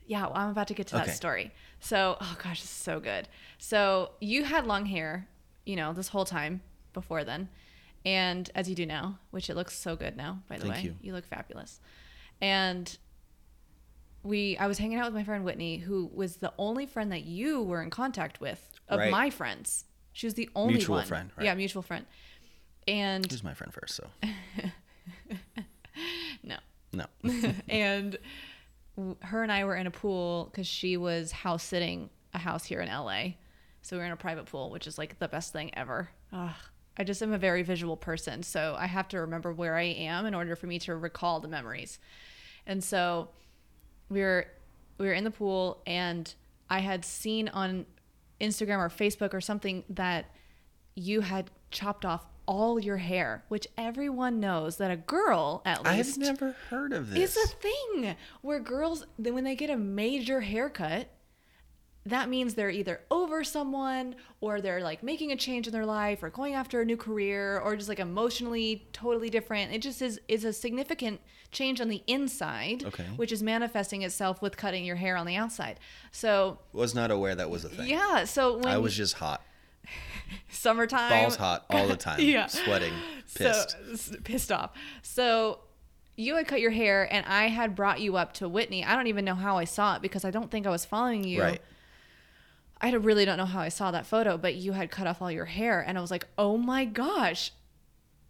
Yeah, 0.07 0.21
well, 0.23 0.31
I'm 0.35 0.49
about 0.49 0.69
to 0.69 0.73
get 0.73 0.87
to 0.87 0.95
that 0.95 1.15
story. 1.15 1.51
So, 1.79 2.17
oh 2.19 2.37
gosh, 2.43 2.61
is 2.63 2.69
so 2.69 2.99
good. 2.99 3.27
So, 3.57 4.11
you 4.19 4.43
had 4.43 4.65
long 4.67 4.85
hair, 4.85 5.27
you 5.65 5.75
know, 5.75 5.93
this 5.93 6.09
whole 6.09 6.25
time 6.25 6.61
before 6.93 7.23
then, 7.23 7.49
and 8.05 8.49
as 8.55 8.69
you 8.69 8.75
do 8.75 8.85
now, 8.85 9.19
which 9.31 9.49
it 9.49 9.55
looks 9.55 9.75
so 9.77 9.95
good 9.95 10.15
now, 10.17 10.39
by 10.47 10.55
the 10.57 10.63
Thank 10.63 10.75
way. 10.75 10.81
you. 10.83 10.95
You 11.01 11.13
look 11.13 11.25
fabulous. 11.25 11.79
And 12.41 12.97
we, 14.23 14.57
I 14.57 14.67
was 14.67 14.77
hanging 14.77 14.97
out 14.97 15.05
with 15.05 15.13
my 15.13 15.23
friend 15.23 15.43
Whitney, 15.45 15.77
who 15.77 16.09
was 16.13 16.37
the 16.37 16.53
only 16.57 16.85
friend 16.85 17.11
that 17.11 17.23
you 17.23 17.61
were 17.63 17.81
in 17.81 17.89
contact 17.89 18.39
with 18.41 18.79
of 18.87 18.99
Right. 18.99 19.11
my 19.11 19.29
friends. 19.29 19.85
She 20.13 20.25
was 20.27 20.33
the 20.33 20.49
only 20.55 20.73
Mutual 20.75 20.97
one. 20.97 21.05
friend, 21.05 21.31
right. 21.37 21.45
Yeah, 21.45 21.53
mutual 21.55 21.81
friend. 21.81 22.05
And 22.87 23.29
was 23.31 23.43
my 23.43 23.53
friend 23.53 23.71
first, 23.73 23.95
so 23.95 24.07
no, 26.43 26.55
no. 26.93 27.05
and 27.69 28.17
her 29.21 29.43
and 29.43 29.51
I 29.51 29.63
were 29.65 29.75
in 29.75 29.87
a 29.87 29.91
pool 29.91 30.49
because 30.51 30.67
she 30.67 30.97
was 30.97 31.31
house 31.31 31.63
sitting 31.63 32.09
a 32.33 32.37
house 32.37 32.65
here 32.65 32.81
in 32.81 32.89
LA. 32.89 33.33
So 33.81 33.95
we 33.95 34.01
were 34.01 34.05
in 34.05 34.11
a 34.11 34.17
private 34.17 34.45
pool, 34.45 34.69
which 34.69 34.87
is 34.87 34.97
like 34.97 35.19
the 35.19 35.27
best 35.27 35.53
thing 35.53 35.71
ever. 35.75 36.09
Ugh. 36.33 36.55
I 36.97 37.03
just 37.03 37.23
am 37.23 37.31
a 37.31 37.37
very 37.37 37.63
visual 37.63 37.95
person. 37.95 38.43
So 38.43 38.75
I 38.77 38.87
have 38.87 39.07
to 39.09 39.21
remember 39.21 39.53
where 39.53 39.75
I 39.75 39.83
am 39.83 40.25
in 40.25 40.35
order 40.35 40.55
for 40.55 40.67
me 40.67 40.79
to 40.79 40.95
recall 40.95 41.39
the 41.39 41.47
memories. 41.47 41.97
And 42.67 42.83
so 42.83 43.29
we 44.09 44.21
were 44.21 44.47
we 44.97 45.07
were 45.07 45.13
in 45.13 45.23
the 45.23 45.31
pool 45.31 45.81
and 45.87 46.33
I 46.69 46.79
had 46.79 47.05
seen 47.05 47.47
on 47.47 47.85
Instagram 48.41 48.79
or 48.79 48.89
Facebook 48.89 49.33
or 49.33 49.41
something 49.41 49.83
that 49.89 50.25
you 50.95 51.21
had 51.21 51.49
chopped 51.71 52.03
off 52.03 52.25
all 52.49 52.79
your 52.79 52.97
hair, 52.97 53.43
which 53.47 53.67
everyone 53.77 54.39
knows 54.39 54.77
that 54.77 54.89
a 54.89 54.97
girl 54.97 55.61
at 55.65 55.83
least 55.85 56.13
I've 56.13 56.25
never 56.25 56.55
heard 56.71 56.91
of 56.93 57.15
it's 57.15 57.35
this. 57.35 57.45
a 57.45 57.55
thing 57.57 58.15
where 58.41 58.59
girls 58.59 59.05
when 59.17 59.43
they 59.43 59.55
get 59.55 59.69
a 59.69 59.77
major 59.77 60.41
haircut 60.41 61.09
that 62.05 62.27
means 62.29 62.55
they're 62.55 62.71
either 62.71 63.01
over 63.11 63.43
someone 63.43 64.15
or 64.41 64.61
they're 64.61 64.81
like 64.81 65.03
making 65.03 65.31
a 65.31 65.35
change 65.35 65.67
in 65.67 65.73
their 65.73 65.85
life 65.85 66.23
or 66.23 66.29
going 66.31 66.55
after 66.55 66.81
a 66.81 66.85
new 66.85 66.97
career 66.97 67.59
or 67.59 67.75
just 67.75 67.87
like 67.89 67.99
emotionally 67.99 68.87
totally 68.93 69.29
different. 69.29 69.71
It 69.73 69.81
just 69.83 70.01
is 70.01 70.19
is 70.27 70.43
a 70.43 70.51
significant 70.51 71.19
change 71.51 71.79
on 71.81 71.87
the 71.89 72.01
inside, 72.07 72.83
Okay. 72.85 73.03
which 73.17 73.31
is 73.31 73.43
manifesting 73.43 74.01
itself 74.01 74.41
with 74.41 74.57
cutting 74.57 74.85
your 74.85 74.95
hair 74.95 75.17
on 75.17 75.27
the 75.27 75.35
outside. 75.35 75.79
So 76.11 76.57
Was 76.73 76.95
not 76.95 77.11
aware 77.11 77.35
that 77.35 77.49
was 77.51 77.63
a 77.65 77.69
thing. 77.69 77.87
yeah, 77.89 78.23
so 78.23 78.57
when 78.57 78.67
I 78.67 78.77
was 78.79 78.95
just 78.95 79.15
hot. 79.15 79.43
summertime 80.49 81.09
Balls 81.23 81.35
hot 81.35 81.65
all 81.69 81.87
the 81.87 81.95
time. 82.07 82.19
Yeah. 82.21 82.47
Sweating. 82.47 82.93
Pissed. 83.35 83.75
So, 83.95 84.15
pissed 84.23 84.51
off. 84.51 84.71
So 85.01 85.59
you 86.15 86.35
had 86.35 86.47
cut 86.47 86.59
your 86.59 86.71
hair 86.71 87.07
and 87.13 87.25
I 87.25 87.47
had 87.47 87.75
brought 87.75 87.99
you 88.01 88.17
up 88.17 88.33
to 88.33 88.49
Whitney. 88.49 88.83
I 88.83 88.95
don't 88.95 89.07
even 89.07 89.23
know 89.25 89.35
how 89.35 89.57
I 89.57 89.63
saw 89.63 89.95
it 89.95 90.01
because 90.01 90.25
I 90.25 90.31
don't 90.31 90.51
think 90.51 90.67
I 90.67 90.69
was 90.69 90.83
following 90.85 91.23
you. 91.23 91.41
right. 91.41 91.61
I 92.81 92.91
really 92.91 93.25
don't 93.25 93.37
know 93.37 93.45
how 93.45 93.59
I 93.59 93.69
saw 93.69 93.91
that 93.91 94.05
photo, 94.05 94.37
but 94.37 94.55
you 94.55 94.71
had 94.71 94.89
cut 94.89 95.05
off 95.05 95.21
all 95.21 95.29
your 95.31 95.45
hair 95.45 95.81
and 95.85 95.97
I 95.97 96.01
was 96.01 96.11
like, 96.11 96.25
"Oh 96.37 96.55
my 96.57 96.85
gosh." 96.85 97.51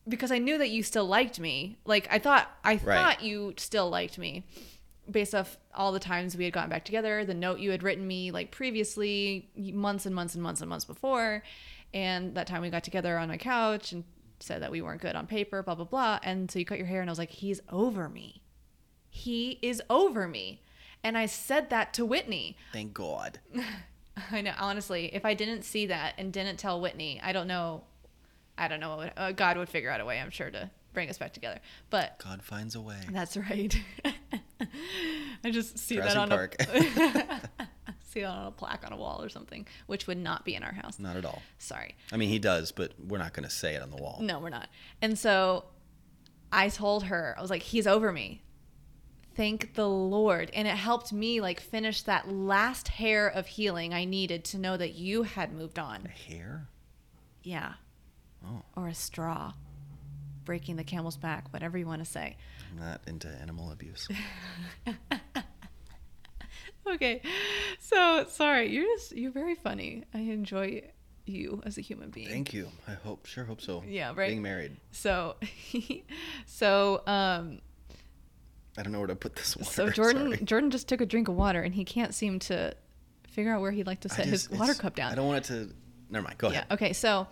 Because 0.08 0.32
I 0.32 0.40
knew 0.40 0.58
that 0.58 0.72
you 0.72 0.82
still 0.82 1.06
liked 1.06 1.40
me. 1.40 1.78
Like 1.86 2.08
I 2.10 2.18
thought 2.18 2.50
I 2.64 2.74
Right. 2.84 2.96
thought 2.98 3.22
you 3.24 3.54
still 3.58 3.90
liked 3.92 4.18
me 4.18 4.44
based 5.10 5.34
off 5.36 5.58
all 5.74 5.92
the 5.92 6.00
times 6.00 6.36
we 6.38 6.44
had 6.46 6.54
gotten 6.54 6.70
back 6.70 6.84
together, 6.86 7.26
the 7.26 7.34
note 7.36 7.60
you 7.60 7.70
had 7.72 7.84
written 7.84 8.08
me 8.08 8.32
like 8.32 8.50
previously, 8.52 9.50
months 9.56 10.06
and 10.08 10.16
months 10.16 10.34
and 10.34 10.42
months 10.44 10.62
and 10.62 10.70
months 10.70 10.86
before, 10.86 11.44
and 11.94 12.36
that 12.36 12.48
time 12.48 12.62
we 12.62 12.70
got 12.70 12.84
together 12.84 13.18
on 13.18 13.28
my 13.28 13.38
couch 13.38 13.92
and 13.92 14.04
said 14.40 14.62
that 14.62 14.72
we 14.72 14.82
weren't 14.82 15.02
good 15.02 15.16
on 15.16 15.28
paper, 15.28 15.62
blah 15.64 15.76
blah 15.76 15.86
blah. 15.86 16.20
And 16.24 16.50
so 16.50 16.60
you 16.60 16.66
cut 16.66 16.78
your 16.78 16.88
hair 16.88 17.02
and 17.02 17.10
I 17.10 17.12
was 17.12 17.20
like, 17.20 17.32
"He's 17.32 17.62
over 17.70 18.08
me. 18.10 18.42
He 19.10 19.60
is 19.62 19.82
over 19.90 20.28
me." 20.28 20.62
And 21.04 21.18
I 21.18 21.26
said 21.28 21.70
that 21.70 21.94
to 21.96 22.06
Whitney. 22.06 22.58
Thank 22.74 22.94
God. 22.94 23.40
I 24.32 24.42
know. 24.42 24.54
Honestly, 24.60 25.06
if 25.14 25.24
I 25.26 25.34
didn't 25.34 25.64
see 25.64 25.86
that 25.88 26.14
and 26.18 26.34
didn't 26.34 26.58
tell 26.58 26.82
Whitney, 26.82 27.22
I 27.24 27.32
don't 27.32 27.48
know. 27.48 27.84
I 28.58 28.68
don't 28.68 28.82
know. 28.82 28.90
What 28.90 28.98
would, 29.00 29.14
uh, 29.16 29.32
God 29.32 29.58
would 29.58 29.70
figure 29.70 29.90
out 29.90 30.02
a 30.02 30.06
way, 30.06 30.20
I'm 30.20 30.30
sure, 30.30 30.52
to 30.52 30.70
bring 30.94 31.10
us 31.10 31.18
back 31.18 31.32
together. 31.34 31.60
But 31.90 32.20
God 32.20 32.44
finds 32.44 32.76
a 32.76 32.82
way. 32.82 33.00
that's 33.12 33.38
right. 33.38 33.80
I 35.44 35.52
just 35.52 35.78
see 35.78 35.96
Jurassic 35.96 36.14
that 36.16 36.20
on 36.20 36.30
Park. 36.30 36.56
a 36.60 37.68
see 38.10 38.22
that 38.22 38.28
on 38.28 38.48
a 38.48 38.52
plaque 38.52 38.84
on 38.86 38.94
a 38.94 38.98
wall 38.98 39.22
or 39.22 39.30
something, 39.30 39.68
which 39.88 40.08
would 40.08 40.18
not 40.18 40.46
be 40.46 40.56
in 40.56 40.64
our 40.64 40.74
house. 40.74 41.00
Not 41.00 41.16
at 41.16 41.26
all. 41.26 41.42
Sorry. 41.58 41.96
I 42.12 42.18
mean, 42.18 42.30
he 42.30 42.40
does, 42.40 42.72
but 42.72 42.94
we're 43.00 43.18
not 43.18 43.34
going 43.34 43.48
to 43.48 43.54
say 43.54 43.76
it 43.76 43.82
on 43.82 43.92
the 43.92 43.98
wall. 43.98 44.20
No, 44.22 44.40
we're 44.40 44.50
not. 44.50 44.70
And 45.02 45.18
so 45.18 45.66
I 46.52 46.70
told 46.70 47.06
her, 47.06 47.36
I 47.38 47.42
was 47.42 47.50
like, 47.50 47.62
he's 47.62 47.88
over 47.88 48.12
me. 48.12 48.42
Thank 49.36 49.76
the 49.76 49.88
Lord. 49.88 50.52
And 50.54 50.68
it 50.68 50.76
helped 50.76 51.14
me 51.14 51.40
like 51.40 51.60
finish 51.62 52.02
that 52.04 52.30
last 52.30 52.90
hair 52.90 53.28
of 53.28 53.48
healing 53.48 53.94
I 53.94 54.04
needed 54.06 54.44
to 54.46 54.58
know 54.58 54.76
that 54.76 54.96
you 54.96 55.24
had 55.24 55.54
moved 55.54 55.80
on. 55.80 56.06
A 56.06 56.34
hair? 56.34 56.68
Yeah. 57.44 57.74
Oh. 58.46 58.64
Or 58.76 58.88
a 58.88 58.94
straw. 58.96 59.54
Breaking 60.44 60.76
the 60.76 60.84
camel's 60.84 61.16
back, 61.16 61.54
whatever 61.54 61.78
you 61.78 61.86
want 61.86 62.04
to 62.04 62.10
say. 62.10 62.36
I'm 62.72 62.86
not 62.86 63.02
into 63.08 63.28
animal 63.28 63.72
abuse. 63.72 64.08
Okay. 66.96 67.22
So 67.80 68.26
sorry, 68.30 68.70
you're 68.72 68.86
just 68.98 69.16
you're 69.16 69.32
very 69.32 69.56
funny. 69.56 70.04
I 70.14 70.20
enjoy 70.20 70.84
you 71.26 71.62
as 71.66 71.78
a 71.78 71.82
human 71.82 72.10
being. 72.10 72.28
Thank 72.30 72.54
you. 72.54 72.70
I 72.88 72.94
hope, 72.94 73.26
sure 73.26 73.44
hope 73.46 73.62
so. 73.62 73.84
Yeah, 73.88 74.14
right. 74.16 74.30
Being 74.30 74.42
married. 74.42 74.78
So 74.92 75.36
so 76.46 77.02
um 77.08 77.60
I 78.78 78.84
don't 78.84 78.92
know 78.92 79.00
where 79.00 79.08
to 79.08 79.16
put 79.16 79.36
this 79.36 79.56
water. 79.58 79.70
so 79.72 79.90
Jordan 79.92 80.34
sorry. 80.34 80.44
Jordan 80.46 80.72
just 80.72 80.88
took 80.88 81.02
a 81.02 81.06
drink 81.06 81.28
of 81.28 81.36
water 81.36 81.62
and 81.62 81.74
he 81.76 81.84
can't 81.86 82.14
seem 82.14 82.40
to 82.40 82.74
figure 83.30 83.54
out 83.54 83.62
where 83.62 83.72
he'd 83.72 83.88
like 83.88 84.02
to 84.02 84.10
set 84.10 84.26
his 84.26 84.50
water 84.50 84.74
cup 84.74 84.96
down. 84.96 85.12
I 85.12 85.16
don't 85.16 85.28
want 85.28 85.46
it 85.46 85.54
to. 85.54 85.74
Never 86.10 86.24
mind. 86.24 86.38
Go 86.38 86.48
Yeah. 86.48 86.60
ahead. 86.60 86.72
Okay. 86.72 86.94
So, 86.94 87.28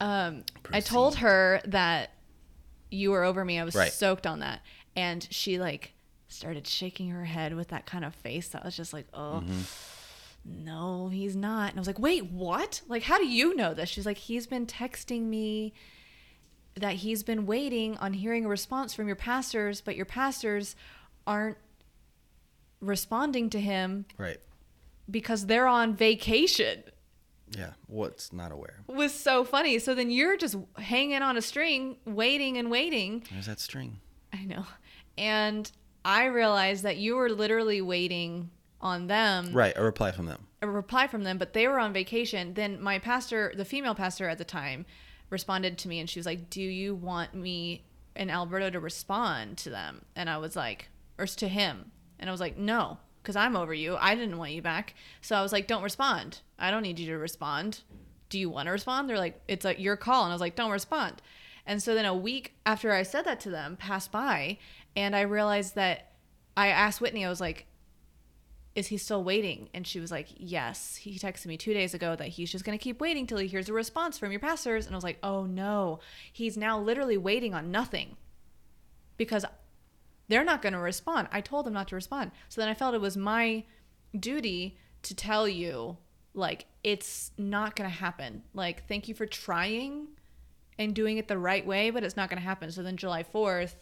um, 0.00 0.42
I 0.72 0.80
told 0.80 1.16
her 1.16 1.60
that 1.66 2.10
you 2.90 3.12
were 3.12 3.22
over 3.22 3.44
me. 3.44 3.58
I 3.60 3.64
was 3.64 3.74
Right. 3.76 3.92
soaked 3.92 4.26
on 4.26 4.40
that, 4.40 4.62
and 4.96 5.26
she 5.30 5.60
like 5.60 5.92
started 6.30 6.66
shaking 6.66 7.10
her 7.10 7.24
head 7.24 7.54
with 7.54 7.68
that 7.68 7.84
kind 7.86 8.04
of 8.04 8.14
face 8.14 8.48
that 8.48 8.64
was 8.64 8.76
just 8.76 8.92
like, 8.92 9.06
oh. 9.14 9.42
Mm-hmm. 9.44 9.60
No, 10.64 11.08
he's 11.08 11.36
not. 11.36 11.68
And 11.70 11.78
I 11.78 11.80
was 11.82 11.86
like, 11.86 11.98
wait, 11.98 12.24
what? 12.32 12.80
Like, 12.88 13.02
how 13.02 13.18
do 13.18 13.26
you 13.26 13.54
know 13.54 13.74
this? 13.74 13.90
She's 13.90 14.06
like, 14.06 14.16
he's 14.16 14.46
been 14.46 14.64
texting 14.64 15.24
me 15.24 15.74
that 16.76 16.94
he's 16.94 17.22
been 17.22 17.44
waiting 17.44 17.98
on 17.98 18.14
hearing 18.14 18.46
a 18.46 18.48
response 18.48 18.94
from 18.94 19.06
your 19.06 19.16
pastors, 19.16 19.82
but 19.82 19.96
your 19.96 20.06
pastors 20.06 20.76
aren't 21.26 21.58
responding 22.80 23.50
to 23.50 23.60
him 23.60 24.06
Right. 24.16 24.38
because 25.10 25.46
they're 25.46 25.66
on 25.66 25.94
vacation 25.94 26.84
Yeah. 27.54 27.72
What's 27.86 28.32
not 28.32 28.50
aware? 28.52 28.80
was 28.86 29.12
so 29.12 29.44
funny. 29.44 29.78
So 29.78 29.94
then 29.94 30.10
you're 30.10 30.36
just 30.38 30.56
hanging 30.78 31.20
on 31.20 31.36
a 31.36 31.42
string, 31.42 31.96
waiting 32.06 32.56
and 32.56 32.70
waiting. 32.70 33.24
There's 33.30 33.46
that 33.46 33.60
string. 33.60 34.00
I 34.32 34.44
know. 34.44 34.64
And 35.18 35.70
I 36.04 36.24
realized 36.26 36.82
that 36.84 36.96
you 36.96 37.16
were 37.16 37.28
literally 37.30 37.80
waiting 37.80 38.50
on 38.80 39.06
them, 39.08 39.52
Right. 39.52 39.74
A 39.76 39.82
reply 39.82 40.10
from 40.12 40.26
them. 40.26 40.46
a 40.62 40.66
reply 40.66 41.06
from 41.06 41.24
them, 41.24 41.36
but 41.38 41.52
they 41.52 41.68
were 41.68 41.78
on 41.78 41.92
vacation. 41.92 42.54
Then 42.54 42.80
my 42.80 42.98
pastor, 42.98 43.52
the 43.54 43.64
female 43.64 43.94
pastor 43.94 44.28
at 44.28 44.38
the 44.38 44.44
time, 44.44 44.86
responded 45.28 45.76
to 45.78 45.88
me 45.88 46.00
and 46.00 46.08
she 46.08 46.18
was 46.18 46.26
like, 46.26 46.48
Do 46.50 46.62
you 46.62 46.94
want 46.94 47.34
me 47.34 47.84
and 48.16 48.30
Alberto 48.30 48.70
to 48.70 48.80
respond 48.80 49.58
to 49.58 49.70
them? 49.70 50.04
And 50.16 50.30
I 50.30 50.38
was 50.38 50.56
like, 50.56 50.88
Or 51.18 51.26
to 51.26 51.48
him. 51.48 51.92
And 52.18 52.28
I 52.28 52.32
was 52.32 52.40
like, 52.40 52.56
No, 52.56 52.98
because 53.22 53.36
I'm 53.36 53.54
over 53.56 53.74
you. 53.74 53.96
I 54.00 54.14
didn't 54.14 54.38
want 54.38 54.52
you 54.52 54.62
back. 54.62 54.94
So 55.20 55.36
I 55.36 55.42
was 55.42 55.52
like, 55.52 55.66
Don't 55.66 55.82
respond. 55.82 56.40
I 56.58 56.70
don't 56.70 56.82
need 56.82 56.98
you 56.98 57.06
to 57.08 57.18
respond. 57.18 57.80
Do 58.30 58.38
you 58.38 58.48
want 58.48 58.66
to 58.66 58.72
respond? 58.72 59.08
They're 59.10 59.18
like, 59.18 59.40
It's 59.46 59.64
like 59.64 59.78
your 59.78 59.96
call. 59.96 60.24
And 60.24 60.32
I 60.32 60.34
was 60.34 60.40
like, 60.40 60.56
Don't 60.56 60.70
respond. 60.70 61.20
And 61.66 61.82
so 61.82 61.94
then 61.94 62.06
a 62.06 62.14
week 62.16 62.54
after 62.66 62.90
I 62.92 63.02
said 63.02 63.26
that 63.26 63.38
to 63.40 63.50
them 63.50 63.76
passed 63.76 64.10
by, 64.10 64.58
and 64.96 65.14
I 65.14 65.22
realized 65.22 65.74
that 65.76 66.12
I 66.56 66.68
asked 66.68 67.00
Whitney, 67.00 67.24
I 67.24 67.28
was 67.28 67.40
like, 67.40 67.66
is 68.74 68.86
he 68.86 68.96
still 68.96 69.24
waiting? 69.24 69.68
And 69.74 69.86
she 69.86 69.98
was 69.98 70.10
like, 70.10 70.28
yes. 70.36 70.96
He 70.96 71.18
texted 71.18 71.46
me 71.46 71.56
two 71.56 71.74
days 71.74 71.92
ago 71.92 72.14
that 72.16 72.28
he's 72.28 72.52
just 72.52 72.64
going 72.64 72.78
to 72.78 72.82
keep 72.82 73.00
waiting 73.00 73.26
till 73.26 73.38
he 73.38 73.48
hears 73.48 73.68
a 73.68 73.72
response 73.72 74.18
from 74.18 74.30
your 74.30 74.40
pastors. 74.40 74.86
And 74.86 74.94
I 74.94 74.96
was 74.96 75.04
like, 75.04 75.18
oh 75.22 75.44
no. 75.44 75.98
He's 76.32 76.56
now 76.56 76.78
literally 76.78 77.16
waiting 77.16 77.52
on 77.52 77.70
nothing 77.70 78.16
because 79.16 79.44
they're 80.28 80.44
not 80.44 80.62
going 80.62 80.72
to 80.72 80.78
respond. 80.78 81.28
I 81.32 81.40
told 81.40 81.66
them 81.66 81.74
not 81.74 81.88
to 81.88 81.96
respond. 81.96 82.30
So 82.48 82.60
then 82.60 82.70
I 82.70 82.74
felt 82.74 82.94
it 82.94 83.00
was 83.00 83.16
my 83.16 83.64
duty 84.18 84.78
to 85.02 85.14
tell 85.14 85.48
you, 85.48 85.96
like, 86.32 86.66
it's 86.84 87.32
not 87.36 87.74
going 87.74 87.90
to 87.90 87.96
happen. 87.96 88.44
Like, 88.54 88.86
thank 88.86 89.08
you 89.08 89.14
for 89.14 89.26
trying 89.26 90.06
and 90.78 90.94
doing 90.94 91.18
it 91.18 91.26
the 91.26 91.36
right 91.36 91.66
way, 91.66 91.90
but 91.90 92.04
it's 92.04 92.16
not 92.16 92.30
going 92.30 92.40
to 92.40 92.46
happen. 92.46 92.70
So 92.70 92.82
then 92.82 92.96
July 92.96 93.24
4th, 93.24 93.74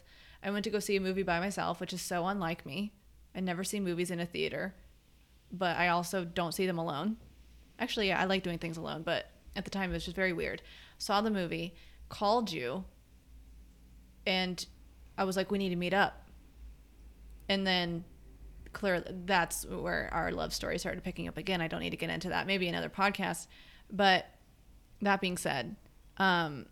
I 0.43 0.51
went 0.51 0.64
to 0.64 0.70
go 0.70 0.78
see 0.78 0.97
a 0.97 1.01
movie 1.01 1.22
by 1.22 1.41
myself, 1.41 1.80
which 1.80 1.93
is 1.93 2.03
so 2.03 2.26
unlike 2.26 2.64
me. 2.64 2.93
I 3.34 3.41
never 3.41 3.64
see 3.64 3.80
movies 3.80 4.11
in 4.11 4.20
a 4.20 4.26
theater, 4.26 4.74
but 5.53 5.76
I 5.76 5.89
also 5.89 6.24
don't 6.24 6.55
see 6.55 6.66
them 6.66 6.78
alone. 6.78 7.16
Actually, 7.78 8.09
yeah, 8.09 8.20
I 8.20 8.24
like 8.24 8.43
doing 8.43 8.59
things 8.59 8.76
alone, 8.76 9.03
but 9.03 9.30
at 9.55 9.64
the 9.64 9.70
time 9.70 9.91
it 9.91 9.95
was 9.95 10.05
just 10.05 10.16
very 10.16 10.32
weird. 10.32 10.62
Saw 10.99 11.20
the 11.20 11.30
movie, 11.30 11.74
called 12.09 12.51
you, 12.51 12.84
and 14.26 14.64
I 15.16 15.24
was 15.24 15.36
like, 15.36 15.51
we 15.51 15.59
need 15.59 15.70
to 15.70 15.76
meet 15.76 15.95
up. 15.95 16.28
And 17.49 17.66
then 17.66 18.05
clearly 18.72 19.05
that's 19.24 19.66
where 19.66 20.09
our 20.12 20.30
love 20.30 20.53
story 20.53 20.78
started 20.78 21.03
picking 21.03 21.28
up 21.28 21.36
again. 21.36 21.61
I 21.61 21.68
don't 21.68 21.80
need 21.80 21.91
to 21.91 21.97
get 21.97 22.11
into 22.11 22.28
that. 22.28 22.47
Maybe 22.47 22.68
another 22.68 22.89
podcast. 22.91 23.47
But 23.91 24.26
that 25.01 25.20
being 25.20 25.39
said, 25.39 25.76
um, 26.18 26.66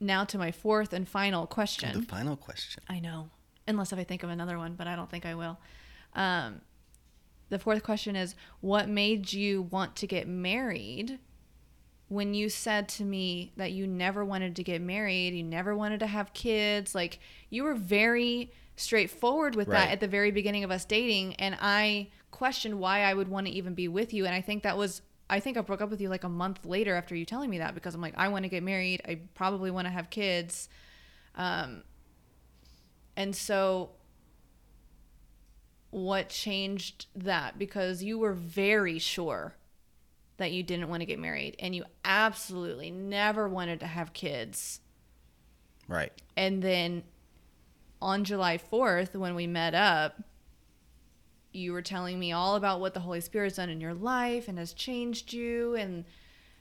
now 0.00 0.24
to 0.24 0.38
my 0.38 0.50
fourth 0.52 0.92
and 0.92 1.08
final 1.08 1.46
question. 1.46 2.00
The 2.00 2.06
final 2.06 2.36
question. 2.36 2.82
I 2.88 3.00
know. 3.00 3.30
Unless 3.66 3.92
if 3.92 3.98
I 3.98 4.04
think 4.04 4.22
of 4.22 4.30
another 4.30 4.58
one, 4.58 4.74
but 4.74 4.86
I 4.86 4.96
don't 4.96 5.10
think 5.10 5.26
I 5.26 5.34
will. 5.34 5.58
Um, 6.14 6.62
the 7.48 7.58
fourth 7.58 7.82
question 7.82 8.16
is 8.16 8.34
What 8.60 8.88
made 8.88 9.32
you 9.32 9.62
want 9.62 9.96
to 9.96 10.06
get 10.06 10.28
married 10.28 11.18
when 12.08 12.32
you 12.32 12.48
said 12.48 12.88
to 12.88 13.04
me 13.04 13.52
that 13.56 13.72
you 13.72 13.86
never 13.86 14.24
wanted 14.24 14.56
to 14.56 14.62
get 14.62 14.80
married? 14.80 15.34
You 15.34 15.44
never 15.44 15.76
wanted 15.76 16.00
to 16.00 16.06
have 16.06 16.32
kids? 16.32 16.94
Like, 16.94 17.18
you 17.50 17.64
were 17.64 17.74
very 17.74 18.52
straightforward 18.76 19.56
with 19.56 19.68
that 19.68 19.90
at 19.90 20.00
the 20.00 20.08
very 20.08 20.30
beginning 20.30 20.64
of 20.64 20.70
us 20.70 20.84
dating. 20.84 21.34
And 21.34 21.56
I 21.60 22.08
questioned 22.30 22.78
why 22.78 23.00
I 23.02 23.12
would 23.12 23.28
want 23.28 23.46
to 23.46 23.52
even 23.52 23.74
be 23.74 23.88
with 23.88 24.14
you. 24.14 24.24
And 24.24 24.34
I 24.34 24.40
think 24.40 24.62
that 24.62 24.76
was. 24.78 25.02
I 25.30 25.40
think 25.40 25.56
I 25.56 25.60
broke 25.60 25.80
up 25.80 25.90
with 25.90 26.00
you 26.00 26.08
like 26.08 26.24
a 26.24 26.28
month 26.28 26.64
later 26.64 26.94
after 26.94 27.14
you 27.14 27.24
telling 27.24 27.50
me 27.50 27.58
that 27.58 27.74
because 27.74 27.94
I'm 27.94 28.00
like, 28.00 28.14
I 28.16 28.28
want 28.28 28.44
to 28.44 28.48
get 28.48 28.62
married. 28.62 29.02
I 29.06 29.20
probably 29.34 29.70
want 29.70 29.86
to 29.86 29.90
have 29.90 30.10
kids. 30.10 30.68
Um, 31.34 31.82
and 33.16 33.34
so, 33.36 33.90
what 35.90 36.28
changed 36.28 37.06
that? 37.14 37.58
Because 37.58 38.02
you 38.02 38.18
were 38.18 38.32
very 38.32 38.98
sure 38.98 39.54
that 40.38 40.52
you 40.52 40.62
didn't 40.62 40.88
want 40.88 41.00
to 41.00 41.06
get 41.06 41.18
married 41.18 41.56
and 41.58 41.74
you 41.74 41.84
absolutely 42.04 42.90
never 42.90 43.48
wanted 43.48 43.80
to 43.80 43.86
have 43.86 44.12
kids. 44.12 44.80
Right. 45.88 46.12
And 46.36 46.62
then 46.62 47.02
on 48.00 48.24
July 48.24 48.58
4th, 48.58 49.14
when 49.14 49.34
we 49.34 49.46
met 49.46 49.74
up, 49.74 50.22
you 51.58 51.72
were 51.72 51.82
telling 51.82 52.18
me 52.18 52.32
all 52.32 52.56
about 52.56 52.80
what 52.80 52.94
the 52.94 53.00
Holy 53.00 53.20
Spirit's 53.20 53.56
done 53.56 53.68
in 53.68 53.80
your 53.80 53.94
life 53.94 54.48
and 54.48 54.58
has 54.58 54.72
changed 54.72 55.32
you 55.32 55.74
and 55.74 56.04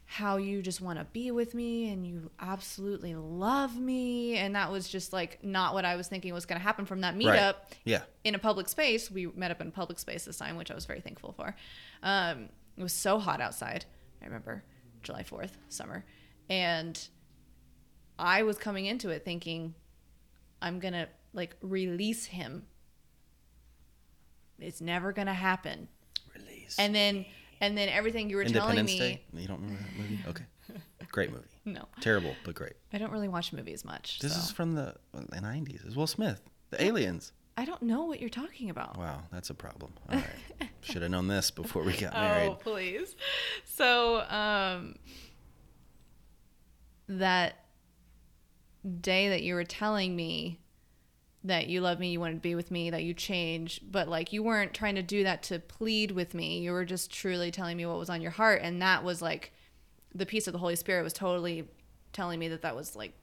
how 0.10 0.38
you 0.38 0.62
just 0.62 0.80
want 0.80 0.98
to 0.98 1.06
be 1.06 1.32
with 1.32 1.54
me 1.54 1.90
and 1.90 2.08
you 2.08 2.32
absolutely 2.40 3.14
love 3.14 3.78
me 3.78 4.38
and 4.38 4.56
that 4.56 4.72
was 4.72 4.88
just 4.88 5.12
like 5.12 5.38
not 5.44 5.74
what 5.74 5.84
I 5.84 5.98
was 5.98 6.08
thinking 6.08 6.34
was 6.34 6.46
going 6.46 6.60
to 6.60 6.64
happen 6.64 6.86
from 6.86 7.02
that 7.02 7.16
meetup 7.16 7.26
Right. 7.26 7.56
Yeah. 7.84 8.02
in 8.24 8.34
a 8.34 8.40
public 8.40 8.70
space. 8.70 9.12
We 9.12 9.26
met 9.28 9.52
up 9.52 9.60
in 9.60 9.68
a 9.68 9.72
public 9.72 10.00
space 10.00 10.24
this 10.26 10.38
time, 10.38 10.56
which 10.56 10.72
I 10.72 10.76
was 10.76 10.86
very 10.86 11.02
thankful 11.02 11.34
for. 11.34 11.56
Um, 12.04 12.48
it 12.78 12.84
was 12.84 12.94
so 12.94 13.20
hot 13.20 13.42
outside. 13.42 13.84
I 14.22 14.26
remember 14.26 14.64
July 15.04 15.24
4th, 15.24 15.52
summer. 15.68 16.06
And 16.50 16.98
I 18.18 18.44
was 18.44 18.58
coming 18.58 18.86
into 18.86 19.10
it 19.10 19.26
thinking, 19.26 19.76
I'm 20.62 20.80
going 20.80 20.94
to 20.94 21.10
like 21.34 21.56
release 21.62 22.26
him. 22.26 22.66
It's 24.60 24.82
never 24.82 25.12
going 25.14 25.28
to 25.28 25.34
happen. 25.34 25.88
Release. 26.36 26.76
And 26.80 26.94
then, 26.94 27.26
and 27.62 27.78
then 27.78 27.90
everything 27.90 28.30
you 28.30 28.38
were 28.38 28.46
telling 28.46 28.86
me. 28.86 29.00
Day. 29.00 29.22
You 29.34 29.48
don't 29.48 29.62
remember 29.62 29.84
that 29.84 29.98
movie? 29.98 30.20
Okay. 30.28 30.44
Great 31.12 31.32
movie. 31.32 31.46
No, 31.66 31.86
Terrible, 32.00 32.34
but 32.46 32.56
great. 32.56 32.74
I 32.94 32.98
don't 32.98 33.12
really 33.12 33.28
watch 33.28 33.52
movies 33.52 33.84
much. 33.84 34.20
This 34.20 34.34
so. 34.34 34.40
is 34.40 34.52
from 34.52 34.76
the, 34.76 34.96
90s. 35.16 35.86
It's 35.86 35.96
Will 35.96 36.08
Smith. 36.08 36.42
The 36.70 36.82
Aliens. 36.82 37.34
I 37.58 37.66
don't 37.66 37.82
know 37.82 38.06
what 38.06 38.20
you're 38.20 38.30
talking 38.30 38.70
about. 38.70 38.98
Wow, 38.98 39.24
that's 39.32 39.50
a 39.50 39.54
problem. 39.54 39.94
All 40.10 40.18
right. 40.18 40.70
Should 40.82 41.02
have 41.02 41.12
known 41.12 41.28
this 41.28 41.50
before 41.50 41.84
we 41.84 41.94
got 41.94 42.14
married. 42.14 42.50
Oh, 42.50 42.56
please. 42.56 43.16
So, 43.66 44.22
um, 44.30 44.96
that 47.10 47.66
day 49.02 49.30
that 49.30 49.42
you 49.42 49.56
were 49.56 49.64
telling 49.64 50.16
me 50.16 50.60
that 51.48 51.68
you 51.68 51.82
love 51.82 52.00
me, 52.00 52.10
you 52.12 52.20
wanted 52.20 52.36
to 52.36 52.42
be 52.42 52.56
with 52.56 52.72
me, 52.72 52.90
that 52.90 53.04
you 53.04 53.14
change, 53.14 53.82
but 53.90 54.08
like 54.08 54.32
you 54.34 54.44
weren't 54.44 54.74
trying 54.74 54.96
to 54.96 55.02
do 55.02 55.24
that 55.24 55.44
to 55.44 55.60
plead 55.60 56.12
with 56.12 56.34
me. 56.34 56.60
You 56.60 56.72
were 56.72 56.86
just 56.86 57.12
truly 57.12 57.52
telling 57.52 57.78
me 57.78 57.86
what 57.86 57.98
was 57.98 58.10
on 58.10 58.22
your 58.22 58.32
heart. 58.32 58.62
And 58.64 58.82
that 58.82 59.04
was 59.04 59.22
like 59.22 59.54
the 60.14 60.26
peace 60.26 60.48
of 60.48 60.54
the 60.54 60.60
Holy 60.60 60.76
Spirit 60.76 61.04
was 61.04 61.14
totally 61.14 61.68
telling 62.14 62.40
me 62.40 62.48
that 62.50 62.62
that 62.62 62.76
was 62.76 62.96
like 62.96 63.14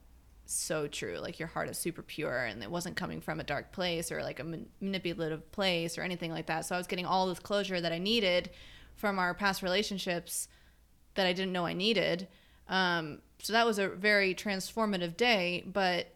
so 0.47 0.87
true. 0.87 1.19
Like 1.19 1.39
your 1.39 1.49
heart 1.49 1.69
is 1.69 1.79
super 1.79 2.03
pure 2.03 2.45
and 2.45 2.63
it 2.63 2.71
wasn't 2.71 2.97
coming 2.97 3.21
from 3.21 3.41
a 3.41 3.45
dark 3.45 3.73
place 3.73 4.11
or 4.11 4.23
like 4.23 4.41
a 4.41 4.45
manipulative 4.81 5.51
place 5.53 5.99
or 5.99 6.03
anything 6.03 6.31
like 6.31 6.47
that. 6.47 6.65
So 6.65 6.75
I 6.75 6.79
was 6.79 6.87
getting 6.87 7.07
all 7.07 7.27
this 7.27 7.39
closure 7.39 7.81
that 7.81 7.93
I 7.93 7.99
needed 7.99 8.51
from 8.97 9.19
our 9.19 9.35
past 9.35 9.63
relationships 9.63 10.49
that 11.15 11.27
I 11.27 11.33
didn't 11.33 11.53
know 11.53 11.67
I 11.67 11.73
needed. 11.73 12.29
Um, 12.69 13.21
so 13.39 13.53
that 13.53 13.67
was 13.67 13.79
a 13.79 13.89
very 13.89 14.35
transformative 14.35 15.17
day. 15.17 15.65
But 15.67 16.14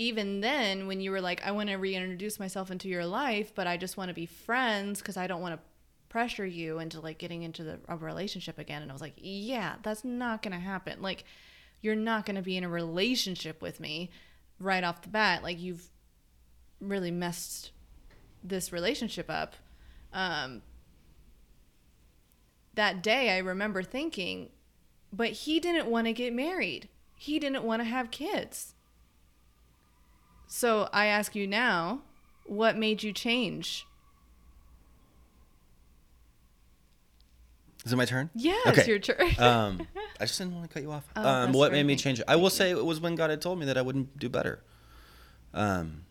even 0.00 0.40
then, 0.40 0.86
when 0.86 1.02
you 1.02 1.10
were 1.10 1.20
like, 1.20 1.46
I 1.46 1.50
want 1.50 1.68
to 1.68 1.76
reintroduce 1.76 2.40
myself 2.40 2.70
into 2.70 2.88
your 2.88 3.04
life, 3.04 3.52
but 3.54 3.66
I 3.66 3.76
just 3.76 3.98
want 3.98 4.08
to 4.08 4.14
be 4.14 4.24
friends 4.24 5.00
because 5.00 5.18
I 5.18 5.26
don't 5.26 5.42
want 5.42 5.56
to 5.56 5.60
pressure 6.08 6.46
you 6.46 6.78
into 6.78 7.00
like 7.00 7.18
getting 7.18 7.42
into 7.42 7.62
the, 7.62 7.80
a 7.86 7.98
relationship 7.98 8.58
again. 8.58 8.80
And 8.80 8.90
I 8.90 8.94
was 8.94 9.02
like, 9.02 9.12
yeah, 9.18 9.74
that's 9.82 10.02
not 10.02 10.42
to 10.54 10.58
happen. 10.58 11.02
Like, 11.02 11.24
you're 11.82 11.94
not 11.96 12.24
to 12.36 12.42
be 12.42 12.56
in 12.56 12.64
a 12.64 12.68
relationship 12.70 13.60
with 13.60 13.78
me 13.78 14.08
right 14.58 14.82
off 14.82 15.02
the 15.02 15.10
bat. 15.10 15.42
Like, 15.42 15.60
you've 15.60 15.86
really 16.80 17.10
messed 17.10 17.70
this 18.42 18.72
relationship 18.72 19.28
up. 19.28 19.54
Um, 20.14 20.62
that 22.74 23.02
day, 23.02 23.36
I 23.36 23.38
remember 23.38 23.82
thinking, 23.82 24.48
but 25.12 25.28
he 25.28 25.60
didn't 25.60 25.88
want 25.88 26.06
to 26.06 26.14
get 26.14 26.32
married. 26.32 26.88
He 27.14 27.38
didn't 27.38 27.64
want 27.64 27.82
to 27.82 27.84
have 27.84 28.10
kids. 28.10 28.72
So 30.52 30.88
I 30.92 31.06
ask 31.06 31.36
you 31.36 31.46
now, 31.46 32.00
what 32.44 32.76
made 32.76 33.04
you 33.04 33.12
change? 33.12 33.86
Is 37.86 37.92
it 37.92 37.96
my 37.96 38.04
turn? 38.04 38.30
Yes, 38.34 38.66
Okay. 38.66 38.86
your 38.88 38.98
turn. 38.98 39.28
um, 39.38 39.86
I 40.20 40.24
just 40.26 40.38
didn't 40.38 40.56
want 40.56 40.68
to 40.68 40.74
cut 40.74 40.82
you 40.82 40.90
off. 40.90 41.08
Oh, 41.14 41.26
um, 41.26 41.52
what 41.52 41.70
made 41.70 41.86
me 41.86 41.94
change 41.94 42.18
it? 42.18 42.24
I 42.26 42.34
will 42.34 42.50
say 42.50 42.70
it 42.70 42.84
was 42.84 43.00
when 43.00 43.14
God 43.14 43.30
had 43.30 43.40
told 43.40 43.60
me 43.60 43.66
that 43.66 43.78
I 43.78 43.82
wouldn't 43.82 44.18
do 44.18 44.28
better. 44.28 44.60
Um, 45.54 46.02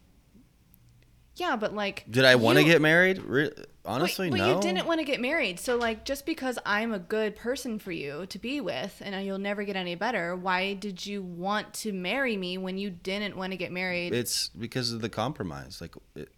yeah, 1.39 1.55
but 1.55 1.73
like, 1.73 2.05
did 2.09 2.25
I 2.25 2.35
want 2.35 2.57
to 2.57 2.63
get 2.63 2.81
married? 2.81 3.19
Re- 3.23 3.51
honestly, 3.85 4.29
but 4.29 4.37
no. 4.37 4.55
you 4.55 4.61
didn't 4.61 4.85
want 4.85 4.99
to 4.99 5.05
get 5.05 5.19
married. 5.19 5.59
So 5.59 5.75
like, 5.75 6.05
just 6.05 6.25
because 6.25 6.59
I'm 6.65 6.93
a 6.93 6.99
good 6.99 7.35
person 7.35 7.79
for 7.79 7.91
you 7.91 8.25
to 8.27 8.39
be 8.39 8.61
with, 8.61 9.01
and 9.03 9.25
you'll 9.25 9.39
never 9.39 9.63
get 9.63 9.75
any 9.75 9.95
better, 9.95 10.35
why 10.35 10.73
did 10.73 11.05
you 11.05 11.21
want 11.21 11.73
to 11.75 11.91
marry 11.91 12.37
me 12.37 12.57
when 12.57 12.77
you 12.77 12.89
didn't 12.89 13.35
want 13.35 13.51
to 13.51 13.57
get 13.57 13.71
married? 13.71 14.13
It's 14.13 14.49
because 14.49 14.91
of 14.91 15.01
the 15.01 15.09
compromise. 15.09 15.81
Like, 15.81 15.95
it, 16.15 16.29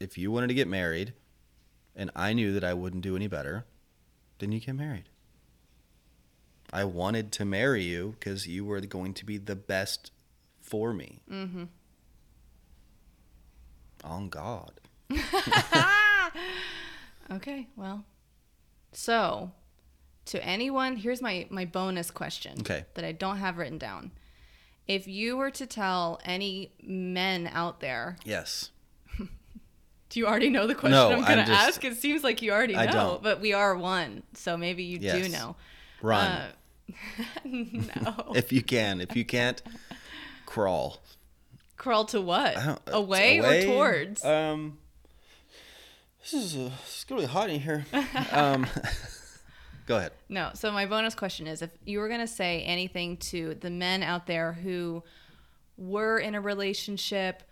if 0.00 0.18
you 0.18 0.30
wanted 0.30 0.48
to 0.48 0.54
get 0.54 0.68
married, 0.68 1.14
and 1.96 2.10
I 2.14 2.32
knew 2.32 2.52
that 2.52 2.64
I 2.64 2.74
wouldn't 2.74 3.02
do 3.02 3.16
any 3.16 3.28
better, 3.28 3.64
then 4.38 4.52
you 4.52 4.60
get 4.60 4.74
married. 4.74 5.08
I 6.72 6.84
wanted 6.84 7.30
to 7.32 7.44
marry 7.44 7.84
you 7.84 8.16
because 8.18 8.48
you 8.48 8.64
were 8.64 8.80
going 8.80 9.14
to 9.14 9.24
be 9.24 9.38
the 9.38 9.54
best 9.54 10.10
for 10.60 10.92
me. 10.92 11.20
mm-hmm. 11.30 11.64
On 14.04 14.28
God. 14.28 14.72
Okay, 17.30 17.68
well, 17.74 18.04
so 18.92 19.50
to 20.26 20.44
anyone, 20.44 20.96
here's 20.96 21.22
my 21.22 21.46
my 21.50 21.64
bonus 21.64 22.10
question. 22.10 22.60
Okay. 22.60 22.84
That 22.94 23.04
I 23.04 23.12
don't 23.12 23.38
have 23.38 23.56
written 23.56 23.78
down. 23.78 24.10
If 24.86 25.08
you 25.08 25.36
were 25.38 25.50
to 25.52 25.66
tell 25.66 26.20
any 26.24 26.72
men 26.82 27.48
out 27.50 27.80
there, 27.80 28.18
Yes. 28.24 28.70
do 29.18 30.20
you 30.20 30.26
already 30.26 30.50
know 30.50 30.66
the 30.66 30.74
question 30.74 30.90
No, 30.92 31.12
I'm 31.12 31.24
going 31.24 31.46
to 31.46 31.52
ask? 31.52 31.82
It 31.82 31.96
seems 31.96 32.22
like 32.22 32.42
you 32.42 32.52
already 32.52 32.74
know, 32.74 32.80
I 32.80 32.86
don't. 32.86 33.22
but 33.22 33.40
we 33.40 33.54
are 33.54 33.74
one, 33.74 34.22
so 34.34 34.58
maybe 34.58 34.82
you 34.82 34.98
do 34.98 35.28
know. 35.30 35.56
Run. 36.02 36.30
Uh, 36.30 36.48
no. 37.44 38.32
if 38.36 38.52
you 38.52 38.62
can. 38.62 39.00
If 39.00 39.16
you 39.16 39.24
can't, 39.24 39.62
crawl. 40.44 41.02
Crawl 41.84 42.06
to 42.06 42.20
what? 42.22 42.56
Away, 42.86 43.36
away? 43.36 43.62
or 43.62 43.66
towards? 43.66 44.24
Um, 44.24 44.78
this 46.22 46.32
is 46.32 46.56
uh, 46.56 46.70
it's 46.82 47.04
really 47.10 47.26
hot 47.26 47.50
in 47.50 47.60
here. 47.60 47.84
Um, 48.32 48.66
go 49.86 49.98
ahead. 49.98 50.12
No. 50.30 50.50
So 50.54 50.72
my 50.72 50.86
bonus 50.86 51.14
question 51.14 51.46
is 51.46 51.60
if 51.60 51.68
you 51.84 51.98
were 51.98 52.08
going 52.08 52.20
to 52.22 52.26
say 52.26 52.62
anything 52.62 53.18
to 53.18 53.52
the 53.56 53.68
men 53.68 54.02
out 54.02 54.26
there 54.26 54.54
who 54.54 55.02
were 55.76 56.18
in 56.18 56.34
a 56.34 56.40
relationship, 56.40 57.42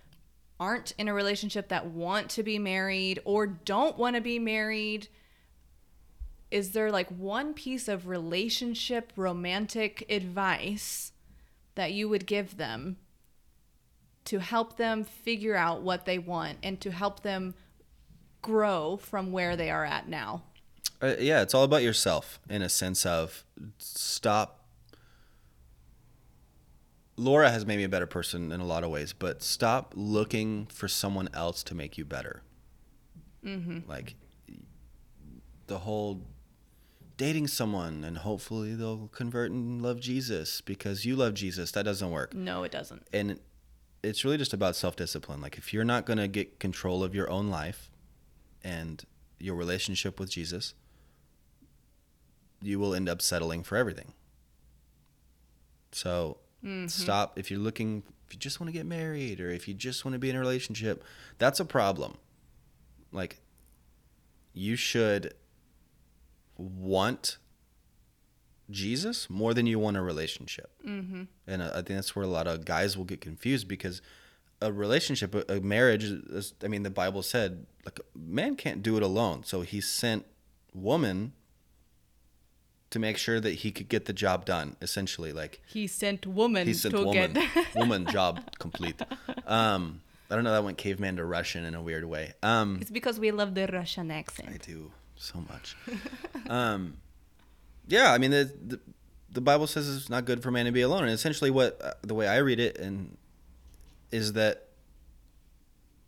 aren't 0.59 0.93
in 0.97 1.09
a 1.09 1.14
relationship 1.14 1.68
that 1.68 1.89
want 1.89 2.30
to 2.30 2.43
be 2.43 2.59
married 2.59 3.20
or 3.26 3.47
don't 3.47 3.99
want 3.99 4.16
to 4.16 4.22
be 4.22 4.39
married, 4.39 5.09
is 6.51 6.70
there 6.70 6.91
like 6.91 7.11
one 7.11 7.53
piece 7.53 7.87
of 7.87 8.09
relationship 8.09 9.12
romantic 9.14 10.07
advice 10.09 11.12
that 11.74 11.93
you 11.93 12.09
would 12.09 12.24
give 12.24 12.57
them 12.57 12.97
to 14.27 14.39
help 14.39 14.77
them 14.77 15.05
figure 15.05 15.57
out 15.57 15.83
what 15.83 16.05
they 16.05 16.18
want 16.18 16.59
and 16.62 16.81
to 16.81 16.91
help 16.91 17.23
them 17.23 17.55
grow 18.41 18.97
from 18.97 19.33
where 19.33 19.57
they 19.57 19.70
are 19.70 19.85
at 19.85 20.09
now? 20.09 20.43
Uh, 21.01 21.14
yeah, 21.18 21.43
it's 21.43 21.55
all 21.55 21.64
about 21.64 21.83
yourself 21.83 22.39
in 22.49 22.62
a 22.62 22.68
sense 22.68 23.05
of 23.05 23.45
stop. 23.79 24.61
Laura 27.16 27.51
has 27.51 27.66
made 27.66 27.77
me 27.77 27.85
a 27.85 27.89
better 27.89 28.07
person 28.07 28.53
in 28.53 28.61
a 28.61 28.64
lot 28.64 28.85
of 28.85 28.91
ways, 28.91 29.12
but 29.12 29.43
stop 29.43 29.93
looking 29.97 30.66
for 30.66 30.89
someone 30.89 31.29
else 31.35 31.62
to 31.64 31.75
make 31.75 31.99
you 31.99 32.05
better. 32.05 32.43
Mm-hmm. 33.45 33.89
Like 33.89 34.14
the 35.66 35.79
whole 35.79 36.23
dating 37.16 37.47
someone 37.47 38.05
and 38.05 38.18
hopefully 38.18 38.75
they'll 38.75 39.09
convert 39.09 39.51
and 39.51 39.83
love 39.83 40.01
Jesus 40.01 40.61
because 40.61 41.05
you 41.05 41.16
love 41.16 41.35
Jesus. 41.35 41.70
That 41.73 41.85
doesn't 41.85 42.11
work. 42.11 42.35
No, 42.35 42.62
it 42.64 42.73
doesn't. 42.73 43.07
and 43.12 43.39
it's 44.03 44.25
really 44.25 44.39
just 44.39 44.53
about 44.53 44.77
self-discipline. 44.77 45.41
Like 45.41 45.59
if 45.59 45.73
you're 45.73 45.85
not 45.85 46.07
going 46.07 46.19
to 46.19 46.29
get 46.29 46.59
control 46.59 47.05
of 47.05 47.15
your 47.15 47.31
own 47.31 47.49
life 47.49 47.91
and 48.65 49.05
your 49.39 49.57
relationship 49.57 50.21
with 50.21 50.31
jesus 50.31 50.75
you 52.63 52.79
will 52.79 52.95
end 52.95 53.09
up 53.09 53.21
settling 53.21 53.63
for 53.63 53.77
everything. 53.77 54.13
So 55.91 56.39
mm-hmm. 56.65 56.87
stop 56.87 57.39
if 57.39 57.51
you're 57.51 57.61
looking 57.61 58.03
if 58.27 58.35
you 58.35 58.39
just 58.39 58.61
want 58.61 58.69
to 58.69 58.73
get 58.73 58.87
married 58.87 59.41
or 59.41 59.51
if 59.51 59.69
you 59.69 59.75
just 59.75 60.05
want 60.05 60.15
to 60.15 60.19
be 60.19 60.31
in 60.31 60.37
a 60.37 60.41
relationship 60.41 61.05
that's 61.39 61.61
a 61.61 61.65
problem. 61.65 62.17
Like 63.11 63.41
you 64.55 64.77
should 64.77 65.35
want 66.57 67.39
jesus 68.71 69.29
more 69.29 69.53
than 69.55 69.67
you 69.67 69.79
want 69.79 69.97
a 69.97 70.03
relationship 70.03 70.71
Mm-hmm. 70.87 71.23
and 71.47 71.63
I 71.63 71.75
think 71.83 71.89
that's 71.99 72.15
where 72.17 72.25
a 72.25 72.29
lot 72.29 72.47
of 72.47 72.65
guys 72.65 72.97
will 72.97 73.05
get 73.05 73.21
confused 73.21 73.67
because 73.69 74.01
a 74.61 74.71
relationship, 74.73 75.35
a 75.51 75.61
marriage, 75.61 76.05
is, 76.05 76.55
I 76.63 76.69
mean, 76.69 76.85
the 76.85 76.91
Bible 76.91 77.23
said, 77.25 77.67
like, 77.85 77.99
man 78.15 78.55
can't 78.55 78.81
do 78.81 78.97
it 78.97 79.03
alone. 79.03 79.43
So 79.43 79.63
he 79.63 79.81
sent 79.81 80.25
woman 80.73 81.33
to 82.91 82.99
make 83.01 83.19
sure 83.19 83.41
that 83.41 83.55
he 83.55 83.71
could 83.73 83.89
get 83.89 84.05
the 84.05 84.13
job 84.13 84.45
done, 84.45 84.77
essentially. 84.81 85.33
Like, 85.33 85.61
He 85.67 85.87
sent 85.89 86.27
woman 86.27 86.67
he 86.69 86.75
sent 86.75 86.95
to 86.95 87.03
woman, 87.05 87.33
get. 87.33 87.75
woman 87.75 88.07
job 88.07 88.41
complete. 88.61 89.01
Um, 89.47 90.01
I 90.31 90.35
don't 90.37 90.45
know. 90.45 90.53
That 90.53 90.63
went 90.65 90.79
caveman 90.79 91.17
to 91.17 91.25
Russian 91.25 91.65
in 91.65 91.75
a 91.75 91.83
weird 91.83 92.05
way. 92.05 92.35
Um, 92.43 92.79
It's 92.81 92.91
because 92.91 93.19
we 93.19 93.31
love 93.33 93.55
the 93.55 93.67
Russian 93.67 94.11
accent. 94.13 94.49
I 94.55 94.59
do 94.59 94.93
so 95.17 95.43
much. 95.49 95.75
um, 96.49 96.99
yeah, 97.87 98.12
I 98.12 98.18
mean 98.18 98.30
the, 98.30 98.53
the 98.66 98.80
the 99.30 99.41
Bible 99.41 99.66
says 99.66 99.89
it's 99.95 100.11
not 100.11 100.24
good 100.24 100.43
for 100.43 100.51
man 100.51 100.66
to 100.66 100.72
be 100.72 100.83
alone, 100.83 101.03
and 101.05 101.12
essentially 101.12 101.51
what 101.51 101.80
uh, 101.83 101.93
the 102.03 102.14
way 102.14 102.28
I 102.28 102.39
read 102.39 102.61
it 102.61 102.78
and 102.78 103.16
is 104.11 104.35
that 104.35 104.68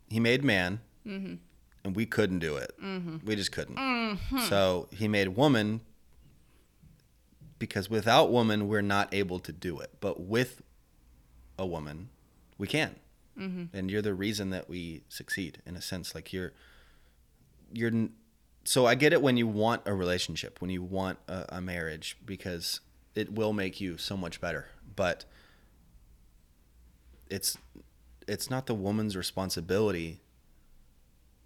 he 0.09 0.19
made 0.19 0.43
man, 0.43 0.79
Mm-hmm. 1.07 1.35
and 1.83 1.95
we 1.95 2.05
couldn't 2.05 2.39
do 2.39 2.55
it. 2.57 2.71
We 3.25 3.35
just 3.35 3.51
couldn't. 3.51 3.75
Mm-hmm. 3.77 4.39
So 4.49 4.87
he 4.91 5.07
made 5.07 5.29
woman 5.29 5.81
because 7.59 7.89
without 7.89 8.31
woman 8.31 8.67
we're 8.67 8.81
not 8.81 9.13
able 9.13 9.39
to 9.39 9.51
do 9.51 9.79
it, 9.79 9.91
but 9.99 10.19
with 10.21 10.61
a 11.57 11.65
woman 11.65 12.09
we 12.57 12.67
can. 12.67 12.95
Mm-hmm. 13.39 13.75
And 13.77 13.91
you're 13.91 14.01
the 14.01 14.13
reason 14.13 14.49
that 14.51 14.69
we 14.69 15.03
succeed 15.09 15.61
in 15.65 15.75
a 15.75 15.81
sense. 15.81 16.15
Like 16.15 16.31
you're 16.33 16.53
you're 17.73 17.91
so 18.65 18.85
I 18.85 18.95
get 18.95 19.13
it 19.13 19.21
when 19.21 19.37
you 19.37 19.47
want 19.47 19.83
a 19.85 19.93
relationship, 19.93 20.59
when 20.59 20.69
you 20.71 20.81
want 20.83 21.19
a, 21.27 21.45
a 21.57 21.61
marriage, 21.61 22.17
because 22.25 22.81
it 23.13 23.31
will 23.33 23.53
make 23.53 23.79
you 23.79 23.97
so 23.97 24.17
much 24.17 24.41
better. 24.41 24.67
But 24.95 25.25
it's 27.29 27.57
it's 28.27 28.49
not 28.49 28.65
the 28.65 28.73
woman's 28.73 29.15
responsibility 29.15 30.21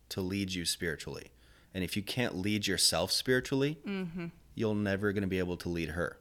to 0.09 0.22
lead 0.22 0.53
you 0.53 0.65
spiritually. 0.65 1.32
And 1.74 1.84
if 1.84 1.95
you 1.95 2.01
can't 2.01 2.36
lead 2.38 2.65
yourself 2.67 3.11
spiritually, 3.11 3.78
Mm-hmm. 3.86 4.28
you're 4.55 4.74
never 4.76 5.11
going 5.11 5.22
to 5.22 5.28
be 5.28 5.39
able 5.39 5.57
to 5.57 5.70
lead 5.70 5.89
her. 5.89 6.17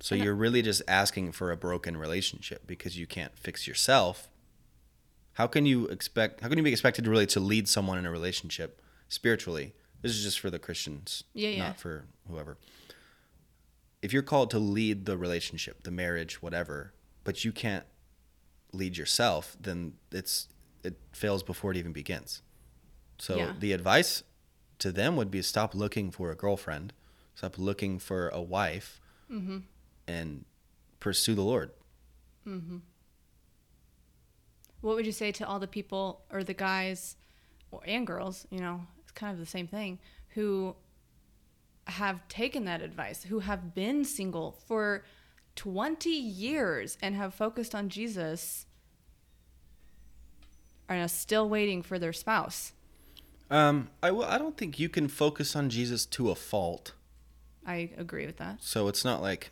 So 0.00 0.14
And 0.14 0.22
you're 0.24 0.34
really 0.34 0.62
just 0.62 0.82
asking 0.86 1.32
for 1.32 1.50
a 1.50 1.56
broken 1.56 1.96
relationship 1.96 2.66
because 2.66 2.98
you 2.98 3.06
can't 3.06 3.36
fix 3.38 3.66
yourself. 3.66 4.28
How 5.34 5.46
can 5.46 5.64
you 5.66 5.86
expect 5.86 6.42
how 6.42 6.48
can 6.48 6.58
you 6.58 6.64
be 6.64 6.70
expected 6.72 7.04
to 7.04 7.10
really 7.10 7.26
to 7.26 7.40
lead 7.40 7.66
someone 7.68 7.98
in 7.98 8.06
a 8.06 8.10
relationship 8.10 8.80
spiritually? 9.08 9.74
This 10.02 10.12
is 10.12 10.22
just 10.22 10.40
for 10.40 10.50
the 10.50 10.58
Christians, 10.58 11.24
Yeah, 11.34 11.48
yeah. 11.50 11.68
not 11.68 11.80
for 11.80 12.04
whoever. 12.28 12.58
If 14.02 14.12
you're 14.12 14.22
called 14.22 14.50
to 14.50 14.58
lead 14.58 15.06
the 15.06 15.16
relationship, 15.16 15.82
the 15.82 15.90
marriage, 15.90 16.40
whatever, 16.42 16.92
but 17.24 17.44
you 17.44 17.50
can't 17.52 17.84
lead 18.72 18.96
yourself, 18.96 19.56
then 19.60 19.94
it's 20.12 20.48
it 20.84 20.96
fails 21.12 21.42
before 21.42 21.72
it 21.72 21.76
even 21.76 21.92
begins. 21.92 22.42
So 23.18 23.36
Yeah. 23.36 23.54
the 23.58 23.72
advice 23.72 24.22
to 24.78 24.92
them 24.92 25.16
would 25.16 25.30
be 25.30 25.42
stop 25.42 25.74
looking 25.74 26.10
for 26.12 26.30
a 26.30 26.36
girlfriend, 26.36 26.92
stop 27.34 27.58
looking 27.58 27.98
for 27.98 28.28
a 28.28 28.40
wife, 28.42 29.00
Mm-hmm. 29.30 29.58
and 30.06 30.44
pursue 31.00 31.34
the 31.34 31.42
Lord. 31.42 31.72
Mm-hmm. 32.46 32.76
What 34.82 34.94
would 34.96 35.06
you 35.06 35.12
say 35.12 35.32
to 35.32 35.46
all 35.46 35.58
the 35.58 35.66
people 35.66 36.22
or 36.30 36.44
the 36.44 36.54
guys 36.54 37.16
or, 37.72 37.80
and 37.86 38.06
girls, 38.06 38.46
you 38.50 38.60
know, 38.60 38.86
kind 39.16 39.32
of 39.32 39.40
the 39.40 39.46
same 39.46 39.66
thing, 39.66 39.98
who 40.30 40.76
have 41.88 42.26
taken 42.28 42.64
that 42.66 42.82
advice, 42.82 43.24
who 43.24 43.40
have 43.40 43.74
been 43.74 44.04
single 44.04 44.52
for 44.68 45.04
20 45.56 46.10
years 46.10 46.96
and 47.02 47.16
have 47.16 47.34
focused 47.34 47.74
on 47.74 47.88
Jesus 47.88 48.66
are 50.88 51.08
still 51.08 51.48
waiting 51.48 51.82
for 51.82 51.98
their 51.98 52.12
spouse? 52.12 52.72
Um, 53.50 53.90
I 54.02 54.10
will. 54.10 54.24
I 54.24 54.38
don't 54.38 54.56
think 54.56 54.78
you 54.78 54.88
can 54.88 55.08
focus 55.08 55.54
on 55.54 55.70
Jesus 55.70 56.04
to 56.06 56.30
a 56.30 56.34
fault. 56.34 56.92
I 57.64 57.90
agree 57.96 58.26
with 58.26 58.38
that. 58.38 58.58
So 58.60 58.88
it's 58.88 59.04
not 59.04 59.22
like 59.22 59.50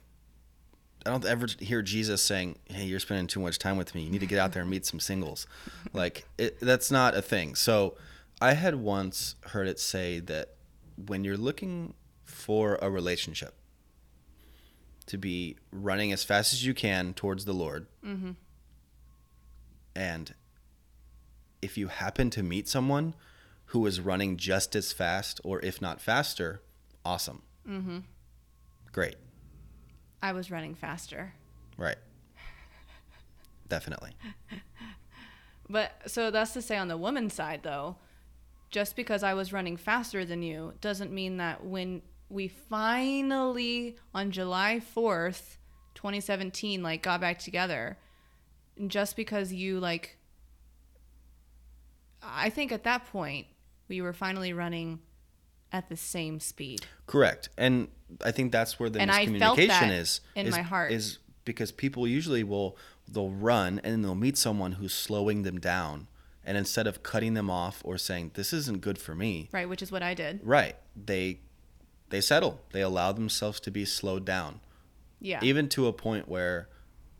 I 1.06 1.10
don't 1.10 1.24
ever 1.24 1.46
hear 1.60 1.80
Jesus 1.80 2.22
saying, 2.22 2.58
"Hey, 2.64 2.84
you're 2.84 3.00
spending 3.00 3.28
too 3.28 3.40
much 3.40 3.58
time 3.58 3.76
with 3.76 3.94
me. 3.94 4.02
You 4.02 4.10
need 4.10 4.20
to 4.20 4.26
get 4.26 4.38
out 4.38 4.52
there 4.52 4.62
and 4.62 4.70
meet 4.70 4.84
some 4.86 5.00
singles." 5.00 5.46
like 5.92 6.26
it, 6.38 6.58
that's 6.60 6.90
not 6.90 7.14
a 7.14 7.22
thing. 7.22 7.54
So 7.54 7.96
I 8.40 8.54
had 8.54 8.74
once 8.76 9.36
heard 9.48 9.68
it 9.68 9.78
say 9.80 10.20
that 10.20 10.54
when 11.06 11.24
you're 11.24 11.36
looking 11.36 11.94
for 12.24 12.78
a 12.82 12.90
relationship 12.90 13.54
to 15.06 15.16
be 15.18 15.56
running 15.70 16.12
as 16.12 16.24
fast 16.24 16.52
as 16.52 16.64
you 16.64 16.74
can 16.74 17.14
towards 17.14 17.44
the 17.44 17.52
Lord, 17.52 17.86
Mm-hmm. 18.04 18.32
and 19.96 20.34
if 21.62 21.78
you 21.78 21.88
happen 21.88 22.28
to 22.30 22.42
meet 22.42 22.68
someone 22.68 23.14
who 23.66 23.86
is 23.86 23.98
running 24.00 24.36
just 24.36 24.76
as 24.76 24.92
fast 24.92 25.40
or 25.44 25.60
if 25.60 25.80
not 25.80 26.00
faster, 26.00 26.60
awesome. 27.04 27.42
Mm-hmm. 27.68 27.98
Great. 28.92 29.16
I 30.22 30.32
was 30.32 30.50
running 30.50 30.74
faster. 30.74 31.32
Right. 31.76 31.96
Definitely. 33.68 34.12
But 35.66 35.92
so 36.08 36.30
that's 36.30 36.52
to 36.52 36.60
say 36.60 36.76
on 36.76 36.88
the 36.88 36.96
woman's 36.98 37.32
side 37.32 37.60
though, 37.62 37.96
just 38.74 38.96
because 38.96 39.22
I 39.22 39.34
was 39.34 39.52
running 39.52 39.76
faster 39.76 40.24
than 40.24 40.42
you 40.42 40.72
doesn't 40.80 41.12
mean 41.12 41.36
that 41.36 41.64
when 41.64 42.02
we 42.28 42.48
finally 42.48 43.96
on 44.12 44.32
July 44.32 44.82
4th, 44.96 45.58
2017 45.94 46.82
like 46.82 47.00
got 47.00 47.20
back 47.20 47.38
together, 47.38 47.96
just 48.88 49.14
because 49.14 49.52
you 49.52 49.78
like 49.78 50.18
I 52.20 52.50
think 52.50 52.72
at 52.72 52.82
that 52.82 53.06
point 53.12 53.46
we 53.86 54.00
were 54.00 54.12
finally 54.12 54.52
running 54.52 54.98
at 55.70 55.88
the 55.88 55.96
same 55.96 56.40
speed. 56.40 56.84
Correct. 57.06 57.50
And 57.56 57.86
I 58.24 58.32
think 58.32 58.50
that's 58.50 58.80
where 58.80 58.90
the 58.90 59.00
And 59.00 59.08
miscommunication 59.08 59.96
is. 59.96 60.20
in 60.34 60.48
is, 60.48 60.52
my 60.52 60.62
heart. 60.62 60.90
Is 60.90 61.20
because 61.44 61.70
people 61.70 62.08
usually 62.08 62.42
will 62.42 62.76
they'll 63.06 63.30
run 63.30 63.80
and 63.84 63.92
then 63.92 64.02
they'll 64.02 64.16
meet 64.16 64.36
someone 64.36 64.72
who's 64.72 64.92
slowing 64.92 65.44
them 65.44 65.60
down. 65.60 66.08
And 66.46 66.58
instead 66.58 66.86
of 66.86 67.02
cutting 67.02 67.34
them 67.34 67.50
off 67.50 67.80
or 67.84 67.96
saying, 67.98 68.32
This 68.34 68.52
isn't 68.52 68.80
good 68.80 68.98
for 68.98 69.14
me, 69.14 69.48
Right, 69.52 69.68
which 69.68 69.82
is 69.82 69.90
what 69.90 70.02
I 70.02 70.14
did. 70.14 70.40
right, 70.42 70.76
they 70.94 71.40
they 72.10 72.20
settle. 72.20 72.60
They 72.72 72.82
allow 72.82 73.12
themselves 73.12 73.58
to 73.60 73.70
be 73.70 73.84
slowed 73.84 74.24
down. 74.24 74.60
Yeah. 75.20 75.40
even 75.42 75.68
to 75.70 75.86
a 75.86 75.92
point 75.92 76.28
where 76.28 76.68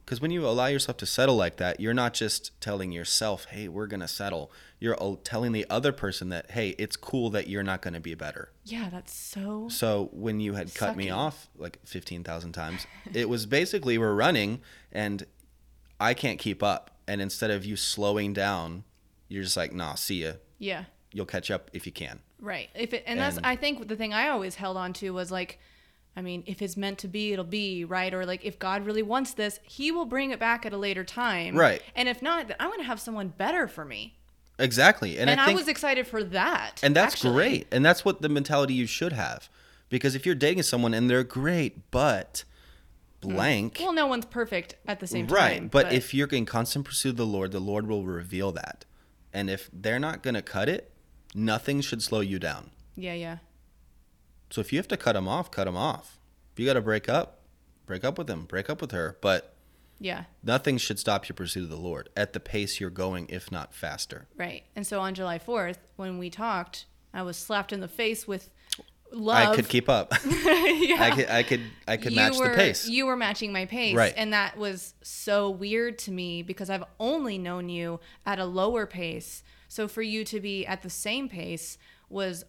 because 0.05 0.21
when 0.21 0.31
you 0.31 0.47
allow 0.47 0.67
yourself 0.67 0.99
to 0.99 1.07
settle 1.07 1.37
like 1.37 1.57
that 1.57 1.81
you're 1.81 1.95
not 1.95 2.13
just 2.13 2.51
telling 2.61 2.93
yourself 2.93 3.47
hey 3.47 3.67
we're 3.67 3.87
gonna 3.87 4.07
settle 4.09 4.53
you're 4.79 5.17
telling 5.25 5.53
the 5.53 5.65
other 5.71 5.91
person 5.93 6.29
that 6.29 6.51
hey 6.51 6.75
it's 6.79 6.97
cool 6.97 7.31
that 7.31 7.49
you're 7.49 7.63
not 7.63 7.81
gonna 7.81 8.01
be 8.01 8.15
better 8.15 8.51
yeah, 8.67 8.91
that's 8.91 9.15
so 9.15 9.69
so 9.71 10.11
when 10.13 10.39
you 10.41 10.53
had 10.53 10.75
cut 10.75 10.97
me 10.99 11.09
off 11.09 11.49
like 11.57 11.79
15000 11.87 12.53
times 12.53 12.87
it 13.15 13.27
was 13.31 13.47
basically 13.47 13.97
we're 13.97 14.13
running 14.15 14.61
and 14.93 15.25
i 15.99 16.13
can't 16.13 16.39
keep 16.39 16.63
up 16.63 16.91
and 17.09 17.23
instead 17.23 17.51
of 17.51 17.65
you 17.65 17.75
slowing 17.77 18.35
down 18.35 18.85
you're 19.29 19.43
just 19.43 19.57
like 19.57 19.73
nah 19.73 19.95
see 19.95 20.25
ya 20.25 20.33
yeah. 20.59 20.85
you'll 21.13 21.27
catch 21.27 21.51
up 21.51 21.71
if 21.73 21.87
you 21.87 21.93
can 21.93 22.21
Right. 22.45 22.69
If 22.75 22.93
it, 22.93 23.05
and, 23.07 23.19
that's 23.19 23.39
I 23.43 23.57
think 23.57 23.89
the 23.89 23.97
thing 23.97 24.13
I 24.13 24.29
always 24.29 24.57
held 24.57 24.77
on 24.77 24.93
to 24.95 25.11
was 25.11 25.33
like, 25.33 25.59
I 26.15 26.21
mean, 26.21 26.45
if 26.47 26.61
it's 26.61 26.77
meant 26.77 26.99
to 26.99 27.09
be, 27.09 27.33
it'll 27.33 27.45
be 27.45 27.85
right. 27.85 28.13
Or 28.13 28.27
like, 28.27 28.45
if 28.45 28.59
God 28.59 28.85
really 28.85 29.03
wants 29.03 29.33
this, 29.33 29.61
He 29.63 29.91
will 29.91 30.05
bring 30.05 30.31
it 30.31 30.39
back 30.39 30.67
at 30.67 30.73
a 30.75 30.77
later 30.77 31.05
time. 31.05 31.57
Right. 31.57 31.83
And 31.97 32.07
if 32.07 32.21
not, 32.21 32.49
then 32.49 32.57
I'm 32.61 32.71
to 32.77 32.85
have 32.85 33.01
someone 33.01 33.29
better 33.29 33.67
for 33.67 33.85
me. 33.85 34.19
exactly 34.59 35.19
and, 35.19 35.31
And, 35.31 35.41
i 35.41 35.51
I, 35.51 35.55
was 35.55 35.69
excited 35.69 36.07
for 36.07 36.23
that. 36.23 36.81
and 36.83 36.95
that's 36.95 37.15
actually. 37.15 37.33
great 37.33 37.67
and 37.73 37.85
that's 37.85 38.05
what 38.05 38.23
the 38.23 38.29
mentality 38.29 38.75
you 38.75 38.87
should 38.87 39.13
have 39.13 39.49
because 39.89 40.15
if 40.15 40.25
you're 40.25 40.37
dating 40.37 40.63
someone 40.63 40.95
and 40.95 41.11
they're 41.11 41.25
great 41.25 41.91
but 41.91 42.45
hmm. 43.21 43.35
blank 43.35 43.79
Well, 43.81 43.93
no 43.93 44.07
one's 44.07 44.27
perfect 44.27 44.77
at 44.87 45.01
the 45.01 45.09
same 45.09 45.27
time. 45.27 45.37
right 45.37 45.71
but, 45.73 45.93
if 45.93 46.15
you're 46.15 46.29
in 46.29 46.47
constant 46.47 46.85
pursuit 46.85 47.11
of 47.11 47.17
the 47.17 47.27
lord 47.27 47.51
the 47.51 47.59
lord 47.59 47.89
will 47.89 48.07
reveal 48.07 48.53
that 48.53 48.85
and 49.35 49.51
if 49.51 49.69
they're 49.73 49.99
not 49.99 50.23
going 50.23 50.35
to 50.35 50.43
cut 50.43 50.69
it 50.69 50.91
nothing 51.35 51.81
should 51.81 52.01
slow 52.01 52.21
you 52.21 52.39
down. 52.39 52.71
Yeah, 52.97 53.15
yeah, 53.15 53.39
so 54.55 54.61
if 54.61 54.73
you 54.73 54.79
have 54.79 54.89
to 54.89 54.97
cut 54.97 55.15
them 55.15 55.27
off 55.27 55.51
cut 55.51 55.65
them 55.65 55.77
off. 55.77 56.19
If 56.53 56.61
you 56.61 56.67
got 56.67 56.75
to 56.75 56.81
break 56.81 57.09
up 57.09 57.41
break 57.87 58.05
up 58.05 58.17
with 58.17 58.29
them 58.29 58.45
break 58.45 58.71
up 58.71 58.81
with 58.81 58.93
her 58.93 59.19
but 59.21 59.57
yeah, 59.99 60.25
nothing 60.43 60.79
should 60.79 60.99
stop 60.99 61.29
your 61.29 61.35
pursuit 61.35 61.65
of 61.65 61.71
the 61.71 61.77
lord 61.77 62.09
at 62.17 62.33
the 62.33 62.41
pace 62.41 62.79
you're 62.79 62.91
going 62.91 63.27
if 63.29 63.51
not 63.51 63.75
faster. 63.75 64.29
Right. 64.37 64.63
And 64.77 64.87
so 64.87 65.01
on 65.01 65.15
July 65.15 65.39
4th, 65.39 65.79
when 65.97 66.19
we 66.19 66.31
talked, 66.31 66.87
I 67.13 67.23
was 67.23 67.37
slapped 67.37 67.73
in 67.73 67.81
the 67.81 67.89
face 67.89 68.29
with 68.29 68.51
love. 69.15 69.37
i 69.37 69.55
could 69.57 69.69
keep 69.69 69.89
up 69.89 70.13
yeah. 70.27 70.97
i 71.01 71.13
could 71.15 71.29
i 71.31 71.43
could 71.43 71.61
i 71.89 71.97
could 71.97 72.13
you 72.13 72.17
match 72.17 72.37
were, 72.39 72.49
the 72.51 72.55
pace 72.57 72.89
You 72.89 73.07
were 73.07 73.17
matching 73.17 73.53
my 73.53 73.67
pace. 73.67 73.95
Right. 73.95 74.13
And 74.17 74.33
that 74.33 74.57
was 74.59 74.95
so 75.03 75.51
weird 75.51 75.99
to 76.01 76.11
me 76.11 76.43
because 76.43 76.71
I've 76.71 76.85
only 76.99 77.39
known 77.39 77.69
you 77.69 78.01
at 78.27 78.39
a 78.39 78.45
lower 78.45 78.87
pace. 78.87 79.43
So 79.69 79.89
for 79.89 80.03
you 80.03 80.25
to 80.27 80.41
be 80.41 80.67
at 80.67 80.83
the 80.83 80.91
same 80.91 81.29
pace 81.29 81.79
was 82.09 82.45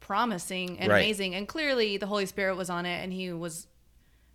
promising 0.00 0.78
and 0.78 0.90
Right. 0.90 0.98
amazing. 1.04 1.34
And 1.34 1.46
clearly 1.46 1.96
the 1.96 2.06
Holy 2.06 2.26
Spirit 2.26 2.56
was 2.56 2.70
on 2.70 2.86
it 2.86 3.02
and 3.02 3.12
he 3.12 3.32
was 3.32 3.66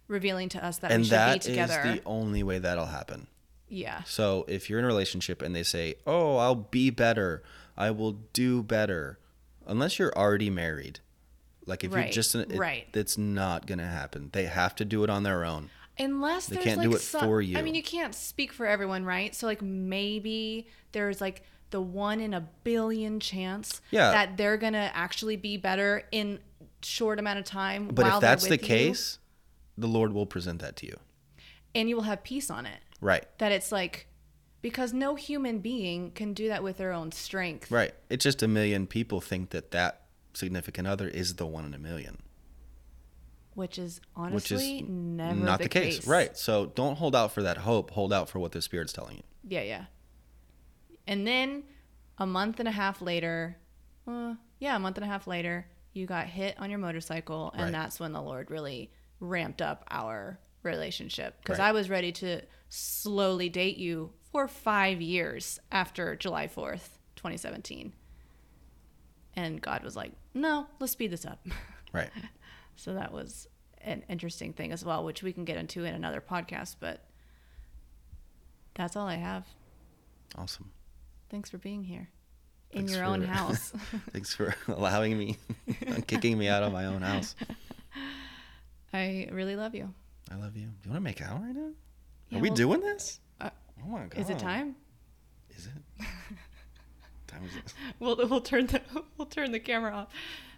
revealing 0.08 0.50
to 0.50 0.64
us 0.64 0.78
that 0.78 0.92
and 0.92 1.02
we 1.02 1.06
should 1.06 1.14
that 1.14 1.34
be 1.34 1.40
is 1.40 1.46
together. 1.46 1.82
the 1.84 2.02
only 2.06 2.44
way 2.44 2.60
that'll 2.60 2.86
happen 2.88 3.28
yeah. 3.68 4.04
So 4.04 4.46
if 4.48 4.70
you're 4.70 4.78
in 4.78 4.86
a 4.86 4.88
relationship 4.88 5.42
and 5.42 5.56
they 5.56 5.64
say, 5.64 5.96
"Oh, 6.06 6.38
I'll 6.38 6.54
be 6.54 6.92
better. 6.92 7.42
I 7.76 7.90
will 7.90 8.12
do 8.32 8.62
better," 8.62 9.18
unless 9.66 9.98
you're 9.98 10.14
already 10.16 10.52
married, 10.52 11.00
like 11.66 11.84
if 11.84 11.94
Right, 11.94 12.06
you're 12.06 12.14
just, 12.14 12.36
in, 12.36 12.52
it, 12.52 12.58
right. 12.58 12.88
it's 12.94 13.18
not 13.18 13.66
gonna 13.68 13.88
happen. 13.88 14.30
They 14.34 14.46
have 14.46 14.76
to 14.76 14.86
do 14.86 15.04
it 15.04 15.10
on 15.10 15.24
their 15.24 15.44
own. 15.46 15.70
Unless 15.98 16.48
They 16.48 16.56
there's 16.56 16.66
can't 16.66 16.78
like 16.80 16.90
do 16.90 16.96
it 16.96 17.00
some, 17.02 17.22
for 17.22 17.42
you. 17.42 17.58
I 17.58 17.62
mean, 17.62 17.74
you 17.76 17.84
can't 17.84 18.14
speak 18.14 18.52
for 18.52 18.66
everyone, 18.66 19.06
right? 19.06 19.34
So 19.34 19.48
like 19.48 19.62
maybe 19.62 20.68
there's 20.92 21.22
like 21.22 21.44
the 21.72 21.82
one 21.82 22.20
in 22.20 22.34
a 22.34 22.42
billion 22.64 23.20
chance 23.20 23.82
Yeah. 23.92 24.12
that 24.12 24.38
they're 24.38 24.58
gonna 24.58 24.92
actually 24.94 25.36
be 25.38 25.58
better 25.58 26.04
in 26.12 26.40
short 26.84 27.18
amount 27.20 27.40
of 27.40 27.46
time. 27.46 27.88
But 27.88 28.06
if 28.08 28.20
that's 28.20 28.44
the 28.46 28.52
you, 28.58 28.58
case, 28.60 29.20
the 29.78 29.88
Lord 29.88 30.14
will 30.14 30.26
present 30.26 30.62
that 30.62 30.76
to 30.78 30.86
you. 30.86 30.98
and 31.74 31.90
you 31.90 31.96
will 31.96 32.04
have 32.04 32.24
peace 32.24 32.50
on 32.50 32.66
it. 32.66 32.80
Right. 33.02 33.26
That 33.40 33.52
it's 33.52 33.72
like 33.72 34.08
because 34.62 34.94
no 34.94 35.16
human 35.16 35.60
being 35.60 36.12
can 36.12 36.34
do 36.34 36.48
that 36.48 36.64
with 36.64 36.78
their 36.78 36.92
own 36.92 37.12
strength. 37.12 37.70
Right. 37.72 37.94
It's 38.10 38.24
just 38.24 38.42
a 38.44 38.48
million 38.48 38.88
people 38.88 39.22
think 39.22 39.52
that 39.52 39.72
that 39.72 40.02
significant 40.36 40.88
other 40.88 41.08
is 41.08 41.36
the 41.36 41.46
one 41.46 41.66
in 41.66 41.74
a 41.74 41.78
million, 41.80 42.22
Which 43.54 43.78
is 43.80 44.00
which 44.16 44.32
honestly 44.52 44.78
is 44.80 44.84
never 44.90 45.40
not 45.40 45.60
the, 45.60 45.66
the 45.66 45.70
case. 45.70 45.98
case. 46.00 46.08
Right. 46.08 46.38
So 46.38 46.68
don't 46.68 46.98
hold 46.98 47.16
out 47.16 47.32
for 47.32 47.42
that 47.44 47.58
hope. 47.60 47.92
Hold 47.92 48.12
out 48.14 48.30
for 48.30 48.40
what 48.40 48.52
the 48.52 48.62
Spirit's 48.62 48.94
telling 48.94 49.18
you. 49.18 49.24
Yeah, 49.48 49.62
yeah. 49.62 49.86
And 51.08 51.26
then 51.26 51.64
a 52.18 52.26
month 52.26 52.60
and 52.60 52.68
a 52.68 52.72
half 52.72 53.02
later, 53.02 53.58
uh, 54.08 54.36
yeah, 54.60 54.76
a 54.76 54.80
month 54.80 54.98
and 54.98 55.06
a 55.06 55.08
half 55.08 55.28
later, 55.28 55.68
you 55.94 56.06
got 56.06 56.26
hit 56.28 56.56
on 56.60 56.70
your 56.70 56.80
motorcycle, 56.80 57.52
and 57.54 57.64
Right. 57.64 57.72
that's 57.72 58.00
when 58.00 58.12
the 58.12 58.22
Lord 58.22 58.50
really 58.52 58.92
ramped 59.20 59.62
up 59.62 59.86
our 59.90 60.40
relationship. 60.64 61.38
Because 61.42 61.60
Right. 61.60 61.70
I 61.70 61.72
was 61.72 61.90
ready 61.90 62.12
to 62.14 62.42
slowly 62.70 63.48
date 63.50 63.78
you 63.78 64.12
for 64.32 64.48
five 64.48 65.02
years 65.02 65.60
after 65.72 66.16
July 66.16 66.48
4th, 66.48 66.98
2017. 67.16 67.94
And 69.36 69.62
God 69.62 69.84
was 69.84 69.96
like, 69.96 70.12
no, 70.34 70.68
let's 70.80 70.94
speed 70.94 71.12
this 71.12 71.26
up. 71.26 71.46
Right. 71.94 72.10
So 72.76 72.96
that 72.96 73.14
was 73.14 73.48
an 73.80 74.04
interesting 74.10 74.52
thing 74.52 74.74
as 74.74 74.84
well, 74.84 75.06
which 75.06 75.24
we 75.24 75.32
can 75.32 75.46
get 75.46 75.56
into 75.56 75.86
in 75.86 75.96
another 75.96 76.20
podcast. 76.20 76.76
But 76.82 77.06
that's 78.74 78.98
all 78.98 79.08
I 79.08 79.16
have. 79.16 79.46
Awesome. 80.38 80.72
Thanks 81.30 81.50
for 81.50 81.58
being 81.58 81.86
here 81.86 82.10
in 82.72 82.80
Thanks 82.80 82.96
your 82.96 83.06
own 83.06 83.22
house. 83.38 83.72
Thanks 84.12 84.34
for 84.36 84.54
allowing 84.68 85.18
me, 85.18 85.38
kicking 86.08 86.38
me 86.38 86.50
out 86.50 86.64
of 86.64 86.74
my 86.74 86.86
own 86.88 87.02
house. 87.02 87.34
I 88.94 89.30
really 89.32 89.56
love 89.56 89.74
you. 89.74 89.94
I 90.30 90.36
love 90.36 90.58
you. 90.58 90.64
Do 90.66 90.70
you 90.84 90.92
want 90.92 90.98
to 90.98 91.00
make 91.02 91.22
out 91.22 91.42
right 91.42 91.56
now? 91.56 91.70
Yeah, 92.30 92.40
Are 92.40 92.42
we 92.42 92.50
well, 92.50 92.56
doing 92.58 92.82
this? 92.82 93.22
uh, 93.40 93.52
oh 93.84 93.88
my 93.88 94.00
god. 94.08 94.18
Is 94.20 94.30
it 94.30 94.38
time? 94.40 94.76
Is 95.52 95.68
it? 95.68 96.06
Time 97.36 97.46
is 97.46 97.56
it? 97.56 97.74
We'll 98.00 98.16
we'll 98.30 98.42
turn 98.42 98.68
the 98.68 98.82
we'll 99.18 99.28
turn 99.28 99.52
the 99.52 99.60
camera 99.60 99.94
off. 99.94 100.08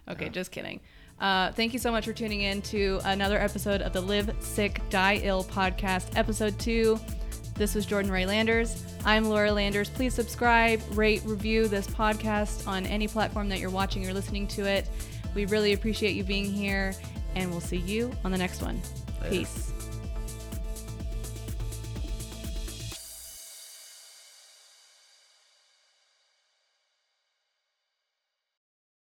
Okay, 0.08 0.26
Yeah. 0.26 0.30
just 0.30 0.50
kidding. 0.50 0.80
Uh, 1.20 1.50
thank 1.52 1.72
you 1.72 1.78
so 1.80 1.90
much 1.90 2.04
for 2.04 2.12
tuning 2.12 2.42
in 2.42 2.62
to 2.62 3.00
another 3.04 3.38
episode 3.38 3.82
of 3.82 3.92
the 3.92 4.00
Live 4.00 4.30
Sick 4.40 4.80
Die 4.88 5.20
Ill 5.24 5.42
podcast, 5.44 6.16
episode 6.16 6.56
two. 6.60 6.98
This 7.56 7.74
was 7.74 7.86
Jordan 7.86 8.10
Ray 8.12 8.24
Landers. 8.24 8.84
I'm 9.04 9.24
Laura 9.24 9.50
Landers. 9.50 9.90
Please 9.90 10.14
subscribe, 10.14 10.80
rate, 10.92 11.22
review 11.24 11.66
this 11.66 11.88
podcast 11.88 12.68
on 12.68 12.86
any 12.86 13.08
platform 13.08 13.48
that 13.48 13.58
you're 13.58 13.68
watching 13.70 14.08
or 14.08 14.14
listening 14.14 14.46
to 14.48 14.64
it. 14.64 14.88
We 15.34 15.44
really 15.46 15.72
appreciate 15.72 16.14
you 16.14 16.22
being 16.22 16.44
here, 16.44 16.94
and 17.34 17.50
we'll 17.50 17.60
see 17.60 17.78
you 17.78 18.12
on 18.24 18.30
the 18.30 18.38
next 18.38 18.62
one. 18.62 18.80
Later. 19.22 19.30
Peace. 19.30 19.72